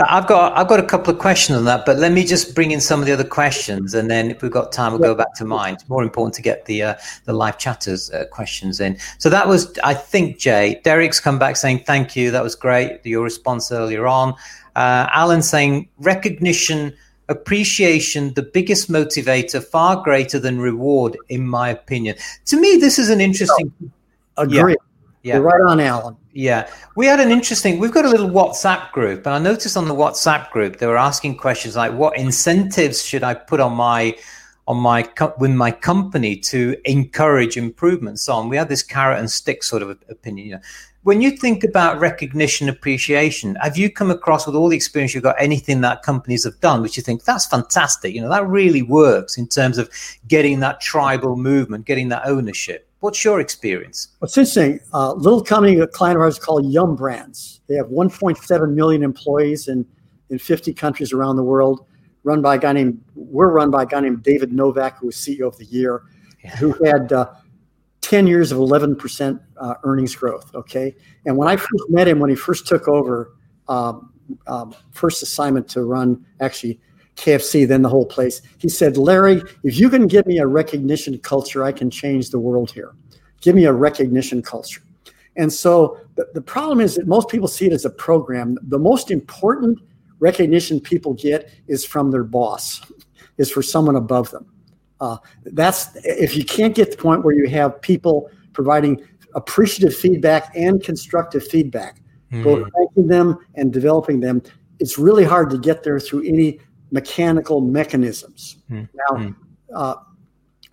I've 0.00 0.26
got 0.26 0.58
I've 0.58 0.66
got 0.66 0.80
a 0.80 0.86
couple 0.86 1.14
of 1.14 1.20
questions 1.20 1.56
on 1.56 1.64
that, 1.66 1.86
but 1.86 1.98
let 1.98 2.10
me 2.10 2.24
just 2.24 2.52
bring 2.52 2.72
in 2.72 2.80
some 2.80 2.98
of 2.98 3.06
the 3.06 3.12
other 3.12 3.22
questions, 3.22 3.94
and 3.94 4.10
then 4.10 4.28
if 4.28 4.42
we've 4.42 4.50
got 4.50 4.72
time, 4.72 4.90
we'll 4.90 5.00
go 5.00 5.14
back 5.14 5.34
to 5.36 5.44
mine. 5.44 5.74
It's 5.74 5.88
more 5.88 6.02
important 6.02 6.34
to 6.34 6.42
get 6.42 6.64
the 6.64 6.82
uh, 6.82 6.94
the 7.24 7.32
live 7.32 7.58
chatters 7.58 8.10
uh, 8.10 8.24
questions 8.32 8.80
in. 8.80 8.98
So 9.18 9.30
that 9.30 9.46
was, 9.46 9.78
I 9.84 9.94
think, 9.94 10.38
Jay. 10.38 10.80
Derek's 10.82 11.20
come 11.20 11.38
back 11.38 11.54
saying 11.54 11.84
thank 11.86 12.16
you. 12.16 12.32
That 12.32 12.42
was 12.42 12.56
great. 12.56 13.06
Your 13.06 13.22
response 13.22 13.70
earlier 13.70 14.08
on. 14.08 14.34
Uh, 14.74 15.06
Alan 15.12 15.42
saying 15.42 15.88
recognition, 15.98 16.92
appreciation, 17.28 18.34
the 18.34 18.42
biggest 18.42 18.90
motivator, 18.90 19.62
far 19.62 20.02
greater 20.02 20.40
than 20.40 20.58
reward, 20.58 21.16
in 21.28 21.46
my 21.46 21.68
opinion. 21.68 22.16
To 22.46 22.60
me, 22.60 22.78
this 22.78 22.98
is 22.98 23.10
an 23.10 23.20
interesting. 23.20 23.72
Agree. 24.36 24.72
Yeah. 24.72 24.87
Yeah. 25.22 25.34
You're 25.34 25.42
right 25.42 25.60
on, 25.70 25.80
Alan. 25.80 26.16
Yeah. 26.32 26.70
We 26.96 27.06
had 27.06 27.20
an 27.20 27.30
interesting, 27.30 27.78
we've 27.78 27.92
got 27.92 28.04
a 28.04 28.08
little 28.08 28.30
WhatsApp 28.30 28.92
group. 28.92 29.26
And 29.26 29.34
I 29.34 29.38
noticed 29.38 29.76
on 29.76 29.88
the 29.88 29.94
WhatsApp 29.94 30.50
group, 30.50 30.78
they 30.78 30.86
were 30.86 30.96
asking 30.96 31.36
questions 31.36 31.76
like, 31.76 31.92
what 31.92 32.16
incentives 32.16 33.02
should 33.02 33.24
I 33.24 33.34
put 33.34 33.60
on 33.60 33.72
my, 33.74 34.16
on 34.66 34.76
my, 34.76 35.08
with 35.38 35.50
my 35.50 35.70
company 35.70 36.36
to 36.36 36.76
encourage 36.84 37.56
improvement? 37.56 38.20
So 38.20 38.34
on. 38.34 38.48
We 38.48 38.56
had 38.56 38.68
this 38.68 38.82
carrot 38.82 39.18
and 39.18 39.30
stick 39.30 39.62
sort 39.62 39.82
of 39.82 39.90
opinion. 40.08 40.46
You 40.46 40.52
know. 40.54 40.60
When 41.02 41.20
you 41.20 41.30
think 41.30 41.64
about 41.64 41.98
recognition, 41.98 42.68
appreciation, 42.68 43.54
have 43.56 43.76
you 43.76 43.90
come 43.90 44.10
across 44.10 44.46
with 44.46 44.54
all 44.54 44.68
the 44.68 44.76
experience 44.76 45.14
you've 45.14 45.24
got 45.24 45.36
anything 45.38 45.80
that 45.80 46.02
companies 46.02 46.44
have 46.44 46.60
done, 46.60 46.82
which 46.82 46.96
you 46.96 47.02
think 47.02 47.24
that's 47.24 47.46
fantastic? 47.46 48.14
You 48.14 48.20
know, 48.20 48.28
that 48.28 48.46
really 48.46 48.82
works 48.82 49.38
in 49.38 49.48
terms 49.48 49.78
of 49.78 49.90
getting 50.26 50.60
that 50.60 50.80
tribal 50.80 51.36
movement, 51.36 51.86
getting 51.86 52.08
that 52.10 52.26
ownership. 52.26 52.87
What's 53.00 53.24
your 53.24 53.40
experience? 53.40 54.08
What's 54.18 54.36
interesting, 54.36 54.80
uh, 54.92 55.12
little 55.12 55.42
company, 55.42 55.78
a 55.78 55.86
client 55.86 56.16
of 56.16 56.22
ours 56.22 56.38
called 56.38 56.66
Yum 56.66 56.96
Brands. 56.96 57.60
They 57.68 57.76
have 57.76 57.86
1.7 57.86 58.74
million 58.74 59.04
employees 59.04 59.68
in, 59.68 59.86
in 60.30 60.38
50 60.38 60.74
countries 60.74 61.12
around 61.12 61.36
the 61.36 61.44
world. 61.44 61.86
Run 62.24 62.42
by 62.42 62.56
a 62.56 62.58
guy 62.58 62.72
named, 62.72 63.00
we're 63.14 63.50
run 63.50 63.70
by 63.70 63.84
a 63.84 63.86
guy 63.86 64.00
named 64.00 64.24
David 64.24 64.52
Novak, 64.52 64.98
who 64.98 65.06
was 65.06 65.16
CEO 65.16 65.46
of 65.46 65.56
the 65.58 65.66
year, 65.66 66.02
yeah. 66.42 66.56
who 66.56 66.72
had 66.84 67.12
uh, 67.12 67.30
10 68.00 68.26
years 68.26 68.50
of 68.50 68.58
11% 68.58 69.40
uh, 69.58 69.74
earnings 69.84 70.16
growth. 70.16 70.52
Okay. 70.54 70.96
And 71.24 71.36
when 71.36 71.46
I 71.46 71.54
first 71.54 71.84
met 71.90 72.08
him, 72.08 72.18
when 72.18 72.30
he 72.30 72.36
first 72.36 72.66
took 72.66 72.88
over, 72.88 73.36
um, 73.68 74.12
um, 74.48 74.74
first 74.90 75.22
assignment 75.22 75.68
to 75.68 75.84
run 75.84 76.26
actually 76.40 76.80
KFC, 77.18 77.66
then 77.66 77.82
the 77.82 77.88
whole 77.88 78.06
place. 78.06 78.40
He 78.58 78.68
said, 78.68 78.96
Larry, 78.96 79.42
if 79.64 79.76
you 79.76 79.90
can 79.90 80.06
give 80.06 80.24
me 80.26 80.38
a 80.38 80.46
recognition 80.46 81.18
culture, 81.18 81.64
I 81.64 81.72
can 81.72 81.90
change 81.90 82.30
the 82.30 82.38
world 82.38 82.70
here. 82.70 82.92
Give 83.40 83.56
me 83.56 83.64
a 83.64 83.72
recognition 83.72 84.40
culture. 84.40 84.82
And 85.36 85.52
so 85.52 85.98
the, 86.14 86.28
the 86.34 86.40
problem 86.40 86.80
is 86.80 86.94
that 86.94 87.06
most 87.08 87.28
people 87.28 87.48
see 87.48 87.66
it 87.66 87.72
as 87.72 87.84
a 87.84 87.90
program. 87.90 88.56
The 88.62 88.78
most 88.78 89.10
important 89.10 89.80
recognition 90.20 90.80
people 90.80 91.14
get 91.14 91.50
is 91.66 91.84
from 91.84 92.12
their 92.12 92.24
boss, 92.24 92.80
is 93.36 93.50
for 93.50 93.62
someone 93.62 93.96
above 93.96 94.30
them. 94.30 94.46
Uh, 95.00 95.16
that's 95.44 95.90
if 96.04 96.36
you 96.36 96.44
can't 96.44 96.74
get 96.74 96.90
to 96.90 96.96
the 96.96 97.02
point 97.02 97.24
where 97.24 97.34
you 97.34 97.48
have 97.48 97.80
people 97.82 98.30
providing 98.52 99.00
appreciative 99.34 99.96
feedback 99.96 100.50
and 100.56 100.82
constructive 100.82 101.46
feedback, 101.46 102.00
mm. 102.32 102.42
both 102.42 102.68
thanking 102.76 103.06
them 103.08 103.38
and 103.54 103.72
developing 103.72 104.20
them, 104.20 104.42
it's 104.80 104.98
really 104.98 105.24
hard 105.24 105.50
to 105.50 105.58
get 105.58 105.82
there 105.82 106.00
through 106.00 106.24
any 106.24 106.58
mechanical 106.90 107.60
mechanisms. 107.60 108.56
Mm. 108.70 108.88
Now, 108.94 109.16
mm. 109.16 109.34
Uh, 109.74 109.94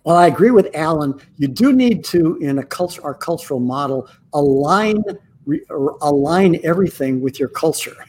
well, 0.04 0.16
I 0.16 0.28
agree 0.28 0.52
with 0.52 0.70
Alan. 0.74 1.20
You 1.36 1.48
do 1.48 1.72
need 1.72 2.04
to, 2.06 2.36
in 2.36 2.58
a 2.58 2.64
culture, 2.64 3.02
our 3.02 3.14
cultural 3.14 3.60
model, 3.60 4.08
align 4.32 5.02
re, 5.46 5.60
align 5.68 6.60
everything 6.64 7.20
with 7.20 7.38
your 7.38 7.48
culture. 7.48 7.96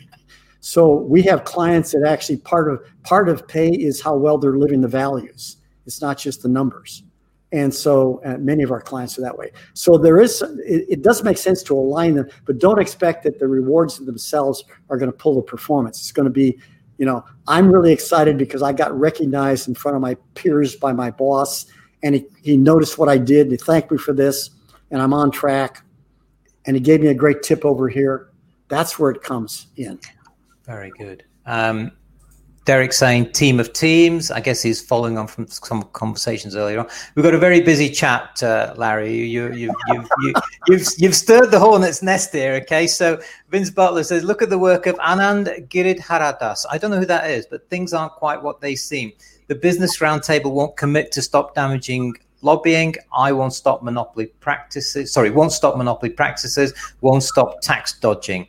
So 0.60 0.96
we 0.96 1.22
have 1.22 1.46
clients 1.46 1.94
that 1.94 2.04
actually 2.06 2.38
part 2.40 2.70
of 2.70 2.84
part 3.04 3.30
of 3.30 3.48
pay 3.48 3.70
is 3.70 4.02
how 4.02 4.18
well 4.18 4.38
they're 4.38 4.58
living 4.58 4.82
the 4.82 4.88
values. 4.88 5.58
It's 5.86 6.02
not 6.02 6.18
just 6.18 6.42
the 6.42 6.50
numbers. 6.50 7.04
And 7.54 7.74
so 7.74 8.20
uh, 8.26 8.38
many 8.38 8.64
of 8.64 8.72
our 8.72 8.82
clients 8.82 9.18
are 9.18 9.22
that 9.22 9.38
way. 9.38 9.52
So 9.74 9.98
there 9.98 10.20
is, 10.20 10.42
it, 10.42 10.86
it, 10.90 11.02
does 11.02 11.24
make 11.24 11.38
sense 11.38 11.64
to 11.64 11.78
align 11.78 12.16
them, 12.16 12.28
but 12.44 12.58
don't 12.58 12.80
expect 12.80 13.24
that 13.24 13.40
the 13.40 13.48
rewards 13.48 13.98
themselves 14.00 14.66
are 14.90 14.98
going 14.98 15.10
to 15.10 15.18
pull 15.18 15.36
the 15.36 15.42
performance. 15.42 16.00
It's 16.00 16.12
going 16.12 16.26
to 16.26 16.32
be 16.32 16.60
you 16.98 17.06
know, 17.06 17.24
I'm 17.48 17.72
really 17.72 17.94
excited 17.94 18.38
because 18.38 18.62
I 18.62 18.74
got 18.74 18.98
recognized 18.98 19.68
in 19.68 19.76
front 19.76 19.96
of 19.96 20.02
my 20.02 20.16
peers 20.34 20.76
by 20.76 20.94
my 20.94 21.12
boss, 21.12 21.66
and 22.04 22.16
he, 22.16 22.26
he 22.42 22.58
noticed 22.58 22.98
what 22.98 23.10
I 23.10 23.18
did. 23.18 23.48
And 23.48 23.52
He 23.52 23.58
thanked 23.58 23.92
me 23.92 23.98
for 23.98 24.14
this, 24.14 24.50
and 24.92 25.02
I'm 25.02 25.14
on 25.14 25.32
track. 25.32 25.84
And 26.66 26.76
he 26.76 26.82
gave 26.82 27.02
me 27.02 27.08
a 27.08 27.14
great 27.14 27.44
tip 27.44 27.64
over 27.64 27.88
here. 27.88 28.30
That's 28.68 29.00
where 29.00 29.12
it 29.12 29.22
comes 29.22 29.68
in. 29.78 30.00
Very 30.66 30.92
good. 30.98 31.24
Um, 31.46 31.92
Derek 32.68 32.92
saying 32.92 33.32
team 33.32 33.62
of 33.62 33.72
teams. 33.72 34.30
I 34.30 34.42
guess 34.42 34.62
he's 34.62 34.82
following 34.82 35.18
on 35.18 35.26
from 35.26 35.48
some 35.48 35.84
conversations 35.94 36.54
earlier 36.54 36.82
on. 36.82 36.88
We've 37.16 37.24
got 37.24 37.34
a 37.34 37.38
very 37.38 37.62
busy 37.62 37.90
chat, 37.90 38.44
uh, 38.44 38.74
Larry. 38.76 39.16
You, 39.16 39.54
you, 39.54 39.74
you've, 39.88 40.08
you, 40.20 40.34
you've, 40.68 40.88
you've 40.98 41.16
stirred 41.16 41.50
the 41.50 41.60
hornet's 41.60 42.04
nest 42.04 42.34
here. 42.34 42.56
Okay, 42.56 42.86
so 42.86 43.22
Vince 43.52 43.70
Butler 43.70 44.04
says, 44.04 44.26
look 44.26 44.42
at 44.42 44.50
the 44.50 44.60
work 44.60 44.86
of 44.86 44.98
Anand 44.98 45.70
Giridharadas. 45.70 46.66
I 46.70 46.78
don't 46.78 46.92
know 46.92 47.00
who 47.00 47.06
that 47.06 47.32
is, 47.32 47.46
but 47.46 47.70
things 47.70 47.94
aren't 47.94 48.12
quite 48.12 48.44
what 48.44 48.60
they 48.60 48.76
seem. 48.76 49.14
The 49.48 49.56
Business 49.56 50.00
Roundtable 50.00 50.52
won't 50.52 50.76
commit 50.76 51.14
to 51.14 51.22
stop 51.22 51.56
damaging 51.56 52.16
lobbying. 52.42 52.96
I 53.18 53.32
won't 53.32 53.54
stop 53.54 53.82
monopoly 53.82 54.26
practices. 54.42 55.14
Sorry, 55.14 55.30
won't 55.30 55.54
stop 55.54 55.78
monopoly 55.78 56.12
practices. 56.12 56.74
Won't 57.00 57.24
stop 57.24 57.62
tax 57.62 57.98
dodging. 57.98 58.46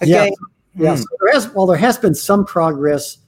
Okay. 0.00 0.10
Yeah. 0.10 0.30
yeah. 0.74 0.94
Hmm. 0.94 1.02
So 1.02 1.06
there 1.20 1.32
has, 1.34 1.50
well, 1.50 1.66
there 1.66 1.76
has 1.76 1.98
been 1.98 2.14
some 2.14 2.46
progress 2.46 3.18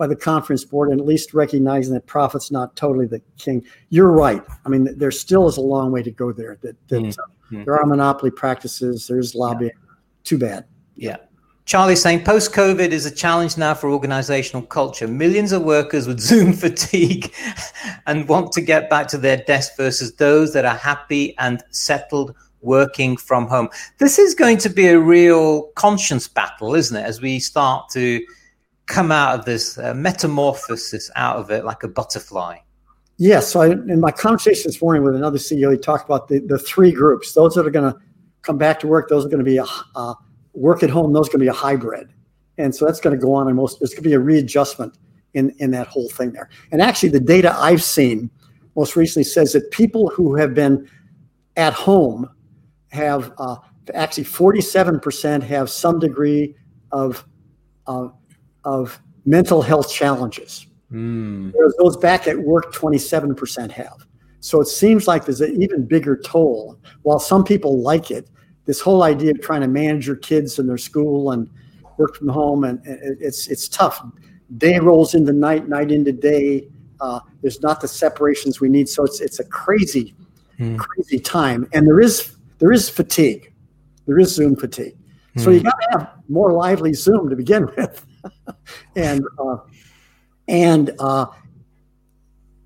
by 0.00 0.06
the 0.06 0.16
conference 0.16 0.64
board 0.64 0.88
and 0.88 0.98
at 0.98 1.06
least 1.06 1.34
recognizing 1.34 1.92
that 1.92 2.06
profit's 2.06 2.50
not 2.50 2.74
totally 2.74 3.06
the 3.06 3.20
king. 3.36 3.62
You're 3.90 4.10
right. 4.10 4.42
I 4.64 4.70
mean, 4.70 4.88
there 4.96 5.10
still 5.10 5.46
is 5.46 5.58
a 5.58 5.60
long 5.60 5.92
way 5.92 6.02
to 6.02 6.10
go 6.10 6.32
there. 6.32 6.56
That, 6.62 6.88
that 6.88 7.02
mm-hmm. 7.02 7.64
there 7.64 7.78
are 7.78 7.84
monopoly 7.84 8.30
practices. 8.30 9.06
There's 9.06 9.34
lobbying. 9.34 9.72
Yeah. 9.74 9.94
Too 10.24 10.38
bad. 10.38 10.64
Yeah. 10.96 11.18
Charlie 11.66 11.96
saying 11.96 12.24
post 12.24 12.54
COVID 12.54 12.92
is 12.92 13.04
a 13.04 13.14
challenge 13.14 13.58
now 13.58 13.74
for 13.74 13.90
organizational 13.90 14.62
culture. 14.62 15.06
Millions 15.06 15.52
of 15.52 15.64
workers 15.64 16.06
with 16.06 16.18
Zoom 16.18 16.52
fatigue 16.64 17.30
and 18.06 18.26
want 18.26 18.52
to 18.52 18.62
get 18.62 18.88
back 18.88 19.06
to 19.08 19.18
their 19.18 19.36
desk 19.36 19.76
versus 19.76 20.14
those 20.14 20.54
that 20.54 20.64
are 20.64 20.76
happy 20.76 21.36
and 21.38 21.62
settled 21.72 22.34
working 22.62 23.18
from 23.18 23.46
home. 23.46 23.68
This 23.98 24.18
is 24.18 24.34
going 24.34 24.56
to 24.58 24.70
be 24.70 24.86
a 24.86 24.98
real 24.98 25.64
conscience 25.74 26.26
battle, 26.26 26.74
isn't 26.74 26.96
it? 26.96 27.04
As 27.04 27.20
we 27.20 27.38
start 27.38 27.90
to 27.90 28.24
come 28.90 29.10
out 29.10 29.38
of 29.38 29.44
this 29.46 29.78
uh, 29.78 29.94
metamorphosis 29.94 31.10
out 31.16 31.36
of 31.36 31.50
it 31.50 31.64
like 31.64 31.82
a 31.82 31.88
butterfly? 31.88 32.58
Yes. 33.16 33.48
So 33.48 33.60
I, 33.60 33.72
in 33.72 34.00
my 34.00 34.10
conversation 34.10 34.64
this 34.66 34.80
morning 34.82 35.02
with 35.02 35.14
another 35.14 35.38
CEO, 35.38 35.70
he 35.70 35.78
talked 35.78 36.04
about 36.04 36.28
the, 36.28 36.40
the 36.40 36.58
three 36.58 36.92
groups. 36.92 37.32
Those 37.32 37.54
that 37.54 37.66
are 37.66 37.70
going 37.70 37.92
to 37.92 37.98
come 38.42 38.58
back 38.58 38.80
to 38.80 38.86
work, 38.86 39.08
those 39.08 39.24
are 39.24 39.28
going 39.28 39.44
to 39.44 39.44
be 39.44 39.58
a 39.58 40.14
work 40.54 40.82
at 40.82 40.90
home. 40.90 41.12
Those 41.12 41.28
are 41.28 41.32
going 41.32 41.40
to 41.40 41.44
be 41.44 41.48
a 41.48 41.52
hybrid. 41.52 42.12
And 42.58 42.74
so 42.74 42.84
that's 42.84 43.00
going 43.00 43.18
to 43.18 43.20
go 43.20 43.32
on 43.34 43.46
and 43.46 43.56
most, 43.56 43.78
there's 43.78 43.90
going 43.90 44.02
to 44.02 44.08
be 44.08 44.14
a 44.14 44.20
readjustment 44.20 44.98
in, 45.34 45.50
in 45.58 45.70
that 45.70 45.86
whole 45.86 46.08
thing 46.08 46.32
there. 46.32 46.50
And 46.72 46.82
actually 46.82 47.10
the 47.10 47.20
data 47.20 47.54
I've 47.56 47.82
seen 47.82 48.30
most 48.76 48.96
recently 48.96 49.24
says 49.24 49.52
that 49.52 49.70
people 49.70 50.08
who 50.08 50.34
have 50.34 50.54
been 50.54 50.88
at 51.56 51.72
home 51.72 52.28
have 52.88 53.32
uh, 53.38 53.56
actually 53.94 54.24
47% 54.24 55.42
have 55.42 55.70
some 55.70 55.98
degree 55.98 56.54
of, 56.92 57.26
uh, 57.86 58.08
of 58.64 59.00
mental 59.24 59.62
health 59.62 59.92
challenges. 59.92 60.66
Mm. 60.92 61.52
Whereas 61.54 61.74
those 61.78 61.96
back 61.96 62.26
at 62.26 62.38
work, 62.38 62.72
27% 62.74 63.70
have. 63.70 64.06
So 64.40 64.60
it 64.60 64.66
seems 64.66 65.06
like 65.06 65.26
there's 65.26 65.40
an 65.40 65.62
even 65.62 65.86
bigger 65.86 66.16
toll. 66.16 66.78
While 67.02 67.20
some 67.20 67.44
people 67.44 67.80
like 67.80 68.10
it, 68.10 68.28
this 68.64 68.80
whole 68.80 69.02
idea 69.02 69.32
of 69.32 69.40
trying 69.40 69.60
to 69.60 69.68
manage 69.68 70.06
your 70.06 70.16
kids 70.16 70.58
and 70.58 70.68
their 70.68 70.78
school 70.78 71.32
and 71.32 71.48
work 71.98 72.16
from 72.16 72.28
home, 72.28 72.64
and 72.64 72.80
it's 72.84 73.48
it's 73.48 73.68
tough. 73.68 74.02
Day 74.56 74.78
rolls 74.78 75.14
into 75.14 75.32
night, 75.32 75.68
night 75.68 75.90
into 75.92 76.12
day. 76.12 76.68
Uh, 77.00 77.20
there's 77.42 77.60
not 77.62 77.80
the 77.80 77.88
separations 77.88 78.60
we 78.60 78.68
need, 78.68 78.88
so 78.88 79.04
it's 79.04 79.20
it's 79.20 79.40
a 79.40 79.44
crazy, 79.44 80.14
mm. 80.58 80.78
crazy 80.78 81.18
time. 81.18 81.68
And 81.72 81.86
there 81.86 82.00
is 82.00 82.36
there 82.58 82.72
is 82.72 82.88
fatigue. 82.88 83.52
There 84.06 84.18
is 84.18 84.34
Zoom 84.34 84.56
fatigue. 84.56 84.96
Mm. 85.36 85.44
So 85.44 85.50
you 85.50 85.60
got 85.60 85.76
to 85.80 85.98
have 85.98 86.10
more 86.28 86.52
lively 86.52 86.94
Zoom 86.94 87.28
to 87.28 87.36
begin 87.36 87.66
with, 87.76 88.06
and 88.96 89.24
uh, 89.38 89.56
and 90.48 90.90
uh, 90.98 91.26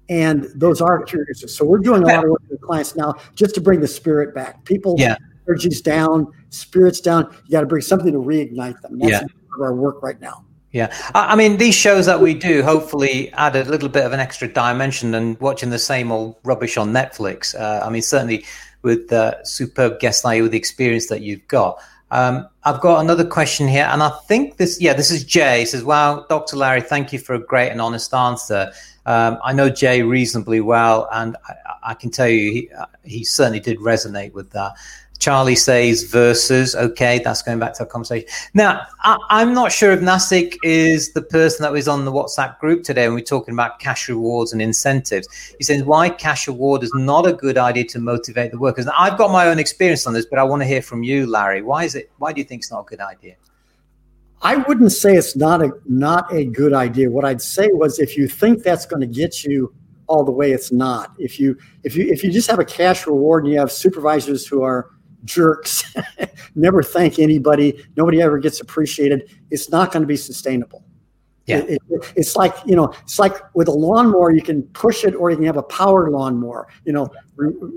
and 0.09 0.47
those 0.55 0.81
are 0.81 1.03
curious. 1.03 1.45
So 1.47 1.65
we're 1.65 1.79
doing 1.79 2.03
a 2.03 2.07
lot 2.07 2.25
of 2.25 2.31
work 2.31 2.43
with 2.49 2.61
clients 2.61 2.95
now 2.97 3.15
just 3.35 3.55
to 3.55 3.61
bring 3.61 3.81
the 3.81 3.89
spirit 3.89 4.35
back. 4.35 4.65
People, 4.65 4.97
yeah. 4.99 5.17
energy's 5.49 5.81
down, 5.81 6.31
spirits 6.51 7.01
down. 7.01 7.35
You 7.47 7.53
got 7.53 7.61
to 7.61 7.67
bring 7.67 7.83
something 7.83 8.13
to 8.13 8.19
reignite 8.19 8.81
them. 8.83 8.99
That's 8.99 9.13
yeah. 9.13 9.63
our 9.63 9.75
work 9.75 10.03
right 10.03 10.21
now. 10.21 10.45
Yeah, 10.73 10.93
I 11.15 11.37
mean, 11.37 11.59
these 11.59 11.77
shows 11.77 12.07
that 12.07 12.21
we 12.21 12.35
do 12.35 12.65
hopefully 12.65 13.33
add 13.35 13.55
a 13.55 13.63
little 13.63 13.89
bit 13.89 14.05
of 14.05 14.13
an 14.13 14.19
extra 14.19 14.49
dimension 14.49 15.13
than 15.13 15.37
watching 15.39 15.71
the 15.71 15.79
same 15.79 16.11
old 16.11 16.35
rubbish 16.43 16.77
on 16.77 16.93
Netflix. 16.93 17.55
Uh, 17.55 17.87
I 17.87 17.91
mean, 17.91 18.03
certainly 18.03 18.45
with 18.83 19.13
uh, 19.13 19.43
superb 19.45 20.01
guests 20.01 20.25
like 20.25 20.39
you, 20.39 20.43
with 20.43 20.51
the 20.51 20.59
experience 20.59 21.07
that 21.07 21.21
you've 21.21 21.47
got. 21.47 21.81
Um, 22.15 22.49
I've 22.63 22.81
got 22.81 23.01
another 23.01 23.25
question 23.25 23.67
here, 23.67 23.89
and 23.91 24.01
I 24.01 24.09
think 24.29 24.57
this, 24.57 24.81
yeah, 24.81 24.93
this 24.93 25.11
is 25.11 25.25
Jay. 25.25 25.61
He 25.61 25.67
says, 25.67 25.83
"Wow, 25.83 26.25
Dr. 26.29 26.57
Larry, 26.57 26.81
thank 26.81 27.13
you 27.13 27.19
for 27.19 27.35
a 27.35 27.41
great 27.41 27.71
and 27.71 27.81
honest 27.81 28.15
answer. 28.15 28.71
Um, 29.05 29.39
I 29.43 29.53
know 29.53 29.69
Jay 29.69 30.01
reasonably 30.01 30.61
well, 30.61 31.09
and 31.13 31.37
I, 31.49 31.55
I 31.91 31.95
can 31.95 32.13
tell 32.13 32.29
you 32.29 32.53
he, 32.53 32.71
he, 33.03 33.25
certainly 33.25 33.59
did 33.59 33.79
resonate 33.79 34.33
with 34.33 34.51
that. 34.51 34.75
Charlie 35.25 35.57
says 35.57 36.03
versus. 36.03 36.75
Okay, 36.75 37.19
that's 37.19 37.41
going 37.41 37.59
back 37.59 37.73
to 37.75 37.81
our 37.81 37.87
conversation. 37.87 38.29
Now, 38.53 38.83
I, 39.01 39.41
am 39.41 39.55
not 39.55 39.73
sure 39.73 39.91
if 39.93 40.01
Nasik 40.01 40.59
is 40.63 41.15
the 41.15 41.23
person 41.23 41.63
that 41.63 41.73
was 41.73 41.89
on 41.89 42.05
the 42.05 42.13
WhatsApp 42.13 42.59
group 42.59 42.85
today 42.85 43.09
when 43.09 43.15
we're 43.15 43.25
talking 43.25 43.55
about 43.55 43.79
cash 43.79 44.07
rewards 44.11 44.53
and 44.53 44.61
incentives. 44.61 45.27
He 45.57 45.65
says 45.65 45.83
why 45.83 46.11
cash 46.11 46.47
reward 46.47 46.83
is 46.83 46.93
not 46.95 47.27
a 47.27 47.33
good 47.33 47.57
idea 47.57 47.85
to 47.85 48.01
motivate 48.01 48.51
the 48.51 48.59
workers. 48.59 48.85
Now, 48.85 48.93
I've 48.99 49.17
got 49.17 49.31
my 49.31 49.47
own 49.47 49.59
experience 49.59 50.07
on 50.07 50.13
this, 50.13 50.27
but 50.27 50.39
I 50.39 50.43
want 50.43 50.61
to 50.61 50.67
hear 50.67 50.83
from 50.83 51.03
you, 51.03 51.27
Larry. 51.27 51.63
Why 51.63 51.85
is 51.85 51.95
it? 51.95 52.11
Why 52.19 52.35
do 52.35 52.43
you 52.43 52.45
think 52.45 52.61
it's 52.61 52.71
not 52.71 52.81
a 52.81 52.85
good 52.85 53.01
idea? 53.01 53.37
I 54.43 54.57
wouldn't 54.57 54.93
say 54.93 55.17
it's 55.17 55.37
not 55.37 55.63
a 55.63 55.71
not 55.87 56.31
a 56.35 56.45
good 56.45 56.75
idea. 56.75 57.11
What 57.11 57.25
I'd 57.25 57.41
say 57.41 57.69
was 57.69 57.99
if 57.99 58.15
you 58.19 58.29
think 58.29 58.63
that's 58.63 58.85
going 58.85 59.01
to 59.01 59.07
get 59.07 59.43
you 59.43 59.75
all 60.07 60.23
the 60.23 60.33
way, 60.33 60.53
it's 60.53 60.71
not. 60.71 61.15
If 61.19 61.41
you 61.41 61.57
if 61.83 61.97
you 61.97 62.13
if 62.13 62.23
you 62.23 62.31
just 62.31 62.51
have 62.51 62.59
a 62.59 62.65
cash 62.67 63.07
reward 63.07 63.45
and 63.45 63.53
you 63.55 63.59
have 63.59 63.73
supervisors 63.73 64.47
who 64.47 64.63
are 64.63 64.91
jerks, 65.25 65.85
never 66.55 66.83
thank 66.83 67.19
anybody, 67.19 67.85
nobody 67.97 68.23
ever 68.23 68.39
gets 68.39 68.61
appreciated, 68.61 69.31
it's 69.51 69.71
not 69.71 69.93
going 69.93 70.03
to 70.03 70.07
be 70.07 70.17
sustainable. 70.17 70.85
Yeah. 71.47 71.59
It, 71.59 71.83
it, 71.91 72.13
it's 72.17 72.37
like, 72.37 72.55
you 72.65 72.75
know, 72.75 72.95
it's 73.03 73.19
like 73.19 73.35
with 73.55 73.69
a 73.69 73.73
lawnmower, 73.73 74.31
you 74.31 74.41
can 74.41 74.63
push 74.63 75.05
it 75.05 75.15
or 75.15 75.31
you 75.31 75.37
can 75.37 75.45
have 75.45 75.59
a 75.59 75.63
power 75.63 76.11
lawnmower. 76.11 76.69
You 76.85 76.95
know, 76.95 77.11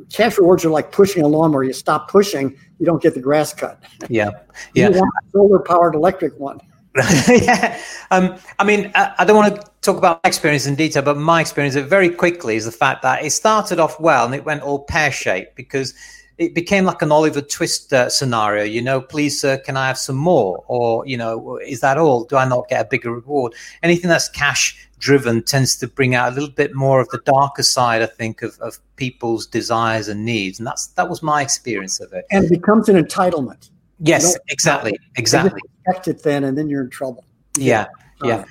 cash 0.10 0.38
rewards 0.38 0.64
are 0.64 0.70
like 0.70 0.92
pushing 0.92 1.24
a 1.24 1.28
lawnmower. 1.28 1.64
You 1.64 1.74
stop 1.74 2.10
pushing, 2.10 2.58
you 2.80 2.86
don't 2.86 3.02
get 3.02 3.14
the 3.14 3.20
grass 3.20 3.54
cut. 3.54 3.84
Yeah. 4.10 4.32
Yeah. 4.74 4.90
you 4.90 4.96
want 4.96 5.12
a 5.24 5.32
solar 5.32 5.60
powered 5.60 5.94
electric 5.94 6.38
one. 6.40 6.60
yeah. 7.28 7.80
Um, 8.10 8.38
I 8.58 8.64
mean, 8.64 8.92
I, 8.96 9.14
I, 9.20 9.26
don't 9.26 9.36
want 9.36 9.56
to 9.56 9.72
talk 9.82 9.98
about 9.98 10.20
my 10.24 10.28
experience 10.28 10.66
in 10.66 10.74
detail, 10.74 11.04
but 11.04 11.16
my 11.16 11.42
experience 11.42 11.76
very 11.76 12.10
quickly 12.10 12.56
is 12.56 12.66
the 12.66 12.72
fact 12.72 13.04
that 13.04 13.24
it 13.24 13.30
started 13.32 13.80
off 13.80 14.00
well 14.00 14.26
and 14.26 14.34
it 14.34 14.46
went 14.46 14.64
all 14.64 14.80
pear 14.80 15.12
shaped 15.12 15.56
because 15.56 15.94
it 16.38 16.54
became 16.54 16.86
like 16.86 17.02
an 17.02 17.12
Oliver 17.12 17.42
Twist 17.42 17.92
uh, 17.94 18.10
scenario. 18.10 18.64
You 18.64 18.82
know, 18.82 19.02
please, 19.02 19.40
sir, 19.42 19.58
can 19.58 19.76
I 19.76 19.88
have 19.88 19.98
some 19.98 20.16
more? 20.16 20.64
Or, 20.68 21.06
you 21.06 21.18
know, 21.18 21.58
is 21.58 21.80
that 21.82 21.98
all? 21.98 22.26
Do 22.26 22.38
I 22.38 22.48
not 22.48 22.68
get 22.70 22.86
a 22.86 22.88
bigger 22.88 23.12
reward? 23.12 23.54
Anything 23.84 24.10
that's 24.10 24.30
cash 24.30 24.88
driven 25.00 25.44
tends 25.44 25.76
to 25.78 25.88
bring 25.88 26.16
out 26.16 26.32
a 26.32 26.36
little 26.36 26.50
bit 26.50 26.74
more 26.76 27.00
of 27.00 27.08
the 27.10 27.20
darker 27.26 27.64
side, 27.64 28.02
I 28.02 28.08
think, 28.08 28.42
of, 28.42 28.60
of 28.60 28.80
people's 28.96 29.48
desires 29.48 30.08
and 30.08 30.26
needs. 30.26 30.60
And 30.60 30.68
that's 30.68 30.88
that 30.88 31.10
was 31.10 31.24
my 31.24 31.42
experience 31.42 32.00
of 32.00 32.14
it. 32.14 32.26
And 32.32 32.46
it 32.46 32.52
becomes 32.52 32.90
an 32.90 33.04
entitlement. 33.04 33.70
Yes, 34.00 34.38
exactly, 34.50 34.94
exactly. 35.16 35.60
Expect 35.86 36.08
it 36.08 36.24
then, 36.24 36.44
and 36.44 36.56
then 36.56 36.70
you're 36.70 36.84
in 36.84 36.90
trouble. 36.90 37.24
Yeah, 37.58 37.88
yeah. 38.24 38.46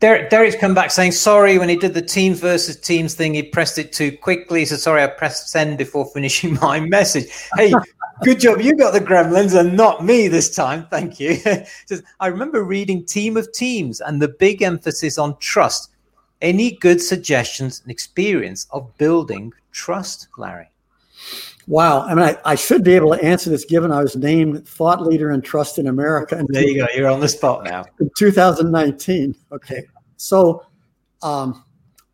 Derek, 0.00 0.30
Derek's 0.30 0.56
come 0.56 0.74
back 0.74 0.90
saying 0.90 1.12
sorry 1.12 1.58
when 1.58 1.68
he 1.68 1.76
did 1.76 1.92
the 1.92 2.00
teams 2.00 2.40
versus 2.40 2.74
teams 2.76 3.12
thing. 3.12 3.34
He 3.34 3.42
pressed 3.42 3.76
it 3.76 3.92
too 3.92 4.16
quickly. 4.16 4.64
So 4.64 4.76
sorry, 4.76 5.02
I 5.02 5.06
pressed 5.08 5.50
send 5.50 5.76
before 5.76 6.06
finishing 6.06 6.54
my 6.62 6.80
message. 6.80 7.26
Hey, 7.54 7.74
good 8.22 8.40
job. 8.40 8.62
You 8.62 8.74
got 8.74 8.94
the 8.94 9.00
gremlins 9.00 9.58
and 9.58 9.76
not 9.76 10.02
me 10.02 10.26
this 10.26 10.54
time. 10.54 10.86
Thank 10.86 11.20
you. 11.20 11.36
says, 11.86 12.02
I 12.18 12.28
remember 12.28 12.64
reading 12.64 13.04
Team 13.04 13.36
of 13.36 13.52
Teams 13.52 14.00
and 14.00 14.22
the 14.22 14.28
big 14.28 14.62
emphasis 14.62 15.18
on 15.18 15.36
trust. 15.36 15.90
Any 16.40 16.72
good 16.76 17.02
suggestions 17.02 17.82
and 17.82 17.90
experience 17.90 18.66
of 18.70 18.96
building 18.96 19.52
trust, 19.70 20.28
Larry? 20.38 20.69
Wow. 21.66 22.02
I 22.02 22.14
mean, 22.14 22.24
I, 22.24 22.36
I, 22.44 22.54
should 22.54 22.82
be 22.82 22.94
able 22.94 23.14
to 23.14 23.22
answer 23.22 23.50
this 23.50 23.64
given 23.64 23.92
I 23.92 24.02
was 24.02 24.16
named 24.16 24.66
thought 24.66 25.02
leader 25.02 25.30
in 25.30 25.42
trust 25.42 25.78
in 25.78 25.86
America. 25.86 26.38
In 26.38 26.46
there 26.48 26.64
you 26.64 26.80
go. 26.80 26.86
You're 26.94 27.10
on 27.10 27.20
the 27.20 27.28
spot 27.28 27.64
now. 27.64 27.84
In 28.00 28.10
2019. 28.16 29.34
Okay. 29.52 29.82
So, 30.16 30.64
um, 31.22 31.64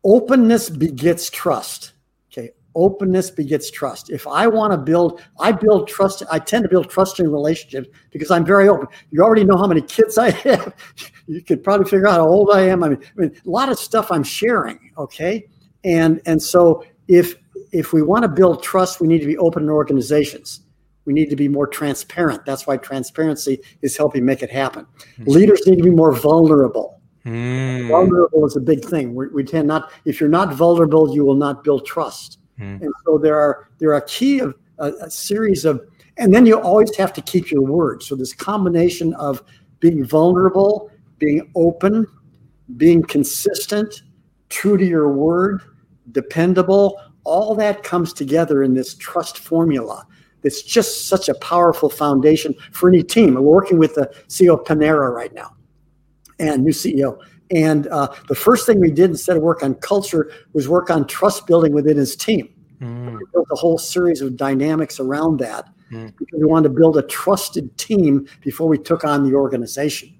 openness 0.03 0.69
begets 0.69 1.29
trust. 1.29 1.93
Okay. 2.31 2.51
Openness 2.75 3.31
begets 3.31 3.71
trust. 3.71 4.09
If 4.09 4.27
I 4.27 4.47
want 4.47 4.73
to 4.73 4.77
build, 4.77 5.21
I 5.39 5.51
build 5.51 5.87
trust. 5.87 6.23
I 6.31 6.39
tend 6.39 6.63
to 6.63 6.69
build 6.69 6.89
trusting 6.89 7.29
relationships 7.29 7.89
because 8.11 8.31
I'm 8.31 8.45
very 8.45 8.67
open. 8.67 8.87
You 9.11 9.23
already 9.23 9.43
know 9.43 9.57
how 9.57 9.67
many 9.67 9.81
kids 9.81 10.17
I 10.17 10.31
have. 10.31 10.73
you 11.27 11.41
could 11.41 11.63
probably 11.63 11.89
figure 11.89 12.07
out 12.07 12.15
how 12.15 12.27
old 12.27 12.51
I 12.51 12.61
am. 12.61 12.83
I 12.83 12.89
mean, 12.89 12.99
I 13.17 13.21
mean 13.21 13.41
a 13.45 13.49
lot 13.49 13.69
of 13.69 13.79
stuff 13.79 14.11
I'm 14.11 14.23
sharing. 14.23 14.91
Okay. 14.97 15.47
And, 15.83 16.21
and 16.25 16.41
so 16.41 16.85
if, 17.07 17.35
if 17.71 17.93
we 17.93 18.01
want 18.01 18.23
to 18.23 18.29
build 18.29 18.63
trust, 18.63 19.01
we 19.01 19.07
need 19.07 19.19
to 19.19 19.27
be 19.27 19.37
open 19.37 19.63
in 19.63 19.69
organizations. 19.69 20.61
We 21.05 21.13
need 21.13 21.29
to 21.29 21.35
be 21.35 21.47
more 21.47 21.67
transparent. 21.67 22.45
That's 22.45 22.67
why 22.67 22.77
transparency 22.77 23.59
is 23.81 23.95
helping 23.95 24.25
make 24.25 24.43
it 24.43 24.49
happen. 24.49 24.85
Mm-hmm. 24.85 25.31
Leaders 25.31 25.65
need 25.65 25.77
to 25.77 25.83
be 25.83 25.89
more 25.89 26.13
vulnerable. 26.13 27.01
Mm. 27.25 27.89
Vulnerable 27.89 28.45
is 28.45 28.55
a 28.55 28.61
big 28.61 28.83
thing. 28.83 29.13
We, 29.13 29.27
we, 29.27 29.43
tend 29.43 29.67
not. 29.67 29.91
If 30.05 30.19
you're 30.19 30.29
not 30.29 30.53
vulnerable, 30.53 31.13
you 31.13 31.25
will 31.25 31.35
not 31.35 31.63
build 31.63 31.85
trust. 31.85 32.39
Mm. 32.59 32.81
And 32.81 32.93
so 33.05 33.17
there 33.17 33.37
are 33.37 33.69
there 33.79 33.93
are 33.93 34.01
key 34.01 34.39
of 34.39 34.55
a, 34.79 34.91
a 35.01 35.09
series 35.09 35.65
of, 35.65 35.81
and 36.17 36.33
then 36.33 36.45
you 36.45 36.59
always 36.59 36.95
have 36.95 37.13
to 37.13 37.21
keep 37.21 37.51
your 37.51 37.63
word. 37.63 38.01
So 38.01 38.15
this 38.15 38.33
combination 38.33 39.13
of 39.15 39.43
being 39.79 40.05
vulnerable, 40.05 40.89
being 41.19 41.51
open, 41.55 42.07
being 42.77 43.03
consistent, 43.03 44.03
true 44.49 44.77
to 44.77 44.85
your 44.85 45.11
word, 45.11 45.61
dependable, 46.11 46.99
all 47.27 47.53
that 47.55 47.83
comes 47.83 48.13
together 48.13 48.63
in 48.63 48.73
this 48.73 48.95
trust 48.95 49.37
formula. 49.37 50.07
It's 50.43 50.61
just 50.61 51.07
such 51.07 51.27
a 51.27 51.35
powerful 51.35 51.89
foundation 51.89 52.55
for 52.71 52.87
any 52.87 53.03
team. 53.03 53.33
We're 53.35 53.41
working 53.41 53.77
with 53.77 53.95
the 53.95 54.09
CEO 54.29 54.63
Panera 54.65 55.13
right 55.13 55.33
now, 55.33 55.53
and 56.39 56.63
new 56.63 56.71
CEO. 56.71 57.19
And 57.53 57.87
uh, 57.87 58.07
the 58.29 58.35
first 58.35 58.65
thing 58.65 58.79
we 58.79 58.91
did 58.91 59.09
instead 59.09 59.35
of 59.35 59.43
work 59.43 59.61
on 59.61 59.75
culture 59.75 60.31
was 60.53 60.69
work 60.69 60.89
on 60.89 61.05
trust 61.05 61.47
building 61.47 61.73
within 61.73 61.97
his 61.97 62.15
team. 62.15 62.49
Mm. 62.81 63.17
We 63.17 63.25
built 63.33 63.47
a 63.51 63.55
whole 63.55 63.77
series 63.77 64.21
of 64.21 64.37
dynamics 64.37 64.99
around 64.99 65.39
that 65.39 65.67
mm. 65.91 66.13
because 66.17 66.39
we 66.39 66.45
wanted 66.45 66.69
to 66.69 66.75
build 66.75 66.97
a 66.97 67.01
trusted 67.01 67.77
team 67.77 68.27
before 68.41 68.67
we 68.67 68.77
took 68.77 69.03
on 69.03 69.29
the 69.29 69.35
organization. 69.35 70.13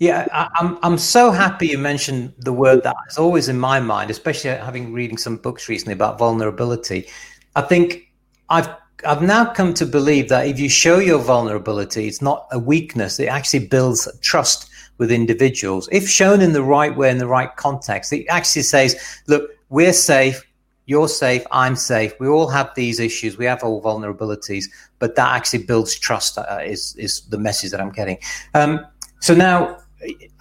Yeah, 0.00 0.26
I, 0.32 0.48
am 0.64 0.78
I'm 0.82 0.96
so 0.96 1.30
happy 1.30 1.68
you 1.68 1.78
mentioned 1.78 2.32
the 2.38 2.54
word 2.54 2.82
that 2.84 2.96
is 3.10 3.18
always 3.18 3.50
in 3.50 3.58
my 3.58 3.80
mind, 3.80 4.10
especially 4.10 4.48
having 4.48 4.94
reading 4.94 5.18
some 5.18 5.36
books 5.36 5.68
recently 5.68 5.92
about 5.92 6.18
vulnerability. 6.18 7.06
I 7.54 7.60
think 7.60 8.10
I've 8.48 8.70
I've 9.06 9.20
now 9.20 9.44
come 9.52 9.74
to 9.74 9.84
believe 9.84 10.30
that 10.30 10.46
if 10.46 10.58
you 10.58 10.70
show 10.70 11.00
your 11.00 11.18
vulnerability, 11.18 12.08
it's 12.08 12.22
not 12.22 12.46
a 12.50 12.58
weakness. 12.58 13.20
It 13.20 13.26
actually 13.26 13.66
builds 13.66 14.08
trust 14.22 14.70
with 14.96 15.12
individuals. 15.12 15.86
If 15.92 16.08
shown 16.08 16.40
in 16.40 16.54
the 16.54 16.62
right 16.62 16.96
way, 16.96 17.10
in 17.10 17.18
the 17.18 17.26
right 17.26 17.54
context, 17.56 18.10
it 18.14 18.26
actually 18.28 18.62
says, 18.62 18.96
look, 19.26 19.50
we're 19.68 19.92
safe, 19.92 20.42
you're 20.86 21.08
safe, 21.08 21.42
I'm 21.50 21.76
safe. 21.76 22.14
We 22.18 22.26
all 22.26 22.48
have 22.48 22.74
these 22.74 23.00
issues. 23.00 23.36
We 23.36 23.44
have 23.44 23.62
all 23.62 23.82
vulnerabilities, 23.82 24.64
but 24.98 25.14
that 25.16 25.34
actually 25.34 25.64
builds 25.64 25.98
trust. 25.98 26.38
Uh, 26.38 26.60
is 26.64 26.96
is 26.96 27.20
the 27.28 27.38
message 27.38 27.70
that 27.72 27.82
I'm 27.82 27.92
getting. 27.92 28.18
Um, 28.54 28.86
so 29.20 29.34
now 29.34 29.76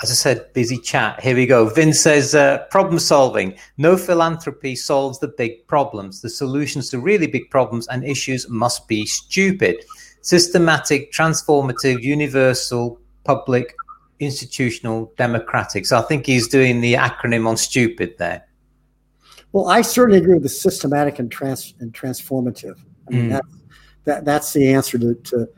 as 0.01 0.09
I 0.09 0.13
said, 0.13 0.53
busy 0.53 0.77
chat. 0.77 1.19
Here 1.19 1.35
we 1.35 1.45
go. 1.45 1.67
Vince 1.67 1.99
says, 1.99 2.33
uh, 2.33 2.59
problem 2.69 2.99
solving. 2.99 3.57
No 3.77 3.97
philanthropy 3.97 4.75
solves 4.75 5.19
the 5.19 5.27
big 5.27 5.67
problems. 5.67 6.21
The 6.21 6.29
solutions 6.29 6.89
to 6.89 6.99
really 6.99 7.27
big 7.27 7.49
problems 7.49 7.87
and 7.87 8.03
issues 8.03 8.47
must 8.49 8.87
be 8.87 9.05
stupid. 9.05 9.83
Systematic, 10.21 11.11
transformative, 11.11 12.01
universal, 12.01 12.99
public, 13.25 13.75
institutional, 14.19 15.11
democratic. 15.17 15.85
So 15.85 15.97
I 15.97 16.01
think 16.03 16.25
he's 16.25 16.47
doing 16.47 16.81
the 16.81 16.93
acronym 16.93 17.47
on 17.47 17.57
stupid 17.57 18.17
there. 18.17 18.45
Well, 19.51 19.67
I 19.67 19.81
certainly 19.81 20.19
agree 20.19 20.35
with 20.35 20.43
the 20.43 20.49
systematic 20.49 21.19
and, 21.19 21.31
trans- 21.31 21.73
and 21.79 21.91
transformative. 21.93 22.77
I 23.07 23.11
mean, 23.11 23.25
mm. 23.25 23.29
that, 23.31 23.43
that, 24.05 24.25
that's 24.25 24.53
the 24.53 24.73
answer 24.73 24.97
to, 24.99 25.15
to, 25.15 25.49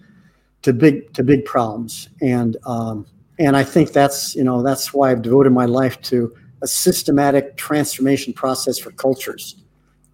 to, 0.63 0.73
big, 0.73 1.13
to 1.13 1.23
big 1.23 1.45
problems. 1.45 2.09
And, 2.21 2.57
um, 2.65 3.05
and 3.41 3.57
I 3.57 3.63
think 3.63 3.91
that's 3.91 4.35
you 4.35 4.43
know 4.43 4.61
that's 4.61 4.93
why 4.93 5.11
I've 5.11 5.23
devoted 5.23 5.51
my 5.51 5.65
life 5.65 5.99
to 6.03 6.33
a 6.61 6.67
systematic 6.67 7.57
transformation 7.57 8.33
process 8.33 8.77
for 8.77 8.91
cultures, 8.91 9.55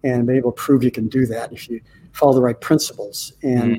and 0.02 0.26
been 0.26 0.36
able 0.36 0.52
to 0.52 0.56
prove 0.56 0.82
you 0.82 0.90
can 0.90 1.08
do 1.08 1.26
that 1.26 1.52
if 1.52 1.68
you 1.68 1.80
follow 2.12 2.32
the 2.32 2.40
right 2.40 2.58
principles. 2.58 3.34
And 3.42 3.72
mm. 3.72 3.78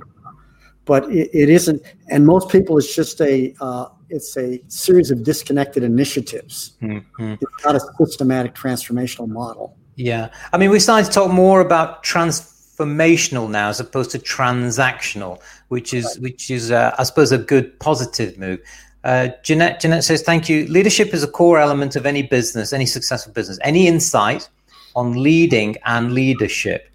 but 0.86 1.12
it, 1.12 1.30
it 1.34 1.50
isn't, 1.50 1.82
and 2.10 2.28
most 2.28 2.50
people 2.50 2.78
it's 2.78 2.96
just 2.96 3.20
a 3.22 3.56
uh, 3.60 3.88
it's 4.10 4.38
a 4.38 4.62
series 4.68 5.10
of 5.10 5.24
disconnected 5.24 5.84
initiatives. 5.84 6.74
Mm-hmm. 6.82 7.34
It's 7.42 7.66
not 7.66 7.76
a 7.76 7.82
systematic 7.98 8.54
transformational 8.54 9.28
model. 9.28 9.76
Yeah, 9.96 10.30
I 10.54 10.58
mean 10.58 10.70
we're 10.70 10.80
starting 10.80 11.08
to 11.08 11.12
talk 11.12 11.32
more 11.32 11.60
about 11.60 12.04
transformational 12.04 13.50
now 13.50 13.70
as 13.70 13.80
opposed 13.80 14.12
to 14.12 14.20
transactional, 14.20 15.42
which 15.70 15.92
is 15.92 16.06
right. 16.06 16.22
which 16.22 16.52
is 16.52 16.70
uh, 16.70 16.94
I 17.00 17.04
suppose 17.04 17.32
a 17.32 17.40
good 17.40 17.80
positive 17.80 18.38
move. 18.38 18.60
Uh, 19.04 19.30
Jeanette, 19.44 19.80
Jeanette 19.80 20.04
says, 20.04 20.22
thank 20.22 20.50
you. 20.50 20.68
Leadership 20.68 21.14
is 21.14 21.24
a 21.24 21.28
core 21.28 21.60
element 21.60 21.96
of 21.96 22.06
any 22.06 22.22
business, 22.22 22.74
any 22.74 22.86
successful 22.86 23.32
business. 23.34 23.58
Any 23.62 23.88
insight 23.88 24.50
on 24.96 25.22
leading 25.24 25.78
and 25.86 26.14
leadership? 26.14 26.90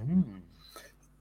Mm. 0.00 0.24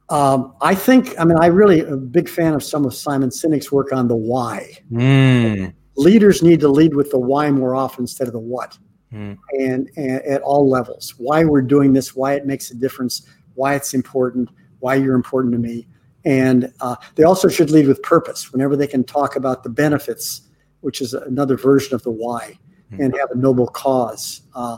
Um, 0.10 0.54
I 0.62 0.76
think, 0.76 1.18
I 1.20 1.26
mean, 1.26 1.38
I 1.40 1.48
really 1.48 1.82
am 1.82 1.94
a 1.94 1.98
big 1.98 2.30
fan 2.30 2.54
of 2.54 2.64
some 2.64 2.86
of 2.86 2.94
Simon 2.94 3.30
Sinek's 3.30 3.72
work 3.72 3.92
on 3.92 4.08
the 4.08 4.16
why. 4.16 4.74
Mm. 4.92 5.74
Leaders 5.96 6.44
need 6.44 6.60
to 6.62 6.70
lead 6.70 6.94
with 6.94 7.12
the 7.12 7.20
why 7.20 7.50
more 7.52 7.76
often 7.76 8.04
instead 8.04 8.28
of 8.28 8.34
the 8.34 8.40
what. 8.40 8.78
Mm. 9.14 9.38
And, 9.54 9.90
and 9.96 10.22
at 10.24 10.42
all 10.42 10.70
levels, 10.70 11.16
why 11.18 11.46
we're 11.46 11.62
doing 11.62 11.94
this, 11.94 12.16
why 12.16 12.34
it 12.34 12.46
makes 12.46 12.72
a 12.72 12.76
difference, 12.76 13.26
why 13.56 13.76
it's 13.76 13.94
important, 13.94 14.50
why 14.80 14.96
you're 14.96 15.16
important 15.16 15.54
to 15.54 15.60
me. 15.60 15.88
And 16.28 16.74
uh, 16.82 16.98
they 17.16 17.24
also 17.24 17.48
should 17.48 17.72
lead 17.72 17.88
with 17.88 18.04
purpose 18.04 18.52
whenever 18.52 18.76
they 18.76 18.86
can 18.86 19.06
talk 19.06 19.38
about 19.38 19.64
the 19.64 19.70
benefits, 19.70 20.42
which 20.82 21.00
is 21.00 21.14
another 21.14 21.56
version 21.56 21.96
of 21.96 22.04
the 22.04 22.12
why, 22.12 22.60
mm-hmm. 22.92 23.02
and 23.02 23.16
have 23.18 23.32
a 23.32 23.38
noble 23.38 23.68
cause. 23.68 24.42
Uh, 24.54 24.78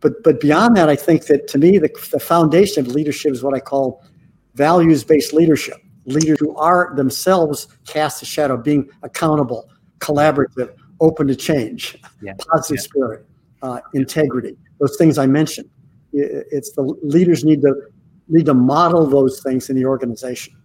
but 0.00 0.22
but 0.22 0.40
beyond 0.40 0.76
that, 0.76 0.90
I 0.90 0.96
think 0.96 1.24
that 1.26 1.48
to 1.48 1.58
me 1.58 1.78
the, 1.78 1.88
the 2.12 2.20
foundation 2.20 2.84
of 2.84 2.92
leadership 2.92 3.32
is 3.32 3.42
what 3.42 3.54
I 3.54 3.60
call 3.60 4.04
values 4.54 5.02
based 5.02 5.32
leadership. 5.32 5.78
Leaders 6.04 6.36
who 6.38 6.54
are 6.56 6.92
themselves 6.96 7.68
cast 7.86 8.20
a 8.20 8.26
shadow, 8.26 8.58
being 8.58 8.90
accountable, 9.02 9.70
collaborative, 10.00 10.74
open 11.00 11.26
to 11.28 11.36
change, 11.36 11.96
yeah. 12.20 12.34
positive 12.52 12.76
yeah. 12.76 12.82
spirit, 12.82 13.26
uh, 13.62 13.80
integrity. 13.94 14.54
Those 14.80 14.98
things 14.98 15.16
I 15.16 15.26
mentioned. 15.26 15.70
It's 16.12 16.72
the 16.72 16.82
leaders 17.02 17.42
need 17.42 17.62
to 17.62 17.74
need 18.28 18.46
to 18.46 18.54
model 18.54 19.06
those 19.06 19.42
things 19.42 19.70
in 19.70 19.76
the 19.76 19.86
organization. 19.86 20.59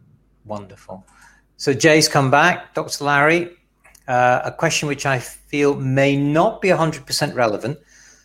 Wonderful. 0.45 1.05
So 1.57 1.73
Jay's 1.73 2.07
come 2.07 2.29
back. 2.29 2.73
Dr. 2.73 3.03
Larry, 3.03 3.49
uh, 4.07 4.41
a 4.43 4.51
question 4.51 4.87
which 4.87 5.05
I 5.05 5.19
feel 5.19 5.75
may 5.75 6.15
not 6.15 6.61
be 6.61 6.69
100% 6.69 7.35
relevant, 7.35 7.79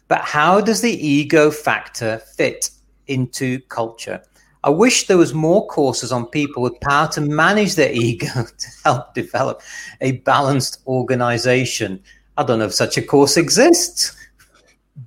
but 0.08 0.20
how 0.20 0.60
does 0.60 0.80
the 0.80 0.92
ego 0.92 1.50
factor 1.50 2.18
fit 2.36 2.70
into 3.06 3.60
culture? 3.68 4.22
I 4.62 4.70
wish 4.70 5.06
there 5.06 5.16
was 5.16 5.32
more 5.32 5.66
courses 5.68 6.12
on 6.12 6.26
people 6.26 6.62
with 6.62 6.78
power 6.80 7.08
to 7.12 7.20
manage 7.20 7.76
their 7.76 7.92
ego 7.92 8.26
to 8.26 8.68
help 8.84 9.14
develop 9.14 9.62
a 10.00 10.12
balanced 10.12 10.80
organization. 10.86 12.02
I 12.36 12.42
don't 12.42 12.58
know 12.58 12.66
if 12.66 12.74
such 12.74 12.98
a 12.98 13.02
course 13.02 13.36
exists. 13.36 14.16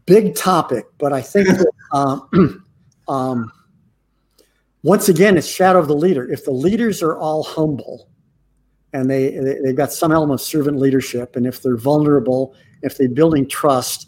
Big 0.05 0.35
topic, 0.35 0.85
but 0.97 1.13
I 1.13 1.21
think 1.21 1.49
that, 1.49 1.71
um, 1.91 2.65
um, 3.07 3.51
once 4.83 5.07
again, 5.07 5.37
it's 5.37 5.47
shadow 5.47 5.79
of 5.79 5.87
the 5.87 5.95
leader. 5.95 6.29
If 6.29 6.43
the 6.43 6.51
leaders 6.51 7.01
are 7.01 7.17
all 7.17 7.43
humble 7.43 8.09
and 8.91 9.09
they, 9.09 9.31
they've 9.63 9.75
got 9.75 9.93
some 9.93 10.11
element 10.11 10.41
of 10.41 10.45
servant 10.45 10.77
leadership, 10.77 11.35
and 11.35 11.47
if 11.47 11.63
they're 11.63 11.77
vulnerable, 11.77 12.53
if 12.81 12.97
they're 12.97 13.09
building 13.09 13.47
trust, 13.47 14.07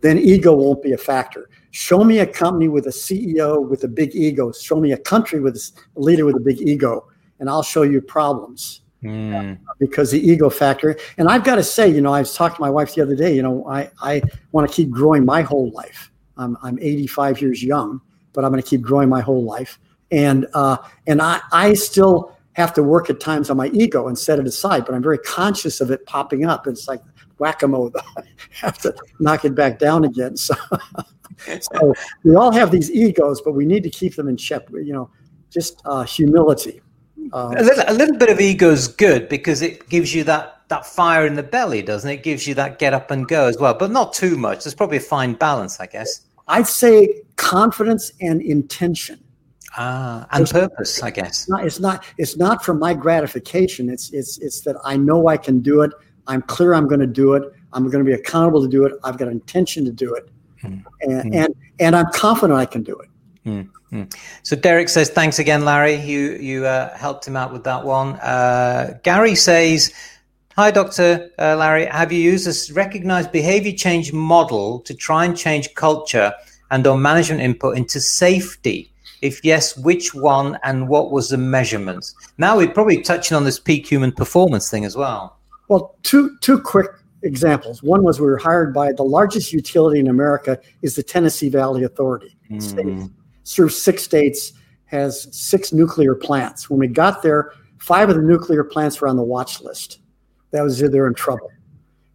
then 0.00 0.18
ego 0.18 0.52
won't 0.52 0.82
be 0.82 0.92
a 0.92 0.98
factor. 0.98 1.48
Show 1.70 2.02
me 2.04 2.18
a 2.18 2.26
company 2.26 2.68
with 2.68 2.86
a 2.86 2.90
CEO 2.90 3.66
with 3.66 3.84
a 3.84 3.88
big 3.88 4.14
ego. 4.14 4.52
Show 4.52 4.80
me 4.80 4.92
a 4.92 4.98
country 4.98 5.40
with 5.40 5.56
a 5.56 6.00
leader 6.00 6.26
with 6.26 6.36
a 6.36 6.40
big 6.40 6.60
ego, 6.60 7.06
and 7.38 7.48
I'll 7.48 7.62
show 7.62 7.82
you 7.82 8.00
problems. 8.00 8.82
Mm. 9.04 9.58
because 9.78 10.10
the 10.10 10.18
ego 10.18 10.50
factor. 10.50 10.96
And 11.18 11.28
I've 11.28 11.44
got 11.44 11.56
to 11.56 11.62
say, 11.62 11.86
you 11.86 12.00
know, 12.00 12.12
I 12.12 12.20
was 12.20 12.34
talking 12.34 12.56
to 12.56 12.60
my 12.62 12.70
wife 12.70 12.94
the 12.94 13.02
other 13.02 13.14
day. 13.14 13.36
You 13.36 13.42
know, 13.42 13.64
I 13.68 13.90
I 14.00 14.22
want 14.52 14.68
to 14.68 14.74
keep 14.74 14.90
growing 14.90 15.24
my 15.24 15.42
whole 15.42 15.70
life. 15.70 16.10
I'm 16.38 16.56
I'm 16.62 16.78
85 16.80 17.40
years 17.40 17.62
young, 17.62 18.00
but 18.32 18.44
I'm 18.44 18.50
going 18.50 18.62
to 18.62 18.68
keep 18.68 18.80
growing 18.80 19.08
my 19.08 19.20
whole 19.20 19.44
life 19.44 19.78
and 20.10 20.46
uh, 20.54 20.78
and 21.06 21.20
I, 21.20 21.40
I 21.52 21.74
still 21.74 22.36
have 22.54 22.72
to 22.74 22.82
work 22.82 23.10
at 23.10 23.20
times 23.20 23.50
on 23.50 23.56
my 23.56 23.68
ego 23.68 24.08
and 24.08 24.18
set 24.18 24.38
it 24.38 24.46
aside, 24.46 24.86
but 24.86 24.94
I'm 24.94 25.02
very 25.02 25.18
conscious 25.18 25.80
of 25.80 25.90
it 25.90 26.06
popping 26.06 26.46
up. 26.46 26.66
It's 26.66 26.88
like 26.88 27.02
whack-a-mole. 27.38 27.92
I 28.16 28.22
have 28.52 28.78
to 28.78 28.94
knock 29.20 29.44
it 29.44 29.54
back 29.54 29.78
down 29.78 30.04
again. 30.04 30.36
So, 31.38 31.58
so 31.60 31.92
we 32.24 32.34
all 32.34 32.50
have 32.50 32.70
these 32.70 32.90
egos, 32.90 33.42
but 33.42 33.52
we 33.52 33.66
need 33.66 33.82
to 33.82 33.90
keep 33.90 34.16
them 34.16 34.26
in 34.26 34.38
check. 34.38 34.62
You 34.70 34.94
know, 34.94 35.10
just 35.50 35.82
uh, 35.84 36.02
humility. 36.02 36.80
Uh, 37.30 37.54
a, 37.58 37.62
little, 37.62 37.84
a 37.88 37.92
little 37.92 38.16
bit 38.16 38.30
of 38.30 38.40
ego 38.40 38.70
is 38.70 38.88
good 38.88 39.28
because 39.28 39.60
it 39.60 39.86
gives 39.90 40.14
you 40.14 40.24
that 40.24 40.62
that 40.68 40.86
fire 40.86 41.26
in 41.26 41.34
the 41.34 41.42
belly, 41.42 41.82
doesn't 41.82 42.08
it? 42.08 42.14
it? 42.14 42.22
Gives 42.22 42.46
you 42.46 42.54
that 42.54 42.78
get 42.78 42.94
up 42.94 43.10
and 43.10 43.28
go 43.28 43.48
as 43.48 43.58
well, 43.58 43.74
but 43.74 43.90
not 43.90 44.14
too 44.14 44.36
much. 44.36 44.64
There's 44.64 44.74
probably 44.74 44.96
a 44.96 45.00
fine 45.00 45.34
balance, 45.34 45.78
I 45.78 45.84
guess. 45.84 46.22
I'd 46.48 46.66
say 46.66 47.22
confidence 47.36 48.12
and 48.22 48.40
intention 48.40 49.22
Ah, 49.76 50.26
and 50.32 50.42
it's, 50.42 50.52
purpose, 50.52 51.02
I 51.02 51.10
guess. 51.10 51.42
It's 51.42 51.48
not, 51.48 51.64
it's 51.64 51.80
not. 51.80 52.04
It's 52.16 52.36
not 52.36 52.64
for 52.64 52.72
my 52.72 52.94
gratification. 52.94 53.90
It's 53.90 54.10
it's 54.12 54.38
it's 54.38 54.62
that 54.62 54.76
I 54.84 54.96
know 54.96 55.28
I 55.28 55.36
can 55.36 55.60
do 55.60 55.82
it. 55.82 55.92
I'm 56.26 56.42
clear 56.42 56.74
I'm 56.74 56.88
going 56.88 57.00
to 57.00 57.06
do 57.06 57.34
it. 57.34 57.52
I'm 57.72 57.84
going 57.90 58.04
to 58.04 58.08
be 58.08 58.14
accountable 58.14 58.62
to 58.62 58.68
do 58.68 58.84
it. 58.86 58.94
I've 59.04 59.18
got 59.18 59.28
intention 59.28 59.84
to 59.84 59.92
do 59.92 60.14
it, 60.14 60.30
mm. 60.62 60.82
and, 61.02 61.32
mm. 61.32 61.34
and 61.34 61.54
and 61.78 61.94
I'm 61.94 62.10
confident 62.12 62.58
I 62.58 62.64
can 62.64 62.82
do 62.82 62.98
it. 62.98 63.68
Mm. 63.92 64.14
So 64.42 64.56
Derek 64.56 64.88
says, 64.88 65.10
"Thanks 65.10 65.38
again, 65.38 65.64
Larry. 65.64 65.96
You 65.96 66.32
you 66.32 66.66
uh, 66.66 66.96
helped 66.96 67.26
him 67.26 67.36
out 67.36 67.52
with 67.52 67.64
that 67.64 67.84
one." 67.84 68.14
Uh, 68.16 68.98
Gary 69.02 69.34
says. 69.34 69.92
Hi, 70.56 70.70
Dr. 70.70 71.30
Uh, 71.38 71.54
Larry. 71.54 71.84
Have 71.84 72.12
you 72.12 72.18
used 72.18 72.46
this 72.46 72.70
recognized 72.70 73.30
behavior 73.30 73.72
change 73.72 74.14
model 74.14 74.80
to 74.86 74.94
try 74.94 75.26
and 75.26 75.36
change 75.36 75.74
culture 75.74 76.32
and 76.70 76.86
or 76.86 76.96
management 76.96 77.42
input 77.42 77.76
into 77.76 78.00
safety? 78.00 78.90
If 79.26 79.44
yes, 79.44 79.76
which 79.76 80.14
one 80.14 80.56
and 80.62 80.88
what 80.88 81.10
was 81.10 81.30
the 81.30 81.36
measurements? 81.36 82.14
Now 82.38 82.56
we're 82.56 82.70
probably 82.70 83.02
touching 83.02 83.36
on 83.36 83.44
this 83.44 83.58
peak 83.58 83.86
human 83.86 84.12
performance 84.12 84.70
thing 84.70 84.84
as 84.84 84.96
well. 84.96 85.38
Well, 85.68 85.96
two 86.04 86.38
two 86.38 86.60
quick 86.60 86.86
examples. 87.22 87.82
One 87.82 88.04
was 88.04 88.20
we 88.20 88.26
were 88.26 88.38
hired 88.38 88.72
by 88.72 88.92
the 88.92 89.02
largest 89.02 89.52
utility 89.52 89.98
in 89.98 90.06
America 90.06 90.60
is 90.82 90.94
the 90.94 91.02
Tennessee 91.02 91.48
Valley 91.48 91.82
Authority. 91.82 92.36
Mm. 92.48 93.10
Serves 93.42 93.76
six 93.76 94.04
states, 94.04 94.52
has 94.84 95.28
six 95.36 95.72
nuclear 95.72 96.14
plants. 96.14 96.70
When 96.70 96.78
we 96.78 96.86
got 96.86 97.22
there, 97.22 97.52
five 97.78 98.08
of 98.08 98.16
the 98.16 98.22
nuclear 98.22 98.62
plants 98.62 99.00
were 99.00 99.08
on 99.08 99.16
the 99.16 99.24
watch 99.24 99.60
list. 99.60 99.98
That 100.52 100.62
was 100.62 100.78
they're 100.78 101.08
in 101.08 101.14
trouble. 101.14 101.50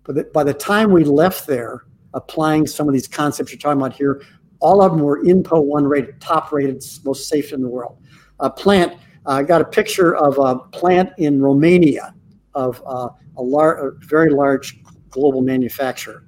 But 0.04 0.32
by 0.32 0.46
the 0.46 0.54
time 0.54 0.92
we 0.92 1.04
left 1.04 1.46
there, 1.46 1.84
applying 2.14 2.68
some 2.68 2.88
of 2.88 2.94
these 2.94 3.08
concepts 3.08 3.52
you're 3.52 3.60
talking 3.60 3.82
about 3.82 3.94
here, 3.94 4.22
all 4.62 4.82
of 4.82 4.92
them 4.92 5.02
were 5.02 5.24
INPO 5.24 5.66
1 5.66 5.86
rated, 5.86 6.22
top 6.22 6.52
rated, 6.52 6.84
most 7.04 7.28
safe 7.28 7.52
in 7.52 7.62
the 7.62 7.68
world. 7.68 7.98
A 8.40 8.50
plant, 8.50 8.94
I 9.26 9.44
got 9.44 9.62
a 9.62 9.66
picture 9.66 10.16
of 10.16 10.38
a 10.38 10.60
plant 10.70 11.10
in 11.18 11.42
Romania 11.42 12.14
of 12.54 12.82
uh, 12.86 13.10
a, 13.38 13.42
lar- 13.42 13.88
a 13.88 13.92
very 14.06 14.30
large 14.30 14.80
global 15.10 15.42
manufacturer. 15.42 16.24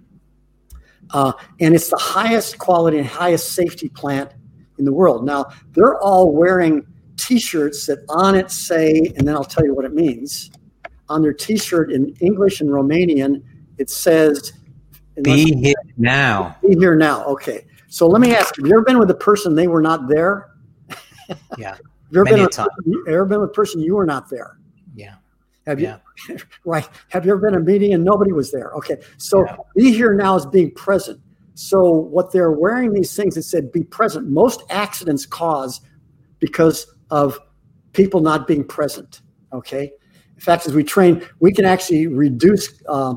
Uh, 1.11 1.31
and 1.59 1.75
it's 1.75 1.89
the 1.89 1.97
highest 1.97 2.57
quality 2.57 2.97
and 2.97 3.07
highest 3.07 3.53
safety 3.53 3.87
plant 3.89 4.31
in 4.79 4.85
the 4.85 4.93
world. 4.93 5.25
Now, 5.25 5.45
they're 5.73 5.99
all 5.99 6.33
wearing 6.33 6.85
t 7.17 7.39
shirts 7.39 7.85
that 7.85 7.99
on 8.09 8.35
it 8.35 8.49
say, 8.49 9.13
and 9.15 9.27
then 9.27 9.35
I'll 9.35 9.43
tell 9.43 9.63
you 9.63 9.75
what 9.75 9.85
it 9.85 9.93
means. 9.93 10.49
On 11.09 11.21
their 11.21 11.33
t 11.33 11.57
shirt 11.57 11.91
in 11.91 12.15
English 12.19 12.61
and 12.61 12.69
Romanian, 12.69 13.43
it 13.77 13.89
says, 13.91 14.53
Be 15.21 15.53
here 15.53 15.75
now. 15.97 16.55
Be 16.67 16.75
here 16.75 16.95
now. 16.95 17.25
Okay. 17.25 17.65
So 17.93 18.07
let 18.07 18.21
me 18.21 18.33
ask 18.33 18.57
you: 18.57 18.63
Have 18.63 18.69
you 18.71 18.75
ever 18.77 18.85
been 18.85 18.97
with 18.97 19.11
a 19.11 19.15
person 19.15 19.53
they 19.53 19.67
were 19.67 19.81
not 19.81 20.07
there? 20.07 20.49
Yeah. 21.57 21.77
you 22.11 22.19
ever, 22.19 22.25
been 22.25 22.41
with, 22.41 22.51
person, 22.51 23.03
ever 23.07 23.25
been 23.25 23.39
with 23.39 23.51
a 23.51 23.53
person 23.53 23.81
you 23.81 23.95
were 23.95 24.05
not 24.05 24.29
there? 24.29 24.57
Yeah. 24.95 25.15
Have 25.67 25.79
you 25.79 25.93
yeah. 26.27 26.37
right? 26.65 26.89
Have 27.09 27.23
you 27.25 27.31
ever 27.31 27.39
been 27.39 27.53
a 27.53 27.59
meeting 27.59 27.93
and 27.93 28.03
nobody 28.03 28.31
was 28.31 28.51
there? 28.51 28.71
Okay, 28.71 28.97
so 29.17 29.45
yeah. 29.45 29.55
be 29.75 29.93
here 29.93 30.13
now 30.13 30.35
is 30.35 30.45
being 30.47 30.71
present. 30.71 31.21
So 31.53 31.91
what 31.91 32.31
they're 32.31 32.51
wearing 32.51 32.93
these 32.93 33.15
things 33.15 33.35
that 33.35 33.43
said 33.43 33.71
be 33.71 33.83
present. 33.83 34.27
Most 34.27 34.63
accidents 34.71 35.25
cause 35.27 35.79
because 36.39 36.87
of 37.11 37.39
people 37.93 38.21
not 38.21 38.47
being 38.47 38.65
present. 38.65 39.21
Okay, 39.53 39.91
in 40.33 40.41
fact, 40.41 40.65
as 40.65 40.73
we 40.73 40.83
train, 40.83 41.23
we 41.39 41.53
can 41.53 41.63
actually 41.63 42.07
reduce 42.07 42.73
uh, 42.89 43.13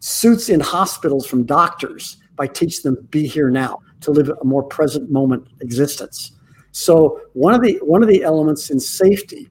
suits 0.00 0.48
in 0.48 0.58
hospitals 0.58 1.24
from 1.24 1.44
doctors 1.44 2.16
by 2.34 2.48
teaching 2.48 2.82
them 2.82 3.06
be 3.10 3.26
here 3.26 3.48
now 3.48 3.78
to 4.00 4.10
live 4.10 4.30
a 4.30 4.44
more 4.44 4.62
present 4.62 5.10
moment 5.10 5.48
existence. 5.60 6.32
So 6.72 7.20
one 7.32 7.54
of 7.54 7.62
the 7.62 7.78
one 7.82 8.02
of 8.02 8.08
the 8.08 8.22
elements 8.22 8.70
in 8.70 8.78
safety 8.80 9.48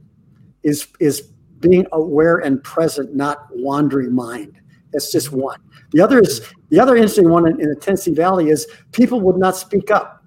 is 0.63 0.87
is 0.99 1.33
being 1.59 1.85
aware 1.91 2.37
and 2.37 2.63
present, 2.63 3.15
not 3.15 3.47
wandering 3.51 4.13
mind. 4.13 4.59
That's 4.91 5.11
just 5.11 5.31
one. 5.31 5.59
The 5.91 6.01
other 6.01 6.19
is 6.19 6.41
the 6.69 6.79
other 6.79 6.95
interesting 6.95 7.29
one 7.29 7.47
in, 7.47 7.59
in 7.61 7.69
the 7.69 7.75
Tennessee 7.75 8.13
Valley 8.13 8.49
is 8.49 8.67
people 8.91 9.19
would 9.21 9.37
not 9.37 9.55
speak 9.55 9.91
up. 9.91 10.23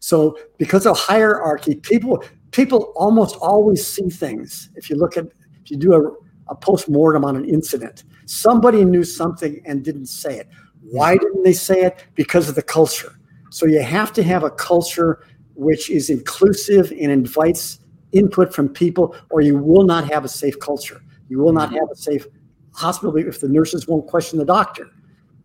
So 0.00 0.38
because 0.58 0.86
of 0.86 0.98
hierarchy, 0.98 1.76
people 1.76 2.24
people 2.50 2.92
almost 2.96 3.36
always 3.36 3.86
see 3.86 4.08
things. 4.08 4.70
If 4.74 4.88
you 4.90 4.96
look 4.96 5.16
at 5.16 5.26
if 5.64 5.70
you 5.70 5.76
do 5.76 5.94
a, 5.94 6.52
a 6.52 6.54
post 6.54 6.88
mortem 6.88 7.24
on 7.24 7.36
an 7.36 7.44
incident, 7.44 8.04
somebody 8.26 8.84
knew 8.84 9.04
something 9.04 9.60
and 9.64 9.84
didn't 9.84 10.06
say 10.06 10.38
it. 10.38 10.48
Why 10.82 11.16
didn't 11.16 11.42
they 11.42 11.52
say 11.52 11.82
it? 11.82 12.04
Because 12.14 12.48
of 12.48 12.54
the 12.54 12.62
culture. 12.62 13.18
So 13.50 13.66
you 13.66 13.82
have 13.82 14.12
to 14.14 14.22
have 14.22 14.44
a 14.44 14.50
culture 14.50 15.24
which 15.54 15.90
is 15.90 16.10
inclusive 16.10 16.92
and 16.92 17.10
invites 17.10 17.80
input 18.12 18.54
from 18.54 18.68
people, 18.68 19.14
or 19.30 19.40
you 19.40 19.58
will 19.58 19.84
not 19.84 20.10
have 20.10 20.24
a 20.24 20.28
safe 20.28 20.58
culture. 20.60 21.02
You 21.28 21.38
will 21.38 21.52
not 21.52 21.72
have 21.72 21.90
a 21.90 21.96
safe 21.96 22.26
hospital 22.72 23.16
if 23.16 23.40
the 23.40 23.48
nurses 23.48 23.86
won't 23.88 24.06
question 24.06 24.38
the 24.38 24.44
doctor. 24.44 24.90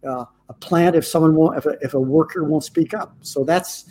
Uh, 0.07 0.25
a 0.49 0.53
plant 0.53 0.95
if 0.95 1.05
someone 1.05 1.35
won't, 1.35 1.57
if 1.57 1.65
a, 1.65 1.77
if 1.81 1.93
a 1.93 1.99
worker 1.99 2.43
won't 2.43 2.63
speak 2.63 2.93
up. 2.93 3.15
So 3.21 3.43
that's, 3.43 3.85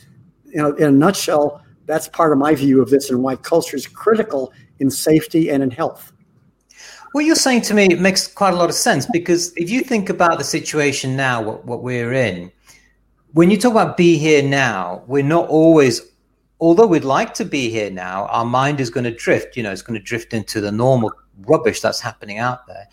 you 0.44 0.58
know, 0.58 0.74
in 0.74 0.84
a 0.84 0.92
nutshell, 0.92 1.62
that's 1.86 2.08
part 2.08 2.32
of 2.32 2.38
my 2.38 2.54
view 2.54 2.80
of 2.80 2.90
this 2.90 3.10
and 3.10 3.22
why 3.22 3.36
culture 3.36 3.76
is 3.76 3.86
critical 3.86 4.52
in 4.78 4.90
safety 4.90 5.50
and 5.50 5.62
in 5.62 5.70
health. 5.70 6.12
What 7.12 7.24
you're 7.24 7.36
saying 7.36 7.62
to 7.62 7.74
me 7.74 7.88
makes 7.88 8.26
quite 8.26 8.54
a 8.54 8.56
lot 8.56 8.70
of 8.70 8.74
sense 8.74 9.06
because 9.12 9.52
if 9.56 9.70
you 9.70 9.82
think 9.82 10.08
about 10.08 10.38
the 10.38 10.44
situation 10.44 11.16
now, 11.16 11.42
what, 11.42 11.64
what 11.64 11.82
we're 11.82 12.12
in, 12.12 12.50
when 13.32 13.50
you 13.50 13.56
talk 13.56 13.72
about 13.72 13.96
be 13.96 14.18
here 14.18 14.42
now, 14.42 15.02
we're 15.06 15.22
not 15.22 15.48
always, 15.48 16.02
although 16.60 16.86
we'd 16.86 17.04
like 17.04 17.34
to 17.34 17.44
be 17.44 17.70
here 17.70 17.90
now, 17.90 18.26
our 18.26 18.44
mind 18.44 18.80
is 18.80 18.90
going 18.90 19.04
to 19.04 19.14
drift. 19.14 19.56
You 19.56 19.62
know, 19.62 19.72
it's 19.72 19.82
going 19.82 19.98
to 19.98 20.04
drift 20.04 20.34
into 20.34 20.60
the 20.60 20.72
normal 20.72 21.12
rubbish 21.46 21.80
that's 21.80 22.00
happening 22.00 22.38
out 22.38 22.66
there. 22.66 22.88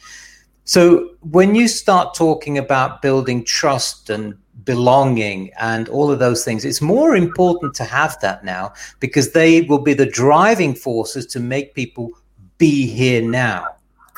So 0.63 1.11
when 1.21 1.55
you 1.55 1.67
start 1.67 2.13
talking 2.13 2.57
about 2.57 3.01
building 3.01 3.43
trust 3.43 4.09
and 4.09 4.35
belonging 4.63 5.51
and 5.59 5.89
all 5.89 6.11
of 6.11 6.19
those 6.19 6.45
things, 6.45 6.63
it's 6.63 6.81
more 6.81 7.15
important 7.15 7.73
to 7.75 7.83
have 7.83 8.19
that 8.21 8.43
now 8.43 8.73
because 8.99 9.31
they 9.31 9.61
will 9.61 9.79
be 9.79 9.93
the 9.93 10.05
driving 10.05 10.75
forces 10.75 11.25
to 11.27 11.39
make 11.39 11.73
people 11.73 12.11
be 12.57 12.85
here 12.85 13.21
now 13.21 13.65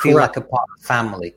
feel 0.01 0.17
like 0.17 0.38
a 0.38 0.41
part 0.41 0.67
of 0.74 0.82
the 0.82 0.88
family. 0.88 1.36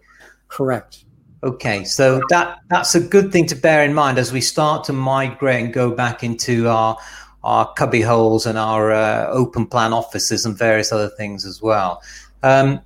Correct. 0.49 1.03
Okay, 1.45 1.84
so 1.84 2.22
that 2.30 2.61
that's 2.70 2.95
a 2.95 3.01
good 3.01 3.30
thing 3.30 3.45
to 3.49 3.55
bear 3.55 3.84
in 3.84 3.92
mind 3.92 4.16
as 4.16 4.32
we 4.32 4.40
start 4.40 4.82
to 4.84 4.95
migrate 4.95 5.62
and 5.62 5.74
go 5.74 5.90
back 5.90 6.24
into 6.24 6.66
our 6.68 6.97
our 7.42 7.70
cubby 7.74 8.01
holes 8.01 8.47
and 8.47 8.57
our 8.57 8.90
uh, 8.90 9.26
open 9.26 9.66
plan 9.66 9.92
offices 9.92 10.47
and 10.47 10.57
various 10.57 10.90
other 10.90 11.11
things 11.11 11.45
as 11.45 11.61
well. 11.61 12.03
Um, 12.42 12.80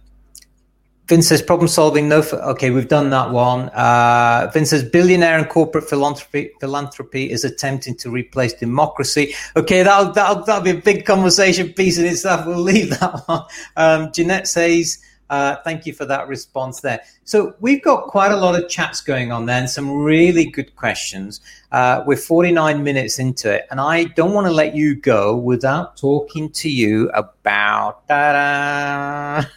Vince 1.06 1.28
says 1.28 1.40
problem 1.40 1.68
solving. 1.68 2.08
No, 2.08 2.24
okay, 2.32 2.70
we've 2.70 2.88
done 2.88 3.10
that 3.10 3.30
one. 3.30 3.68
Uh, 3.68 4.50
Vince 4.52 4.70
says 4.70 4.82
billionaire 4.82 5.38
and 5.38 5.48
corporate 5.48 5.88
philanthropy 5.88 6.50
philanthropy 6.58 7.30
is 7.30 7.44
attempting 7.44 7.94
to 7.98 8.10
replace 8.10 8.54
democracy. 8.54 9.34
Okay, 9.54 9.84
that'll 9.84 10.12
that'll, 10.12 10.42
that'll 10.42 10.64
be 10.64 10.70
a 10.70 10.82
big 10.82 11.06
conversation 11.06 11.72
piece 11.74 11.96
in 11.96 12.06
itself. 12.06 12.44
We'll 12.44 12.58
leave 12.58 12.90
that 12.98 13.22
one. 13.26 13.42
Um, 13.76 14.10
Jeanette 14.12 14.48
says 14.48 14.98
uh, 15.30 15.56
thank 15.64 15.86
you 15.86 15.92
for 15.92 16.04
that 16.06 16.28
response 16.28 16.80
there. 16.80 17.00
So 17.24 17.54
we've 17.60 17.82
got 17.82 18.06
quite 18.06 18.32
a 18.32 18.36
lot 18.36 18.60
of 18.60 18.68
chats 18.68 19.00
going 19.00 19.32
on 19.32 19.46
there 19.46 19.58
and 19.58 19.68
some 19.68 19.90
really 19.90 20.46
good 20.46 20.74
questions. 20.76 21.40
Uh, 21.70 22.02
we're 22.06 22.16
49 22.16 22.82
minutes 22.82 23.18
into 23.18 23.52
it, 23.52 23.66
and 23.70 23.80
I 23.80 24.04
don't 24.04 24.32
want 24.32 24.46
to 24.46 24.52
let 24.52 24.74
you 24.74 24.94
go 24.94 25.36
without 25.36 25.96
talking 25.96 26.50
to 26.50 26.70
you 26.70 27.10
about. 27.10 28.02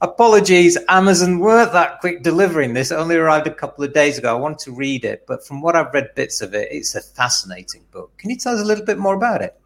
Apologies, 0.00 0.76
Amazon 0.88 1.38
weren't 1.38 1.72
that 1.72 2.00
quick 2.00 2.22
delivering 2.22 2.74
this. 2.74 2.90
It 2.90 2.96
only 2.96 3.16
arrived 3.16 3.46
a 3.46 3.54
couple 3.54 3.84
of 3.84 3.92
days 3.92 4.18
ago. 4.18 4.36
I 4.36 4.38
want 4.38 4.58
to 4.60 4.72
read 4.72 5.04
it, 5.04 5.24
but 5.26 5.46
from 5.46 5.62
what 5.62 5.76
I've 5.76 5.94
read 5.94 6.14
bits 6.14 6.42
of 6.42 6.54
it, 6.54 6.68
it's 6.70 6.94
a 6.94 7.00
fascinating 7.00 7.84
book. 7.90 8.12
Can 8.18 8.30
you 8.30 8.36
tell 8.36 8.54
us 8.54 8.60
a 8.60 8.64
little 8.64 8.84
bit 8.84 8.98
more 8.98 9.14
about 9.14 9.40
it? 9.40 9.58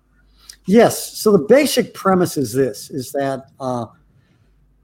Yes. 0.67 1.19
So 1.19 1.33
the 1.33 1.39
basic 1.39 1.95
premise 1.95 2.37
is 2.37 2.53
this: 2.53 2.91
is 2.91 3.11
that 3.13 3.47
uh, 3.59 3.87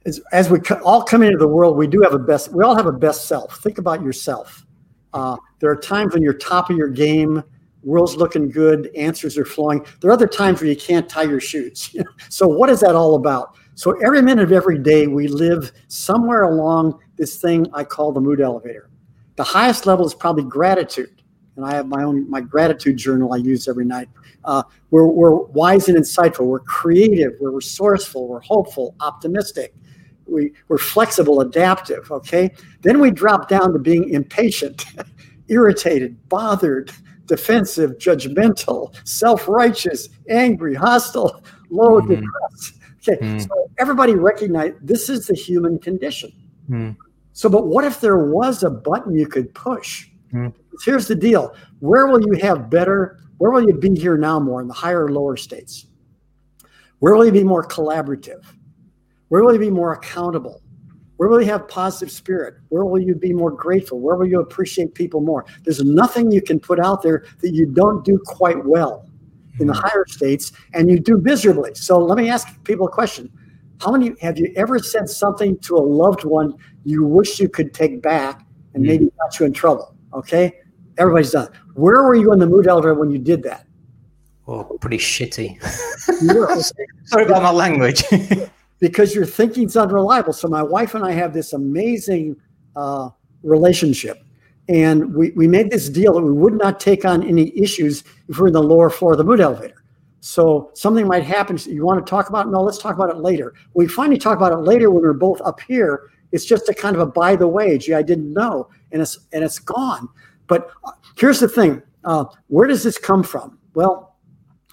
as, 0.07 0.21
as 0.33 0.51
we 0.51 0.61
all 0.85 1.03
come 1.03 1.23
into 1.23 1.39
the 1.39 1.49
world, 1.49 1.77
we 1.77 1.87
do 1.87 2.01
have 2.03 2.15
a 2.15 2.19
best, 2.19 2.53
we 2.53 2.63
all 2.63 2.77
have 2.77 2.87
a 2.87 2.93
best 2.93 3.27
self. 3.27 3.59
Think 3.59 3.79
about 3.79 4.03
yourself. 4.03 4.65
Uh, 5.13 5.37
there 5.61 5.71
are 5.71 5.77
times 5.77 6.13
when 6.13 6.23
you're 6.23 6.35
top 6.35 6.71
of 6.71 6.77
your 6.77 6.89
game, 6.89 7.43
world's 7.83 8.17
looking 8.17 8.51
good, 8.51 8.91
answers 8.97 9.39
are 9.39 9.45
flowing. 9.45 9.85
There 10.01 10.11
are 10.11 10.15
other 10.15 10.27
times 10.27 10.61
where 10.61 10.69
you 10.69 10.77
can't 10.77 11.09
tie 11.09 11.23
your 11.23 11.41
shoes. 11.41 11.95
so, 12.29 12.47
what 12.49 12.69
is 12.69 12.81
that 12.81 12.95
all 12.95 13.15
about? 13.15 13.57
So, 13.77 13.93
every 14.05 14.23
minute 14.23 14.43
of 14.43 14.53
every 14.53 14.79
day, 14.79 15.07
we 15.07 15.29
live 15.29 15.73
somewhere 15.89 16.43
along 16.43 16.99
this 17.17 17.37
thing 17.37 17.67
I 17.73 17.85
call 17.85 18.13
the 18.13 18.21
mood 18.21 18.41
elevator. 18.41 18.91
The 19.37 19.45
highest 19.45 19.87
level 19.87 20.07
is 20.07 20.15
probably 20.15 20.45
gratitude. 20.45 21.23
And 21.57 21.65
I 21.65 21.75
have 21.75 21.87
my 21.87 22.03
own 22.03 22.29
my 22.29 22.41
gratitude 22.41 22.97
journal 22.97 23.33
I 23.33 23.37
use 23.37 23.69
every 23.69 23.85
night. 23.85 24.09
Uh, 24.45 24.65
we're, 24.91 25.07
we're 25.07 25.37
wise 25.37 25.89
and 25.89 25.97
insightful. 25.97 26.47
We're 26.47 26.61
creative. 26.61 27.35
We're 27.41 27.53
resourceful. 27.53 28.27
We're 28.27 28.41
hopeful, 28.41 28.97
optimistic 29.01 29.73
we, 30.27 30.53
we're 30.69 30.79
flexible, 30.79 31.41
adaptive, 31.41 32.11
okay? 32.11 32.51
Then 32.83 33.01
we 33.01 33.11
drop 33.11 33.49
down 33.49 33.73
to 33.73 33.79
being 33.79 34.09
impatient, 34.11 34.87
irritated, 35.49 36.17
bothered, 36.29 36.91
defensive, 37.27 37.93
judgmental, 37.93 38.95
self 39.07 39.49
righteous, 39.49 40.09
angry, 40.29 40.75
hostile, 40.75 41.43
low, 41.71 42.01
mm. 42.01 42.09
depressed. 42.09 42.81
Okay, 43.07 43.21
mm. 43.23 43.41
so 43.43 43.71
everybody 43.79 44.15
recognize 44.15 44.73
this 44.81 45.09
is 45.09 45.27
the 45.27 45.35
human 45.35 45.79
condition. 45.79 46.33
Mm. 46.71 46.97
So, 47.33 47.49
but 47.49 47.67
what 47.67 47.85
if 47.85 48.01
there 48.01 48.19
was 48.19 48.63
a 48.63 48.71
button 48.71 49.15
you 49.15 49.27
could 49.27 49.53
push? 49.55 50.09
Here's 50.85 51.07
the 51.07 51.15
deal 51.15 51.55
where 51.79 52.07
will 52.09 52.21
you 52.21 52.33
have 52.43 52.69
better, 52.69 53.21
where 53.39 53.53
will 53.53 53.67
you 53.67 53.75
be 53.75 53.95
here 53.95 54.17
now 54.17 54.41
more 54.41 54.61
in 54.61 54.69
the 54.69 54.75
higher 54.75 55.05
or 55.05 55.13
lower 55.13 55.37
states? 55.37 55.87
Where 56.99 57.15
will 57.15 57.25
you 57.25 57.33
be 57.33 57.45
more 57.45 57.67
collaborative? 57.67 58.45
Where 59.35 59.43
will 59.43 59.55
you 59.55 59.59
be 59.59 59.69
more 59.69 59.95
accountable? 59.95 60.63
Where 61.17 61.29
will 61.29 61.41
you 61.41 61.49
have 61.49 61.67
positive 61.67 62.13
spirit? 62.13 62.55
Where 62.69 62.85
will 62.85 63.01
you 63.01 63.17
be 63.17 63.33
more 63.33 63.51
grateful? 63.51 63.99
Where 63.99 64.15
will 64.15 64.29
you 64.29 64.39
appreciate 64.39 64.95
people 64.95 65.21
more? 65.21 65.45
There's 65.65 65.83
nothing 65.83 66.31
you 66.31 66.41
can 66.41 66.61
put 66.61 66.79
out 66.79 67.03
there 67.03 67.25
that 67.41 67.53
you 67.53 67.67
don't 67.67 68.05
do 68.05 68.17
quite 68.25 68.65
well 68.65 69.11
in 69.59 69.67
the 69.67 69.73
hmm. 69.73 69.81
higher 69.81 70.05
states 70.07 70.53
and 70.73 70.89
you 70.89 71.01
do 71.01 71.17
miserably. 71.17 71.75
So 71.75 71.99
let 71.99 72.17
me 72.17 72.31
ask 72.31 72.47
people 72.63 72.87
a 72.87 72.91
question. 72.93 73.29
How 73.81 73.91
many 73.91 74.15
have 74.21 74.39
you 74.39 74.53
ever 74.55 74.79
said 74.79 75.09
something 75.09 75.59
to 75.63 75.79
a 75.79 75.83
loved 75.83 76.25
one 76.25 76.55
you 76.85 77.05
wish 77.05 77.41
you 77.41 77.49
could 77.49 77.75
take 77.75 78.01
back 78.01 78.47
and 78.75 78.85
hmm. 78.85 78.89
maybe 78.89 79.11
got 79.19 79.41
you 79.41 79.47
in 79.47 79.53
trouble? 79.53 79.97
Okay? 80.13 80.61
Everybody's 80.97 81.33
done. 81.33 81.49
Where 81.75 82.05
were 82.05 82.15
you 82.15 82.33
in 82.33 82.39
the 82.39 82.47
mood 82.47 82.69
elevator 82.69 82.95
when 82.95 83.11
you 83.11 83.19
did 83.19 83.43
that? 83.43 83.67
Oh, 84.47 84.79
pretty 84.81 84.99
shitty. 84.99 85.61
Sorry 87.07 87.25
about 87.25 87.43
my 87.43 87.51
language. 87.51 88.05
because 88.85 89.15
your 89.15 89.25
thinking's 89.25 89.79
unreliable. 89.79 90.35
So 90.35 90.47
my 90.47 90.63
wife 90.63 90.95
and 90.95 91.03
I 91.03 91.13
have 91.13 91.33
this 91.33 91.55
amazing 91.55 92.37
uh, 92.77 93.09
relationship. 93.43 94.23
And 94.69 95.15
we, 95.15 95.31
we 95.31 95.49
made 95.49 95.71
this 95.71 95.89
deal 95.89 96.13
that 96.13 96.21
we 96.21 96.33
would 96.33 96.53
not 96.53 96.81
take 96.81 97.07
on 97.07 97.27
any 97.27 97.59
issues 97.59 98.05
if 98.29 98.39
we're 98.39 98.49
in 98.49 98.53
the 98.53 98.63
lower 98.63 98.91
floor 98.91 99.13
of 99.13 99.19
the 99.19 99.25
mood 99.25 99.41
elevator. 99.41 99.83
So 100.21 100.71
something 100.75 101.07
might 101.07 101.23
happen. 101.23 101.57
You 101.65 101.83
want 101.83 102.05
to 102.05 102.11
talk 102.11 102.29
about 102.29 102.47
it? 102.47 102.51
No, 102.51 102.63
let's 102.63 102.77
talk 102.77 102.95
about 102.95 103.09
it 103.09 103.17
later. 103.17 103.55
We 103.73 103.89
finally 103.89 104.19
talk 104.19 104.37
about 104.37 104.53
it 104.53 104.59
later 104.59 104.91
when 104.91 105.03
we're 105.03 105.15
both 105.15 105.41
up 105.41 105.61
here. 105.61 106.11
It's 106.33 106.45
just 106.45 106.69
a 106.69 106.75
kind 106.75 106.95
of 106.95 107.01
a 107.01 107.07
by 107.07 107.37
the 107.37 107.49
way. 107.49 107.79
Gee, 107.79 107.95
I 107.95 108.03
didn't 108.03 108.35
know, 108.35 108.69
and 108.93 109.01
it's 109.01 109.19
and 109.33 109.43
it's 109.43 109.59
gone. 109.59 110.09
But 110.47 110.71
uh, 110.85 110.93
here's 111.17 111.41
the 111.41 111.49
thing: 111.49 111.81
uh, 112.05 112.25
where 112.49 112.67
does 112.67 112.83
this 112.83 112.99
come 112.99 113.23
from? 113.23 113.59
Well, 113.75 114.17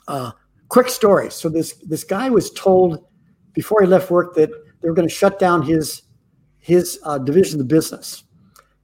uh, 0.08 0.32
quick 0.70 0.90
story. 0.90 1.30
So 1.32 1.50
this 1.50 1.74
this 1.86 2.04
guy 2.04 2.30
was 2.30 2.50
told 2.52 3.06
before 3.54 3.82
he 3.82 3.88
left 3.88 4.10
work 4.12 4.36
that 4.36 4.50
they 4.82 4.90
were 4.90 4.96
going 4.96 5.08
to 5.08 5.14
shut 5.14 5.40
down 5.40 5.62
his 5.64 6.04
his 6.60 7.00
uh, 7.04 7.18
division 7.18 7.60
of 7.60 7.68
the 7.68 7.74
business. 7.74 8.24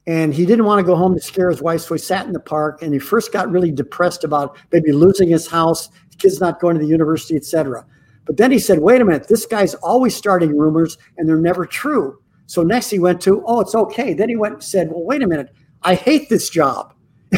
And 0.08 0.34
he 0.34 0.46
didn't 0.46 0.66
want 0.66 0.80
to 0.80 0.86
go 0.86 0.96
home 0.96 1.14
to 1.14 1.22
scare 1.22 1.50
his 1.50 1.62
wife, 1.62 1.82
so 1.82 1.94
he 1.94 2.00
sat 2.00 2.26
in 2.26 2.34
the 2.34 2.40
park. 2.40 2.82
And 2.82 2.94
he 2.94 3.00
first 3.00 3.32
got 3.32 3.52
really 3.52 3.72
depressed 3.72 4.24
about 4.24 4.58
maybe 4.72 4.92
losing 4.92 5.30
his 5.30 5.48
house, 5.48 5.90
kids 6.18 6.40
not 6.40 6.60
going 6.60 6.76
to 6.78 6.84
the 6.84 6.90
university, 6.90 7.36
etc. 7.36 7.86
But 8.26 8.38
then 8.38 8.52
he 8.52 8.60
said, 8.60 8.80
wait 8.80 9.02
a 9.02 9.06
minute, 9.06 9.28
this 9.28 9.46
guy's 9.46 9.74
always 9.76 10.16
starting 10.16 10.56
rumors 10.56 10.98
and 11.18 11.28
they're 11.28 11.38
never 11.38 11.66
true. 11.66 12.20
So 12.46 12.64
next 12.64 12.90
he 12.90 13.00
went 13.00 13.22
to, 13.22 13.44
oh, 13.46 13.62
it's 13.62 13.76
okay. 13.76 14.14
Then 14.14 14.30
he 14.30 14.36
went 14.36 14.56
and 14.56 14.64
said, 14.64 14.90
well, 14.90 15.04
wait 15.04 15.22
a 15.22 15.28
minute, 15.28 15.54
I 15.84 15.96
hate 15.96 16.30
this 16.30 16.50
job. 16.50 16.94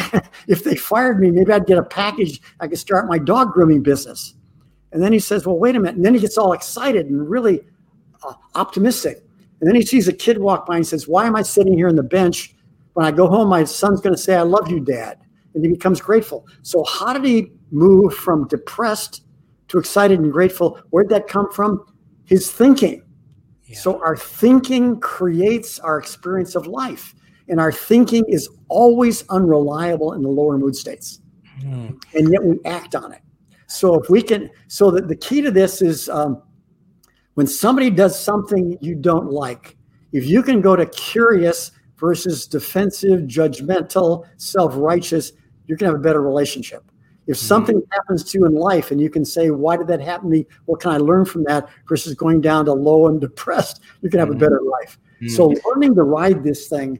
if 0.46 0.64
they 0.64 0.76
fired 0.76 1.20
me, 1.20 1.30
maybe 1.30 1.52
I'd 1.52 1.66
get 1.66 1.78
a 1.78 1.82
package. 1.82 2.40
I 2.60 2.68
could 2.68 2.78
start 2.78 3.08
my 3.08 3.18
dog 3.18 3.52
grooming 3.52 3.82
business. 3.82 4.34
And 4.92 5.02
then 5.02 5.12
he 5.12 5.18
says, 5.18 5.46
well, 5.46 5.58
wait 5.58 5.76
a 5.76 5.80
minute. 5.80 5.96
And 5.96 6.04
then 6.04 6.14
he 6.14 6.20
gets 6.20 6.36
all 6.36 6.52
excited 6.52 7.06
and 7.06 7.28
really 7.28 7.60
uh, 8.22 8.34
optimistic. 8.54 9.24
And 9.60 9.68
then 9.68 9.76
he 9.76 9.82
sees 9.82 10.08
a 10.08 10.12
kid 10.12 10.38
walk 10.38 10.66
by 10.66 10.76
and 10.76 10.86
says, 10.86 11.06
why 11.06 11.26
am 11.26 11.36
I 11.36 11.42
sitting 11.42 11.74
here 11.74 11.88
on 11.88 11.96
the 11.96 12.02
bench? 12.02 12.54
When 12.94 13.06
I 13.06 13.12
go 13.12 13.28
home, 13.28 13.48
my 13.48 13.64
son's 13.64 14.00
going 14.00 14.14
to 14.14 14.20
say, 14.20 14.34
I 14.34 14.42
love 14.42 14.70
you, 14.70 14.80
dad. 14.80 15.18
And 15.54 15.64
he 15.64 15.70
becomes 15.70 16.00
grateful. 16.00 16.46
So, 16.62 16.84
how 16.84 17.12
did 17.12 17.24
he 17.24 17.50
move 17.72 18.14
from 18.14 18.46
depressed 18.48 19.24
to 19.68 19.78
excited 19.78 20.20
and 20.20 20.32
grateful? 20.32 20.80
Where'd 20.90 21.08
that 21.08 21.26
come 21.26 21.50
from? 21.50 21.84
His 22.24 22.52
thinking. 22.52 23.02
Yeah. 23.64 23.76
So, 23.76 24.00
our 24.00 24.16
thinking 24.16 25.00
creates 25.00 25.80
our 25.80 25.98
experience 25.98 26.54
of 26.54 26.68
life 26.68 27.14
and 27.50 27.60
our 27.60 27.72
thinking 27.72 28.24
is 28.28 28.48
always 28.68 29.28
unreliable 29.28 30.14
in 30.14 30.22
the 30.22 30.28
lower 30.28 30.56
mood 30.56 30.74
states 30.74 31.20
mm. 31.60 32.02
and 32.14 32.32
yet 32.32 32.42
we 32.42 32.58
act 32.64 32.94
on 32.94 33.12
it 33.12 33.20
so 33.70 34.00
if 34.00 34.10
we 34.10 34.22
can 34.22 34.50
so 34.68 34.90
that 34.90 35.08
the 35.08 35.16
key 35.16 35.40
to 35.40 35.50
this 35.50 35.80
is 35.80 36.08
um, 36.08 36.42
when 37.34 37.46
somebody 37.46 37.90
does 37.90 38.18
something 38.18 38.76
you 38.80 38.94
don't 38.94 39.30
like 39.30 39.76
if 40.12 40.26
you 40.26 40.42
can 40.42 40.60
go 40.60 40.74
to 40.74 40.86
curious 40.86 41.72
versus 41.96 42.46
defensive 42.46 43.20
judgmental 43.20 44.26
self-righteous 44.38 45.32
you're 45.66 45.78
to 45.78 45.84
have 45.84 45.94
a 45.94 45.98
better 45.98 46.20
relationship 46.20 46.90
if 47.26 47.38
hmm. 47.38 47.46
something 47.46 47.82
happens 47.92 48.24
to 48.24 48.38
you 48.38 48.46
in 48.46 48.54
life 48.54 48.90
and 48.90 49.00
you 49.00 49.08
can 49.08 49.24
say 49.24 49.50
why 49.50 49.76
did 49.76 49.86
that 49.86 50.00
happen 50.00 50.30
to 50.30 50.36
me 50.38 50.46
what 50.64 50.80
can 50.80 50.90
i 50.90 50.96
learn 50.96 51.24
from 51.24 51.44
that 51.44 51.68
versus 51.88 52.14
going 52.14 52.40
down 52.40 52.64
to 52.64 52.72
low 52.72 53.06
and 53.06 53.20
depressed 53.28 53.80
you 54.02 54.10
can 54.10 54.18
have 54.18 54.28
mm-hmm. 54.28 54.36
a 54.36 54.40
better 54.40 54.60
life 54.62 54.98
mm-hmm. 55.16 55.28
so 55.28 55.54
learning 55.66 55.94
to 55.94 56.02
ride 56.02 56.42
this 56.42 56.68
thing 56.68 56.98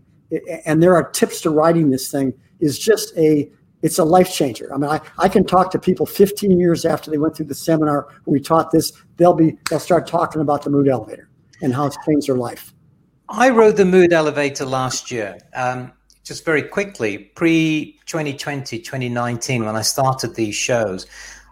and 0.65 0.81
there 0.81 0.95
are 0.95 1.11
tips 1.11 1.41
to 1.41 1.51
riding 1.51 1.91
this 1.91 2.11
thing 2.11 2.33
is 2.61 2.79
just 2.79 3.17
a 3.17 3.51
it's 3.83 3.99
a 3.99 4.05
life 4.05 4.33
changer. 4.33 4.73
I 4.75 4.79
mean, 4.79 4.91
I, 4.91 5.01
I 5.19 5.29
can 5.29 5.45
talk 5.45 5.71
to 5.73 5.79
people 5.79 6.07
15 6.07 6.59
years 6.59 6.85
after 6.85 7.11
they 7.11 7.19
went 7.19 7.37
through 7.37 7.47
the 7.47 7.55
seminar 7.55 8.09
we 8.27 8.41
taught 8.41 8.71
this. 8.71 8.93
They'll 9.17 9.35
be 9.35 9.57
they'll 9.69 9.81
start 9.81 10.07
talking 10.07 10.41
about 10.41 10.63
the 10.63 10.71
mood 10.71 10.89
elevator 10.89 11.29
and 11.63 11.75
how 11.75 11.87
it's 11.87 11.97
changed 12.07 12.29
their 12.29 12.37
life. 12.37 12.73
I 13.29 13.51
rode 13.51 13.77
the 13.77 13.85
mood 13.85 14.13
elevator 14.13 14.65
last 14.65 15.11
year. 15.11 15.39
Um, 15.55 15.93
just 16.25 16.45
very 16.45 16.63
quickly, 16.63 17.19
pre 17.19 17.99
2020, 18.07 18.79
2019, 18.79 19.65
when 19.65 19.77
I 19.77 19.83
started 19.83 20.35
these 20.35 20.55
shows, 20.55 21.07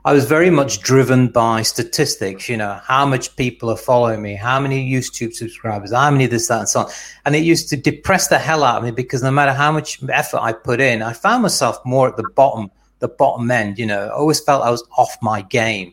I 0.08 0.14
was 0.14 0.24
very 0.24 0.48
much 0.48 0.80
driven 0.80 1.28
by 1.28 1.60
statistics, 1.60 2.48
you 2.48 2.56
know, 2.56 2.80
how 2.82 3.04
much 3.04 3.36
people 3.36 3.68
are 3.68 3.76
following 3.76 4.22
me, 4.22 4.36
how 4.36 4.58
many 4.58 4.90
YouTube 4.90 5.34
subscribers, 5.34 5.92
how 5.92 6.10
many 6.10 6.24
this, 6.24 6.48
that, 6.48 6.60
and 6.60 6.68
so 6.70 6.80
on. 6.80 6.90
And 7.26 7.36
it 7.36 7.40
used 7.40 7.68
to 7.68 7.76
depress 7.76 8.28
the 8.28 8.38
hell 8.38 8.64
out 8.64 8.78
of 8.78 8.84
me 8.84 8.90
because 8.90 9.22
no 9.22 9.30
matter 9.30 9.52
how 9.52 9.70
much 9.70 10.02
effort 10.08 10.40
I 10.40 10.54
put 10.54 10.80
in, 10.80 11.02
I 11.02 11.12
found 11.12 11.42
myself 11.42 11.76
more 11.84 12.08
at 12.08 12.16
the 12.16 12.26
bottom, 12.34 12.70
the 13.00 13.08
bottom 13.08 13.50
end, 13.50 13.78
you 13.78 13.84
know, 13.84 14.06
I 14.06 14.12
always 14.12 14.40
felt 14.40 14.64
I 14.64 14.70
was 14.70 14.82
off 14.96 15.14
my 15.20 15.42
game. 15.42 15.92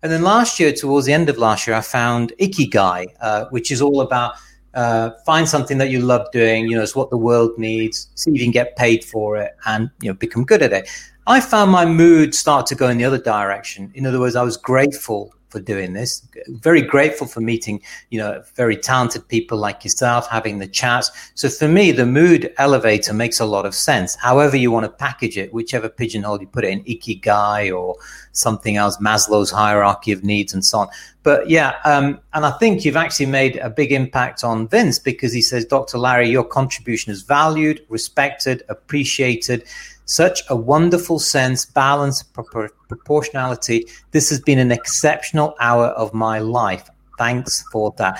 And 0.00 0.12
then 0.12 0.22
last 0.22 0.60
year, 0.60 0.72
towards 0.72 1.06
the 1.06 1.12
end 1.12 1.28
of 1.28 1.36
last 1.36 1.66
year, 1.66 1.74
I 1.74 1.80
found 1.80 2.34
Ikigai, 2.38 3.06
uh, 3.20 3.46
which 3.46 3.72
is 3.72 3.82
all 3.82 4.00
about 4.00 4.34
uh, 4.74 5.10
find 5.24 5.48
something 5.48 5.78
that 5.78 5.90
you 5.90 6.02
love 6.02 6.30
doing, 6.30 6.68
you 6.68 6.76
know, 6.76 6.84
it's 6.84 6.94
what 6.94 7.10
the 7.10 7.16
world 7.16 7.58
needs, 7.58 8.10
see 8.14 8.30
if 8.30 8.36
you 8.36 8.44
can 8.44 8.52
get 8.52 8.76
paid 8.76 9.02
for 9.02 9.36
it 9.36 9.56
and, 9.66 9.90
you 10.02 10.08
know, 10.08 10.14
become 10.14 10.44
good 10.44 10.62
at 10.62 10.72
it. 10.72 10.88
I 11.28 11.40
found 11.40 11.72
my 11.72 11.84
mood 11.84 12.36
start 12.36 12.66
to 12.66 12.76
go 12.76 12.88
in 12.88 12.98
the 12.98 13.04
other 13.04 13.18
direction. 13.18 13.90
In 13.94 14.06
other 14.06 14.20
words, 14.20 14.36
I 14.36 14.44
was 14.44 14.56
grateful 14.56 15.34
for 15.48 15.58
doing 15.58 15.92
this, 15.92 16.26
very 16.48 16.82
grateful 16.82 17.26
for 17.26 17.40
meeting, 17.40 17.80
you 18.10 18.18
know, 18.18 18.42
very 18.54 18.76
talented 18.76 19.26
people 19.26 19.58
like 19.58 19.84
yourself, 19.84 20.28
having 20.28 20.58
the 20.58 20.66
chats. 20.68 21.10
So 21.34 21.48
for 21.48 21.66
me, 21.66 21.90
the 21.90 22.06
mood 22.06 22.52
elevator 22.58 23.12
makes 23.12 23.40
a 23.40 23.44
lot 23.44 23.66
of 23.66 23.74
sense. 23.74 24.14
However 24.16 24.56
you 24.56 24.70
want 24.70 24.84
to 24.84 24.90
package 24.90 25.36
it, 25.36 25.52
whichever 25.52 25.88
pigeonhole 25.88 26.40
you 26.40 26.46
put 26.46 26.64
it 26.64 26.70
in, 26.70 26.84
ikigai 26.84 27.76
or 27.76 27.96
something 28.32 28.76
else, 28.76 28.96
Maslow's 28.98 29.50
hierarchy 29.50 30.12
of 30.12 30.22
needs 30.22 30.52
and 30.52 30.64
so 30.64 30.80
on. 30.80 30.88
But 31.22 31.48
yeah, 31.50 31.74
um, 31.84 32.20
and 32.34 32.46
I 32.46 32.52
think 32.58 32.84
you've 32.84 32.96
actually 32.96 33.26
made 33.26 33.56
a 33.56 33.70
big 33.70 33.90
impact 33.90 34.44
on 34.44 34.68
Vince 34.68 35.00
because 35.00 35.32
he 35.32 35.42
says, 35.42 35.64
Dr. 35.64 35.98
Larry, 35.98 36.28
your 36.28 36.44
contribution 36.44 37.10
is 37.10 37.22
valued, 37.22 37.84
respected, 37.88 38.62
appreciated 38.68 39.64
such 40.06 40.42
a 40.48 40.56
wonderful 40.56 41.18
sense, 41.18 41.66
balance, 41.66 42.22
propor- 42.22 42.70
proportionality. 42.88 43.86
This 44.12 44.30
has 44.30 44.40
been 44.40 44.58
an 44.58 44.72
exceptional 44.72 45.54
hour 45.60 45.88
of 45.88 46.14
my 46.14 46.38
life. 46.38 46.88
Thanks 47.18 47.64
for 47.70 47.94
that. 47.98 48.18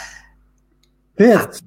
Vince, 1.16 1.62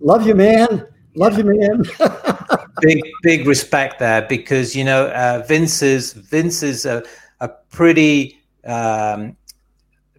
love 0.00 0.26
you, 0.26 0.34
man. 0.34 0.86
Love 1.14 1.38
you, 1.38 1.44
man. 1.44 1.84
big, 2.80 3.02
big 3.22 3.46
respect 3.46 3.98
there 3.98 4.22
because 4.22 4.76
you 4.76 4.84
know 4.84 5.08
uh, 5.08 5.44
Vince 5.46 5.82
is 5.82 6.12
Vince 6.12 6.62
is 6.62 6.86
a, 6.86 7.02
a 7.40 7.48
pretty 7.48 8.38
um, 8.64 9.36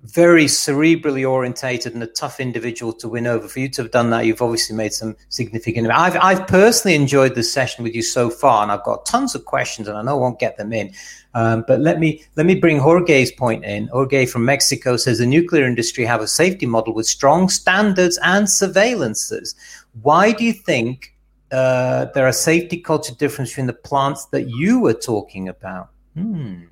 very 0.04 0.45
cerebrally 0.45 1.30
orientated 1.30 1.93
and 1.93 2.04
a 2.04 2.08
tough 2.08 2.39
individual 2.39 2.93
to 2.93 3.10
win 3.10 3.28
over. 3.28 3.48
For 3.48 3.60
you 3.60 3.70
to 3.70 3.84
have 3.84 3.91
done 3.91 4.10
that, 4.12 4.26
you've 4.26 4.41
obviously 4.41 4.76
made 4.76 4.93
some 4.93 5.16
significant. 5.30 5.89
I've 5.89 6.18
I've 6.18 6.48
personally 6.48 6.95
enjoyed 6.95 7.36
the 7.36 7.43
session 7.43 7.84
with 7.84 7.95
you 7.95 8.02
so 8.02 8.30
far, 8.30 8.64
and 8.64 8.72
I've 8.72 8.84
got 8.84 9.06
tons 9.06 9.36
of 9.36 9.45
questions, 9.45 9.88
and 9.88 9.98
I 9.98 10.02
know 10.02 10.18
I 10.18 10.20
won't 10.20 10.39
get 10.39 10.58
them 10.58 10.74
in. 10.74 10.93
Um, 11.34 11.64
but 11.68 11.80
let 11.80 12.00
me 12.00 12.24
let 12.36 12.45
me 12.45 12.56
bring 12.56 12.80
Jorge's 12.80 13.32
point 13.32 13.66
in. 13.66 13.88
Jorge 13.88 14.26
from 14.26 14.45
Mexico 14.45 14.98
says 14.98 15.20
the 15.20 15.26
nuclear 15.26 15.66
industry 15.66 16.06
have 16.06 16.22
a 16.22 16.28
safety 16.28 16.66
model 16.66 16.93
with 16.93 17.06
strong 17.06 17.50
standards 17.50 18.18
and 18.24 18.48
surveillances. 18.48 19.56
Why 20.02 20.32
do 20.32 20.45
you 20.45 20.54
think 20.54 21.16
uh, 21.52 22.06
there 22.14 22.26
are 22.28 22.34
safety 22.34 22.78
culture 22.78 23.14
differences 23.16 23.54
between 23.54 23.68
the 23.68 23.74
plants 23.74 24.26
that 24.28 24.50
you 24.50 24.80
were 24.80 24.93
talking 24.93 25.48
about? 25.48 25.89
Hmm. 26.14 26.64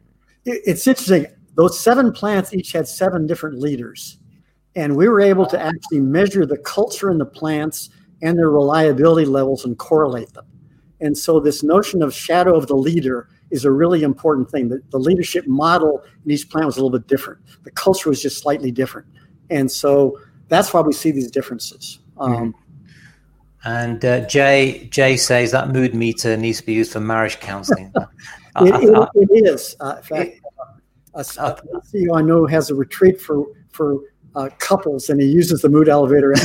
It's 0.45 0.85
interesting 0.85 1.25
those 1.55 1.79
seven 1.79 2.11
plants 2.11 2.53
each 2.53 2.71
had 2.71 2.87
seven 2.87 3.25
different 3.27 3.59
leaders. 3.59 4.17
And 4.75 4.95
we 4.95 5.07
were 5.07 5.21
able 5.21 5.45
to 5.47 5.61
actually 5.61 6.01
measure 6.01 6.45
the 6.45 6.57
culture 6.57 7.09
in 7.09 7.17
the 7.17 7.25
plants 7.25 7.89
and 8.21 8.37
their 8.37 8.49
reliability 8.49 9.25
levels 9.25 9.65
and 9.65 9.77
correlate 9.77 10.33
them. 10.33 10.45
And 11.01 11.17
so, 11.17 11.39
this 11.39 11.63
notion 11.63 12.01
of 12.01 12.13
shadow 12.13 12.55
of 12.55 12.67
the 12.67 12.75
leader 12.75 13.29
is 13.51 13.65
a 13.65 13.71
really 13.71 14.03
important 14.03 14.49
thing. 14.49 14.69
The, 14.69 14.81
the 14.91 14.99
leadership 14.99 15.45
model 15.47 16.03
in 16.23 16.31
each 16.31 16.49
plant 16.49 16.65
was 16.65 16.77
a 16.77 16.83
little 16.83 16.97
bit 16.97 17.07
different, 17.07 17.41
the 17.63 17.71
culture 17.71 18.09
was 18.09 18.21
just 18.21 18.37
slightly 18.41 18.71
different. 18.71 19.07
And 19.49 19.69
so, 19.69 20.17
that's 20.47 20.73
why 20.73 20.81
we 20.81 20.93
see 20.93 21.11
these 21.11 21.31
differences. 21.31 21.99
Um, 22.17 22.33
mm-hmm. 22.33 22.59
And 23.65 24.05
uh, 24.05 24.21
Jay 24.27 24.87
Jay 24.91 25.17
says 25.17 25.51
that 25.51 25.69
mood 25.69 25.93
meter 25.95 26.37
needs 26.37 26.59
to 26.59 26.65
be 26.65 26.73
used 26.73 26.93
for 26.93 26.99
marriage 26.99 27.39
counseling. 27.39 27.91
it, 28.61 28.83
it, 28.83 29.09
it 29.15 29.45
is. 29.45 29.75
Uh, 29.79 29.95
in 29.97 30.03
fact, 30.03 30.39
a, 31.15 31.21
a 31.21 31.81
CEO 31.81 32.17
I 32.17 32.21
know 32.21 32.45
has 32.45 32.69
a 32.69 32.75
retreat 32.75 33.19
for 33.19 33.45
for 33.69 33.99
uh, 34.35 34.49
couples, 34.59 35.09
and 35.09 35.21
he 35.21 35.27
uses 35.27 35.61
the 35.61 35.69
mood 35.69 35.89
elevator 35.89 36.31
in, 36.33 36.39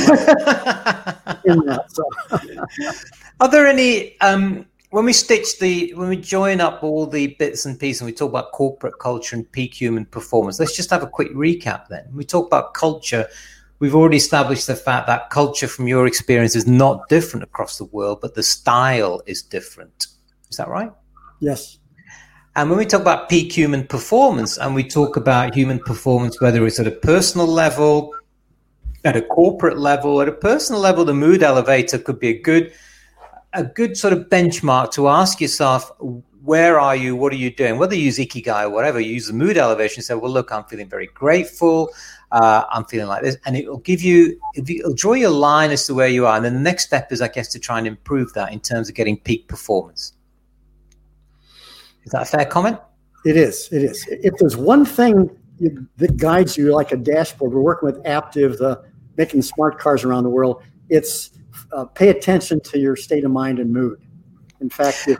that. 1.65 1.85
So. 1.89 2.03
Are 3.41 3.49
there 3.49 3.67
any 3.67 4.19
um, 4.21 4.65
when 4.91 5.05
we 5.05 5.13
stitch 5.13 5.59
the 5.59 5.93
when 5.95 6.09
we 6.09 6.17
join 6.17 6.61
up 6.61 6.83
all 6.83 7.05
the 7.05 7.27
bits 7.39 7.65
and 7.65 7.79
pieces 7.79 8.01
and 8.01 8.05
we 8.05 8.13
talk 8.13 8.29
about 8.29 8.51
corporate 8.51 8.99
culture 8.99 9.35
and 9.35 9.51
peak 9.51 9.73
human 9.73 10.05
performance? 10.05 10.59
Let's 10.59 10.75
just 10.75 10.89
have 10.89 11.03
a 11.03 11.07
quick 11.07 11.31
recap. 11.33 11.87
Then 11.87 12.07
we 12.13 12.23
talk 12.23 12.47
about 12.47 12.73
culture. 12.73 13.27
We've 13.79 13.95
already 13.95 14.17
established 14.17 14.67
the 14.67 14.75
fact 14.75 15.07
that 15.07 15.31
culture, 15.31 15.67
from 15.67 15.87
your 15.87 16.05
experience, 16.05 16.55
is 16.55 16.67
not 16.67 17.09
different 17.09 17.43
across 17.43 17.79
the 17.79 17.85
world, 17.85 18.19
but 18.21 18.35
the 18.35 18.43
style 18.43 19.23
is 19.25 19.41
different. 19.41 20.05
Is 20.51 20.57
that 20.57 20.67
right? 20.67 20.91
Yes. 21.39 21.79
And 22.55 22.69
when 22.69 22.77
we 22.77 22.85
talk 22.85 22.99
about 22.99 23.29
peak 23.29 23.53
human 23.53 23.87
performance 23.87 24.57
and 24.57 24.75
we 24.75 24.83
talk 24.83 25.15
about 25.15 25.55
human 25.55 25.79
performance, 25.79 26.41
whether 26.41 26.65
it's 26.67 26.81
at 26.81 26.87
a 26.87 26.91
personal 26.91 27.47
level, 27.47 28.13
at 29.05 29.15
a 29.15 29.21
corporate 29.21 29.77
level, 29.77 30.21
at 30.21 30.27
a 30.27 30.33
personal 30.33 30.81
level, 30.81 31.05
the 31.05 31.13
mood 31.13 31.43
elevator 31.43 31.97
could 31.97 32.19
be 32.19 32.27
a 32.27 32.41
good, 32.41 32.73
a 33.53 33.63
good 33.63 33.95
sort 33.95 34.11
of 34.11 34.27
benchmark 34.27 34.91
to 34.91 35.07
ask 35.07 35.39
yourself, 35.39 35.91
where 36.43 36.77
are 36.77 36.95
you? 36.95 37.15
What 37.15 37.31
are 37.31 37.37
you 37.37 37.51
doing? 37.51 37.77
Whether 37.77 37.95
you 37.95 38.03
use 38.03 38.17
Ikigai 38.17 38.63
or 38.63 38.69
whatever, 38.69 38.99
you 38.99 39.13
use 39.13 39.27
the 39.27 39.33
mood 39.33 39.57
elevation 39.57 39.99
and 39.99 40.05
say, 40.05 40.15
well, 40.15 40.31
look, 40.31 40.51
I'm 40.51 40.65
feeling 40.65 40.89
very 40.89 41.07
grateful. 41.07 41.89
Uh, 42.33 42.65
I'm 42.69 42.83
feeling 42.83 43.07
like 43.07 43.23
this. 43.23 43.37
And 43.45 43.55
it 43.55 43.65
will 43.67 43.77
give 43.77 44.01
you, 44.01 44.37
it'll 44.55 44.93
draw 44.93 45.13
you 45.13 45.29
a 45.29 45.29
line 45.29 45.71
as 45.71 45.85
to 45.87 45.93
where 45.93 46.09
you 46.09 46.25
are. 46.25 46.35
And 46.35 46.43
then 46.43 46.55
the 46.55 46.59
next 46.59 46.85
step 46.85 47.13
is, 47.13 47.21
I 47.21 47.29
guess, 47.29 47.47
to 47.49 47.59
try 47.59 47.77
and 47.77 47.87
improve 47.87 48.33
that 48.33 48.51
in 48.51 48.59
terms 48.59 48.89
of 48.89 48.95
getting 48.95 49.17
peak 49.17 49.47
performance. 49.47 50.13
Is 52.03 52.11
that 52.11 52.23
a 52.23 52.25
fair 52.25 52.45
comment? 52.45 52.79
It 53.25 53.37
is. 53.37 53.69
It 53.71 53.83
is. 53.83 54.05
If 54.09 54.33
there's 54.39 54.57
one 54.57 54.85
thing 54.85 55.29
that 55.97 56.17
guides 56.17 56.57
you 56.57 56.73
like 56.73 56.91
a 56.91 56.97
dashboard, 56.97 57.53
we're 57.53 57.61
working 57.61 57.85
with 57.85 58.03
Aptiv, 58.03 58.57
the 58.57 58.83
making 59.17 59.41
smart 59.43 59.77
cars 59.79 60.03
around 60.03 60.23
the 60.23 60.29
world. 60.29 60.63
It's 60.89 61.31
uh, 61.71 61.85
pay 61.85 62.09
attention 62.09 62.59
to 62.61 62.79
your 62.79 62.95
state 62.95 63.23
of 63.23 63.31
mind 63.31 63.59
and 63.59 63.71
mood. 63.71 64.01
In 64.59 64.69
fact, 64.69 65.07
if, 65.07 65.17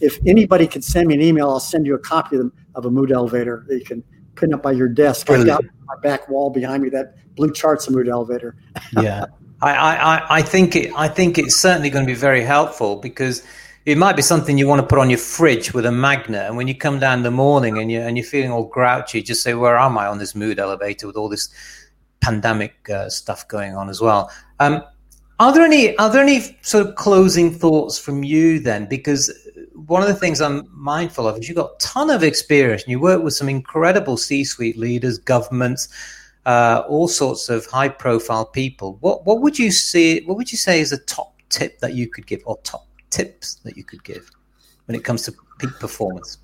if, 0.00 0.18
anybody 0.26 0.66
could 0.66 0.84
send 0.84 1.08
me 1.08 1.14
an 1.14 1.22
email, 1.22 1.48
I'll 1.48 1.60
send 1.60 1.86
you 1.86 1.94
a 1.94 1.98
copy 1.98 2.36
of, 2.36 2.52
of 2.74 2.84
a 2.84 2.90
mood 2.90 3.10
elevator 3.10 3.64
that 3.68 3.78
you 3.78 3.84
can 3.84 4.04
putting 4.34 4.54
up 4.54 4.62
by 4.62 4.72
your 4.72 4.88
desk. 4.88 5.30
I've 5.30 5.46
got 5.46 5.64
my 5.86 5.96
back 6.02 6.28
wall 6.28 6.50
behind 6.50 6.82
me 6.82 6.90
that 6.90 7.14
blue 7.34 7.52
charts 7.52 7.86
the 7.86 7.92
mood 7.92 8.08
elevator. 8.08 8.56
yeah, 8.92 9.26
I, 9.62 9.72
I, 9.72 10.26
I 10.38 10.42
think 10.42 10.76
it. 10.76 10.92
I 10.94 11.08
think 11.08 11.38
it's 11.38 11.56
certainly 11.56 11.90
going 11.90 12.06
to 12.06 12.12
be 12.12 12.18
very 12.18 12.42
helpful 12.42 12.96
because 12.96 13.42
it 13.86 13.96
might 13.96 14.16
be 14.16 14.22
something 14.22 14.58
you 14.58 14.66
want 14.66 14.80
to 14.80 14.86
put 14.86 14.98
on 14.98 15.08
your 15.08 15.18
fridge 15.18 15.72
with 15.72 15.86
a 15.86 15.92
magnet. 15.92 16.44
And 16.46 16.56
when 16.56 16.66
you 16.66 16.74
come 16.74 16.98
down 16.98 17.18
in 17.18 17.22
the 17.22 17.30
morning 17.30 17.78
and 17.78 17.90
you 17.90 18.00
and 18.00 18.16
you're 18.16 18.26
feeling 18.26 18.50
all 18.50 18.64
grouchy, 18.64 19.22
just 19.22 19.42
say, 19.42 19.54
"Where 19.54 19.78
am 19.78 19.96
I 19.96 20.08
on 20.08 20.18
this 20.18 20.34
mood 20.34 20.58
elevator 20.58 21.06
with 21.06 21.16
all 21.16 21.28
this 21.28 21.48
pandemic 22.20 22.90
uh, 22.90 23.08
stuff 23.08 23.46
going 23.46 23.76
on 23.76 23.88
as 23.88 24.00
well?" 24.00 24.28
Um, 24.58 24.82
are 25.38 25.52
there 25.52 25.62
any 25.62 25.96
are 25.98 26.10
there 26.10 26.22
any 26.22 26.58
sort 26.62 26.84
of 26.84 26.96
closing 26.96 27.52
thoughts 27.52 27.96
from 27.96 28.24
you 28.24 28.58
then? 28.58 28.86
Because 28.86 29.30
one 29.86 30.02
of 30.02 30.08
the 30.08 30.14
things 30.16 30.40
I'm 30.40 30.68
mindful 30.72 31.28
of 31.28 31.38
is 31.38 31.48
you've 31.48 31.56
got 31.56 31.70
a 31.74 31.78
ton 31.78 32.10
of 32.10 32.24
experience 32.24 32.82
and 32.82 32.90
you 32.90 32.98
work 32.98 33.22
with 33.22 33.34
some 33.34 33.48
incredible 33.48 34.16
C-suite 34.16 34.76
leaders, 34.76 35.18
governments, 35.18 35.88
uh, 36.44 36.82
all 36.88 37.06
sorts 37.06 37.48
of 37.48 37.66
high-profile 37.66 38.46
people. 38.46 38.96
What 39.00 39.24
what 39.24 39.42
would 39.42 39.60
you 39.60 39.70
see? 39.70 40.24
What 40.24 40.36
would 40.38 40.50
you 40.50 40.58
say 40.58 40.80
is 40.80 40.90
a 40.90 40.98
top 40.98 41.34
tip 41.50 41.78
that 41.78 41.94
you 41.94 42.08
could 42.08 42.26
give, 42.26 42.42
or 42.46 42.58
top 42.64 42.85
tips 43.10 43.56
that 43.64 43.76
you 43.76 43.84
could 43.84 44.02
give 44.04 44.30
when 44.86 44.96
it 44.96 45.04
comes 45.04 45.22
to 45.22 45.34
peak 45.58 45.70
performance? 45.78 46.38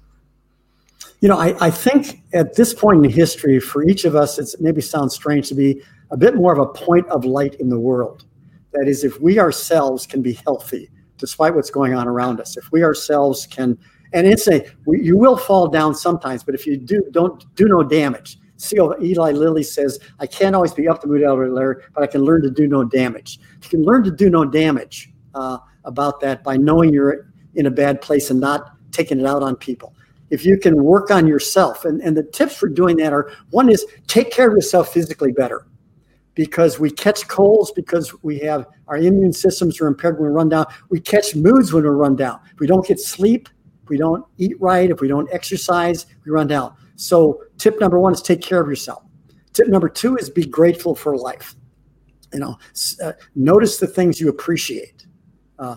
You 1.21 1.29
know, 1.29 1.39
I, 1.39 1.55
I 1.67 1.71
think 1.71 2.23
at 2.33 2.57
this 2.57 2.75
point 2.75 3.05
in 3.05 3.11
history, 3.11 3.61
for 3.61 3.85
each 3.85 4.05
of 4.05 4.17
us, 4.17 4.39
it 4.39 4.61
maybe 4.61 4.81
sounds 4.81 5.15
strange 5.15 5.49
to 5.49 5.55
be 5.55 5.83
a 6.11 6.17
bit 6.17 6.35
more 6.35 6.53
of 6.53 6.59
a 6.59 6.67
point 6.67 7.07
of 7.09 7.25
light 7.25 7.55
in 7.55 7.69
the 7.69 7.79
world. 7.79 8.25
That 8.73 8.89
is, 8.89 9.05
if 9.05 9.21
we 9.21 9.39
ourselves 9.39 10.07
can 10.07 10.23
be 10.23 10.33
healthy 10.33 10.91
despite 11.19 11.55
what's 11.55 11.71
going 11.71 11.95
on 11.95 12.09
around 12.09 12.41
us, 12.41 12.57
if 12.57 12.73
we 12.73 12.83
ourselves 12.83 13.47
can, 13.47 13.79
and 14.13 14.27
it's 14.27 14.49
a, 14.49 14.65
you 14.89 15.17
will 15.17 15.37
fall 15.37 15.69
down 15.69 15.95
sometimes, 15.95 16.43
but 16.43 16.55
if 16.55 16.67
you 16.67 16.77
do, 16.77 17.05
don't 17.13 17.55
do 17.55 17.69
no 17.69 17.83
damage. 17.83 18.39
CEO 18.59 19.01
Eli 19.03 19.33
Lilly 19.33 19.63
says, 19.63 19.99
I 20.21 20.27
can't 20.27 20.55
always 20.55 20.73
be 20.73 20.89
up 20.89 21.01
the 21.01 21.09
mood 21.09 21.23
elevator, 21.23 21.85
but 21.95 22.03
I 22.03 22.07
can 22.07 22.23
learn 22.23 22.43
to 22.43 22.51
do 22.51 22.67
no 22.67 22.85
damage. 22.85 23.39
You 23.63 23.69
can 23.69 23.83
learn 23.83 24.05
to 24.05 24.11
do 24.11 24.31
no 24.31 24.45
damage. 24.45 25.13
Uh, 25.35 25.59
about 25.85 26.21
that 26.21 26.43
by 26.43 26.57
knowing 26.57 26.93
you're 26.93 27.33
in 27.55 27.67
a 27.67 27.71
bad 27.71 28.01
place 28.01 28.31
and 28.31 28.41
not 28.41 28.77
taking 28.93 29.21
it 29.21 29.27
out 29.27 29.43
on 29.43 29.57
people. 29.57 29.95
If 30.31 30.47
you 30.47 30.59
can 30.59 30.83
work 30.83 31.11
on 31.11 31.27
yourself, 31.27 31.85
and, 31.85 32.01
and 32.01 32.17
the 32.17 32.23
tips 32.23 32.57
for 32.57 32.69
doing 32.69 32.97
that 32.99 33.13
are 33.13 33.31
one 33.51 33.69
is 33.69 33.85
take 34.07 34.31
care 34.31 34.49
of 34.49 34.55
yourself 34.55 34.93
physically 34.93 35.33
better 35.33 35.67
because 36.35 36.79
we 36.79 36.91
catch 36.91 37.29
colds 37.29 37.71
because 37.73 38.15
we 38.23 38.39
have 38.39 38.67
our 38.89 38.97
immune 38.97 39.33
systems 39.33 39.81
are 39.81 39.87
impaired 39.87 40.19
when 40.19 40.31
we 40.31 40.35
run 40.35 40.49
down. 40.49 40.67
We 40.89 41.01
catch 41.01 41.35
moods 41.35 41.73
when 41.73 41.85
we 41.85 41.91
run 41.91 42.17
down. 42.17 42.41
If 42.53 42.61
we 42.61 42.67
don't 42.67 42.87
get 42.87 42.99
sleep, 43.01 43.49
if 43.83 43.89
we 43.89 43.99
don't 43.99 44.25
eat 44.39 44.59
right, 44.61 44.91
if 44.91 45.01
we 45.01 45.09
don't 45.09 45.29
exercise, 45.33 46.07
we 46.25 46.31
run 46.31 46.47
down. 46.47 46.75
So, 46.97 47.43
tip 47.59 47.81
number 47.81 47.99
one 47.99 48.13
is 48.13 48.23
take 48.23 48.41
care 48.41 48.61
of 48.61 48.69
yourself. 48.69 49.03
Tip 49.53 49.69
number 49.69 49.89
two 49.89 50.17
is 50.17 50.31
be 50.31 50.47
grateful 50.47 50.95
for 50.95 51.17
life. 51.17 51.55
You 52.33 52.41
know, 52.41 52.59
uh, 53.03 53.13
notice 53.35 53.79
the 53.79 53.87
things 53.87 54.21
you 54.21 54.29
appreciate. 54.29 55.07
Uh, 55.63 55.77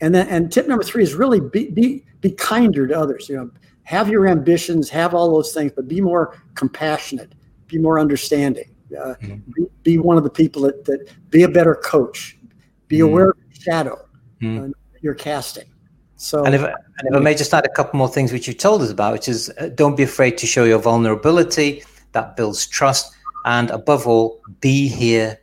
and 0.00 0.14
then, 0.14 0.28
and 0.28 0.52
tip 0.52 0.68
number 0.68 0.84
three 0.84 1.02
is 1.02 1.14
really 1.14 1.40
be, 1.40 1.70
be, 1.70 2.04
be 2.20 2.30
kinder 2.30 2.86
to 2.86 2.98
others. 2.98 3.28
You 3.28 3.36
know, 3.36 3.50
have 3.82 4.08
your 4.08 4.28
ambitions, 4.28 4.88
have 4.90 5.14
all 5.14 5.32
those 5.32 5.52
things, 5.52 5.72
but 5.74 5.88
be 5.88 6.00
more 6.00 6.38
compassionate, 6.54 7.34
be 7.66 7.78
more 7.78 7.98
understanding. 7.98 8.70
Uh, 8.92 9.14
mm-hmm. 9.14 9.52
be, 9.52 9.66
be, 9.82 9.98
one 9.98 10.16
of 10.16 10.24
the 10.24 10.30
people 10.30 10.62
that, 10.62 10.84
that 10.84 11.08
be 11.30 11.42
a 11.42 11.48
better 11.48 11.74
coach, 11.74 12.38
be 12.88 12.98
mm-hmm. 12.98 13.06
aware 13.06 13.30
of 13.30 13.36
your 13.38 13.60
shadow 13.60 14.04
mm-hmm. 14.40 14.64
uh, 14.64 14.68
you're 15.00 15.14
casting. 15.14 15.64
So, 16.16 16.44
and 16.44 16.54
if, 16.54 16.62
and 16.62 16.74
if 17.04 17.14
I 17.14 17.18
may 17.18 17.34
just 17.34 17.52
add 17.52 17.66
a 17.66 17.68
couple 17.68 17.98
more 17.98 18.08
things 18.08 18.32
which 18.32 18.46
you 18.46 18.54
told 18.54 18.82
us 18.82 18.90
about, 18.90 19.12
which 19.12 19.28
is 19.28 19.50
uh, 19.58 19.68
don't 19.74 19.96
be 19.96 20.04
afraid 20.04 20.38
to 20.38 20.46
show 20.46 20.64
your 20.64 20.78
vulnerability. 20.78 21.82
That 22.12 22.36
builds 22.36 22.66
trust, 22.66 23.12
and 23.44 23.70
above 23.70 24.06
all, 24.06 24.40
be 24.60 24.86
here 24.86 25.40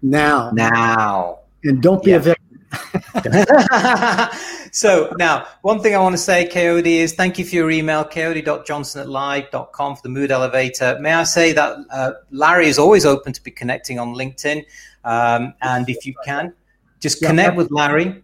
now. 0.00 0.50
Now, 0.52 1.40
and 1.64 1.82
don't 1.82 2.02
be 2.02 2.10
yeah. 2.10 2.16
a 2.16 2.20
victim. 2.20 2.41
so 4.72 5.12
now, 5.18 5.46
one 5.62 5.80
thing 5.80 5.94
I 5.94 5.98
want 5.98 6.14
to 6.14 6.18
say, 6.18 6.48
Coyote, 6.48 6.98
is 6.98 7.14
thank 7.14 7.38
you 7.38 7.44
for 7.44 7.54
your 7.54 7.70
email, 7.70 8.04
coyote.johnson 8.04 9.02
at 9.02 9.08
live.com 9.08 9.96
for 9.96 10.02
the 10.02 10.08
mood 10.08 10.30
elevator. 10.30 10.98
May 11.00 11.12
I 11.12 11.24
say 11.24 11.52
that 11.52 11.76
uh, 11.90 12.12
Larry 12.30 12.68
is 12.68 12.78
always 12.78 13.04
open 13.04 13.32
to 13.32 13.42
be 13.42 13.50
connecting 13.50 13.98
on 13.98 14.14
LinkedIn. 14.14 14.64
Um, 15.04 15.54
and 15.62 15.88
if 15.88 16.06
you 16.06 16.14
can, 16.24 16.54
just 17.00 17.22
connect 17.22 17.56
with 17.56 17.70
Larry 17.70 18.22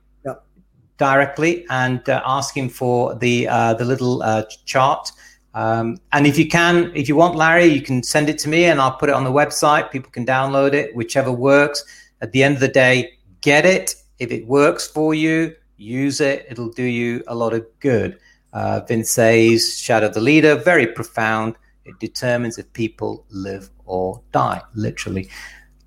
directly 0.99 1.65
and 1.71 2.07
uh, 2.09 2.21
ask 2.27 2.57
him 2.57 2.69
for 2.69 3.15
the, 3.15 3.49
uh, 3.49 3.73
the 3.75 3.85
little 3.85 4.23
uh, 4.23 4.43
chart. 4.65 5.11
Um, 5.55 5.99
and 6.13 6.27
if 6.27 6.37
you 6.37 6.49
can, 6.49 6.93
if 6.95 7.09
you 7.09 7.17
want 7.17 7.37
Larry, 7.37 7.67
you 7.67 7.81
can 7.81 8.03
send 8.03 8.29
it 8.29 8.39
to 8.41 8.49
me 8.49 8.65
and 8.65 8.81
I'll 8.81 8.97
put 8.97 9.09
it 9.09 9.15
on 9.15 9.25
the 9.25 9.33
website. 9.33 9.91
People 9.91 10.11
can 10.11 10.27
download 10.27 10.73
it, 10.73 10.95
whichever 10.95 11.33
works. 11.33 11.85
At 12.21 12.33
the 12.33 12.43
end 12.43 12.55
of 12.55 12.61
the 12.61 12.69
day, 12.69 13.13
get 13.41 13.65
it 13.65 13.95
if 14.19 14.31
it 14.31 14.47
works 14.47 14.87
for 14.87 15.15
you, 15.15 15.55
use 15.77 16.21
it. 16.21 16.47
It'll 16.51 16.71
do 16.71 16.83
you 16.83 17.23
a 17.29 17.35
lot 17.35 17.53
of 17.53 17.67
good. 17.81 18.19
Uh, 18.53 18.81
Vince 18.87 19.11
says, 19.11 19.79
Shadow 19.79 20.09
the 20.09 20.21
Leader, 20.21 20.57
very 20.57 20.87
profound. 20.87 21.57
It 21.85 21.99
determines 22.01 22.59
if 22.59 22.73
people 22.73 23.25
live 23.31 23.71
or 23.87 24.21
die, 24.33 24.63
literally. 24.75 25.29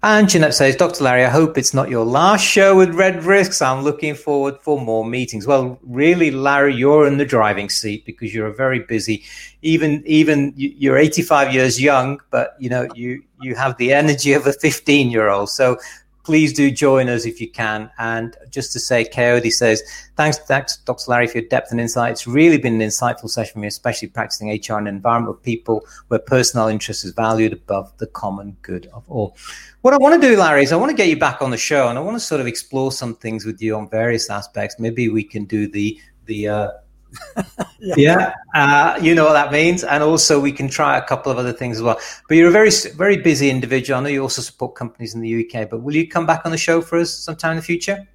And 0.04 0.28
Jeanette 0.28 0.56
says, 0.56 0.76
Dr. 0.76 1.04
Larry, 1.04 1.26
I 1.26 1.30
hope 1.30 1.60
it's 1.60 1.76
not 1.76 1.92
your 1.92 2.06
last 2.06 2.44
show 2.44 2.76
with 2.76 2.96
Red 2.96 3.24
Risks. 3.24 3.62
I'm 3.62 3.84
looking 3.84 4.16
forward 4.16 4.58
for 4.62 4.82
more 4.82 5.06
meetings. 5.06 5.46
Well, 5.46 5.78
really, 5.84 6.32
Larry, 6.32 6.74
you're 6.74 7.06
in 7.06 7.20
the 7.20 7.26
driving 7.26 7.70
seat 7.70 8.04
because 8.04 8.34
you're 8.34 8.48
a 8.48 8.54
very 8.54 8.80
busy. 8.80 9.24
Even 9.62 10.02
even 10.08 10.54
you're 10.56 10.98
85 10.98 11.54
years 11.54 11.80
young, 11.80 12.20
but 12.32 12.56
you 12.58 12.68
know 12.68 12.88
you 12.96 13.22
you 13.42 13.54
have 13.54 13.78
the 13.78 13.94
energy 13.94 14.34
of 14.34 14.48
a 14.48 14.54
15 14.54 15.12
year 15.12 15.30
old. 15.30 15.52
So 15.52 15.78
please 16.24 16.53
do 16.53 16.72
join 16.72 17.09
us 17.09 17.26
if 17.26 17.41
you 17.41 17.49
can. 17.49 17.89
And 17.97 18.36
just 18.49 18.74
to 18.74 18.80
say, 18.80 19.05
Coyote 19.05 19.49
says, 19.49 19.82
thanks, 20.15 20.38
thanks, 20.39 20.78
Dr. 20.78 21.09
Larry, 21.09 21.28
for 21.28 21.39
your 21.39 21.47
depth 21.47 21.72
and 21.72 21.80
insight. 21.80 22.11
It's 22.11 22.28
really 22.28 22.57
been 22.57 22.82
an 22.82 22.88
insightful 22.88 23.30
session 23.30 23.53
for 23.53 23.59
me, 23.59 23.67
especially 23.67 24.09
practicing 24.09 24.49
HR 24.49 24.80
in 24.80 24.88
an 24.88 24.95
environment 24.95 25.36
with 25.36 25.43
people 25.43 25.86
where 26.09 26.19
personal 26.19 26.67
interest 26.67 27.05
is 27.05 27.11
valued 27.11 27.53
above 27.53 27.95
the 27.97 28.07
common 28.07 28.57
good 28.61 28.88
of 28.93 29.03
all. 29.09 29.36
What 29.82 29.93
I 29.93 29.97
want 29.97 30.22
to 30.22 30.28
do, 30.28 30.38
Larry, 30.38 30.63
is 30.63 30.72
I 30.72 30.76
want 30.76 30.91
to 30.91 30.97
get 30.97 31.09
you 31.09 31.17
back 31.17 31.41
on 31.41 31.51
the 31.51 31.57
show 31.57 31.88
and 31.88 31.97
I 31.97 32.01
want 32.01 32.15
to 32.15 32.19
sort 32.19 32.41
of 32.41 32.47
explore 32.47 32.91
some 32.91 33.15
things 33.15 33.45
with 33.45 33.61
you 33.61 33.76
on 33.76 33.89
various 33.89 34.30
aspects. 34.30 34.76
Maybe 34.80 35.09
we 35.09 35.24
can 35.24 35.45
do 35.45 35.67
the 35.67 35.99
the 36.26 36.47
uh, 36.47 36.72
yeah, 37.80 37.95
yeah. 37.97 38.34
Uh, 38.53 38.99
you 39.01 39.16
know 39.16 39.26
what 39.26 39.34
that 39.34 39.51
means. 39.51 39.84
And 39.84 40.03
also, 40.03 40.39
we 40.39 40.51
can 40.51 40.68
try 40.68 40.97
a 40.97 41.01
couple 41.01 41.32
of 41.32 41.38
other 41.38 41.53
things 41.53 41.78
as 41.78 41.84
well. 41.84 41.99
But 42.28 42.38
you're 42.38 42.49
a 42.49 42.51
very, 42.51 42.72
very 42.95 43.18
busy 43.18 43.49
individual. 43.49 43.99
I 43.99 44.03
know 44.03 44.09
you 44.09 44.22
also 44.22 44.41
support 44.41 44.76
companies 44.76 45.16
in 45.16 45.22
the 45.22 45.45
UK, 45.45 45.70
but 45.70 45.82
will 45.82 45.95
you 45.95 46.07
come 46.07 46.26
back 46.26 46.45
on 46.45 46.51
the 46.51 46.57
show 46.57 46.82
for 46.82 46.99
us 46.99 47.14
sometime 47.14 47.51
in 47.51 47.57
the 47.57 47.64
future? 47.64 48.07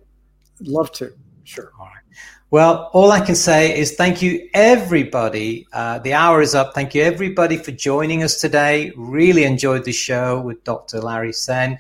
I'd 0.61 0.69
love 0.69 0.93
to. 0.93 1.13
Sure. 1.45 1.73
All 1.79 1.87
right. 1.87 1.97
Well, 2.51 2.91
all 2.93 3.11
I 3.11 3.21
can 3.21 3.35
say 3.35 3.77
is 3.77 3.97
thank 3.97 4.23
you, 4.23 4.49
everybody. 4.55 5.67
Uh, 5.73 5.99
the 5.99 6.13
hour 6.13 6.41
is 6.41 6.55
up. 6.55 6.75
Thank 6.75 6.95
you, 6.95 7.03
everybody, 7.03 7.57
for 7.57 7.73
joining 7.73 8.23
us 8.23 8.41
today. 8.41 8.93
Really 8.97 9.43
enjoyed 9.43 9.85
the 9.85 9.93
show 9.93 10.41
with 10.41 10.63
Dr. 10.63 11.01
Larry 11.01 11.33
Senn. 11.33 11.79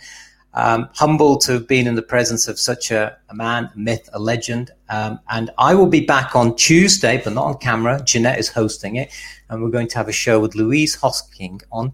Um, 0.57 0.89
humbled 0.95 1.43
to 1.43 1.53
have 1.53 1.69
been 1.69 1.87
in 1.87 1.95
the 1.97 2.03
presence 2.03 2.49
of 2.49 2.59
such 2.59 2.91
a, 2.91 3.17
a 3.29 3.35
man, 3.35 3.71
a 3.75 3.79
myth, 3.79 4.09
a 4.15 4.19
legend. 4.19 4.71
Um, 4.89 5.21
and 5.29 5.51
I 5.59 5.75
will 5.75 5.87
be 5.87 6.05
back 6.05 6.35
on 6.35 6.57
Tuesday, 6.57 7.21
but 7.23 7.35
not 7.35 7.45
on 7.45 7.59
camera. 7.59 8.03
Jeanette 8.03 8.39
is 8.39 8.49
hosting 8.49 8.97
it. 8.97 9.13
And 9.51 9.63
we're 9.63 9.71
going 9.71 9.89
to 9.89 9.97
have 9.99 10.09
a 10.09 10.13
show 10.13 10.41
with 10.41 10.55
Louise 10.55 10.97
Hosking 10.97 11.63
on, 11.71 11.93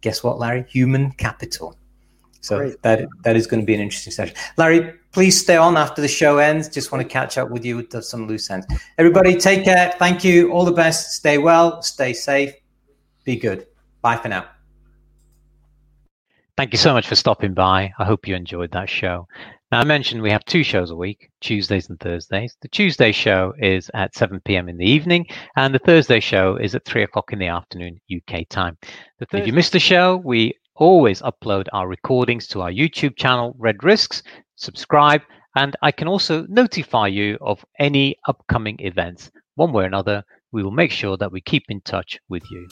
guess 0.00 0.22
what, 0.22 0.38
Larry? 0.38 0.64
Human 0.68 1.10
capital. 1.12 1.76
So 2.40 2.58
Great. 2.58 2.82
that 2.82 3.08
that 3.22 3.36
is 3.36 3.46
going 3.46 3.60
to 3.60 3.66
be 3.66 3.74
an 3.74 3.80
interesting 3.80 4.12
session. 4.12 4.36
Larry, 4.58 4.92
please 5.12 5.40
stay 5.40 5.56
on 5.56 5.78
after 5.78 6.02
the 6.02 6.08
show 6.08 6.36
ends. 6.36 6.68
Just 6.68 6.92
want 6.92 7.02
to 7.02 7.08
catch 7.08 7.38
up 7.38 7.50
with 7.50 7.64
you 7.64 7.76
with 7.76 8.04
some 8.04 8.28
loose 8.28 8.50
ends. 8.50 8.66
Everybody, 8.98 9.34
take 9.36 9.64
care. 9.64 9.94
Thank 9.98 10.22
you. 10.24 10.52
All 10.52 10.66
the 10.66 10.72
best. 10.72 11.12
Stay 11.12 11.38
well. 11.38 11.80
Stay 11.80 12.12
safe. 12.12 12.52
Be 13.24 13.36
good. 13.36 13.66
Bye 14.02 14.18
for 14.18 14.28
now. 14.28 14.53
Thank 16.56 16.72
you 16.72 16.78
so 16.78 16.92
much 16.92 17.08
for 17.08 17.16
stopping 17.16 17.52
by. 17.52 17.92
I 17.98 18.04
hope 18.04 18.28
you 18.28 18.36
enjoyed 18.36 18.70
that 18.72 18.88
show. 18.88 19.26
Now, 19.72 19.80
I 19.80 19.84
mentioned 19.84 20.22
we 20.22 20.30
have 20.30 20.44
two 20.44 20.62
shows 20.62 20.92
a 20.92 20.94
week, 20.94 21.28
Tuesdays 21.40 21.88
and 21.88 21.98
Thursdays. 21.98 22.56
The 22.62 22.68
Tuesday 22.68 23.10
show 23.10 23.54
is 23.58 23.90
at 23.92 24.14
7 24.14 24.40
p.m. 24.44 24.68
in 24.68 24.76
the 24.76 24.88
evening, 24.88 25.26
and 25.56 25.74
the 25.74 25.80
Thursday 25.80 26.20
show 26.20 26.54
is 26.54 26.76
at 26.76 26.84
3 26.84 27.02
o'clock 27.02 27.32
in 27.32 27.40
the 27.40 27.48
afternoon, 27.48 28.00
UK 28.08 28.48
time. 28.48 28.78
if 29.18 29.46
you 29.48 29.52
missed 29.52 29.72
the 29.72 29.80
show, 29.80 30.18
we 30.18 30.54
always 30.76 31.22
upload 31.22 31.66
our 31.72 31.88
recordings 31.88 32.46
to 32.46 32.62
our 32.62 32.70
YouTube 32.70 33.16
channel, 33.16 33.56
Red 33.58 33.82
Risks. 33.82 34.22
Subscribe, 34.54 35.22
and 35.56 35.74
I 35.82 35.90
can 35.90 36.06
also 36.06 36.46
notify 36.48 37.08
you 37.08 37.36
of 37.40 37.64
any 37.80 38.14
upcoming 38.28 38.76
events. 38.78 39.32
One 39.56 39.72
way 39.72 39.82
or 39.82 39.86
another, 39.88 40.22
we 40.52 40.62
will 40.62 40.70
make 40.70 40.92
sure 40.92 41.16
that 41.16 41.32
we 41.32 41.40
keep 41.40 41.64
in 41.68 41.80
touch 41.80 42.20
with 42.28 42.48
you. 42.48 42.68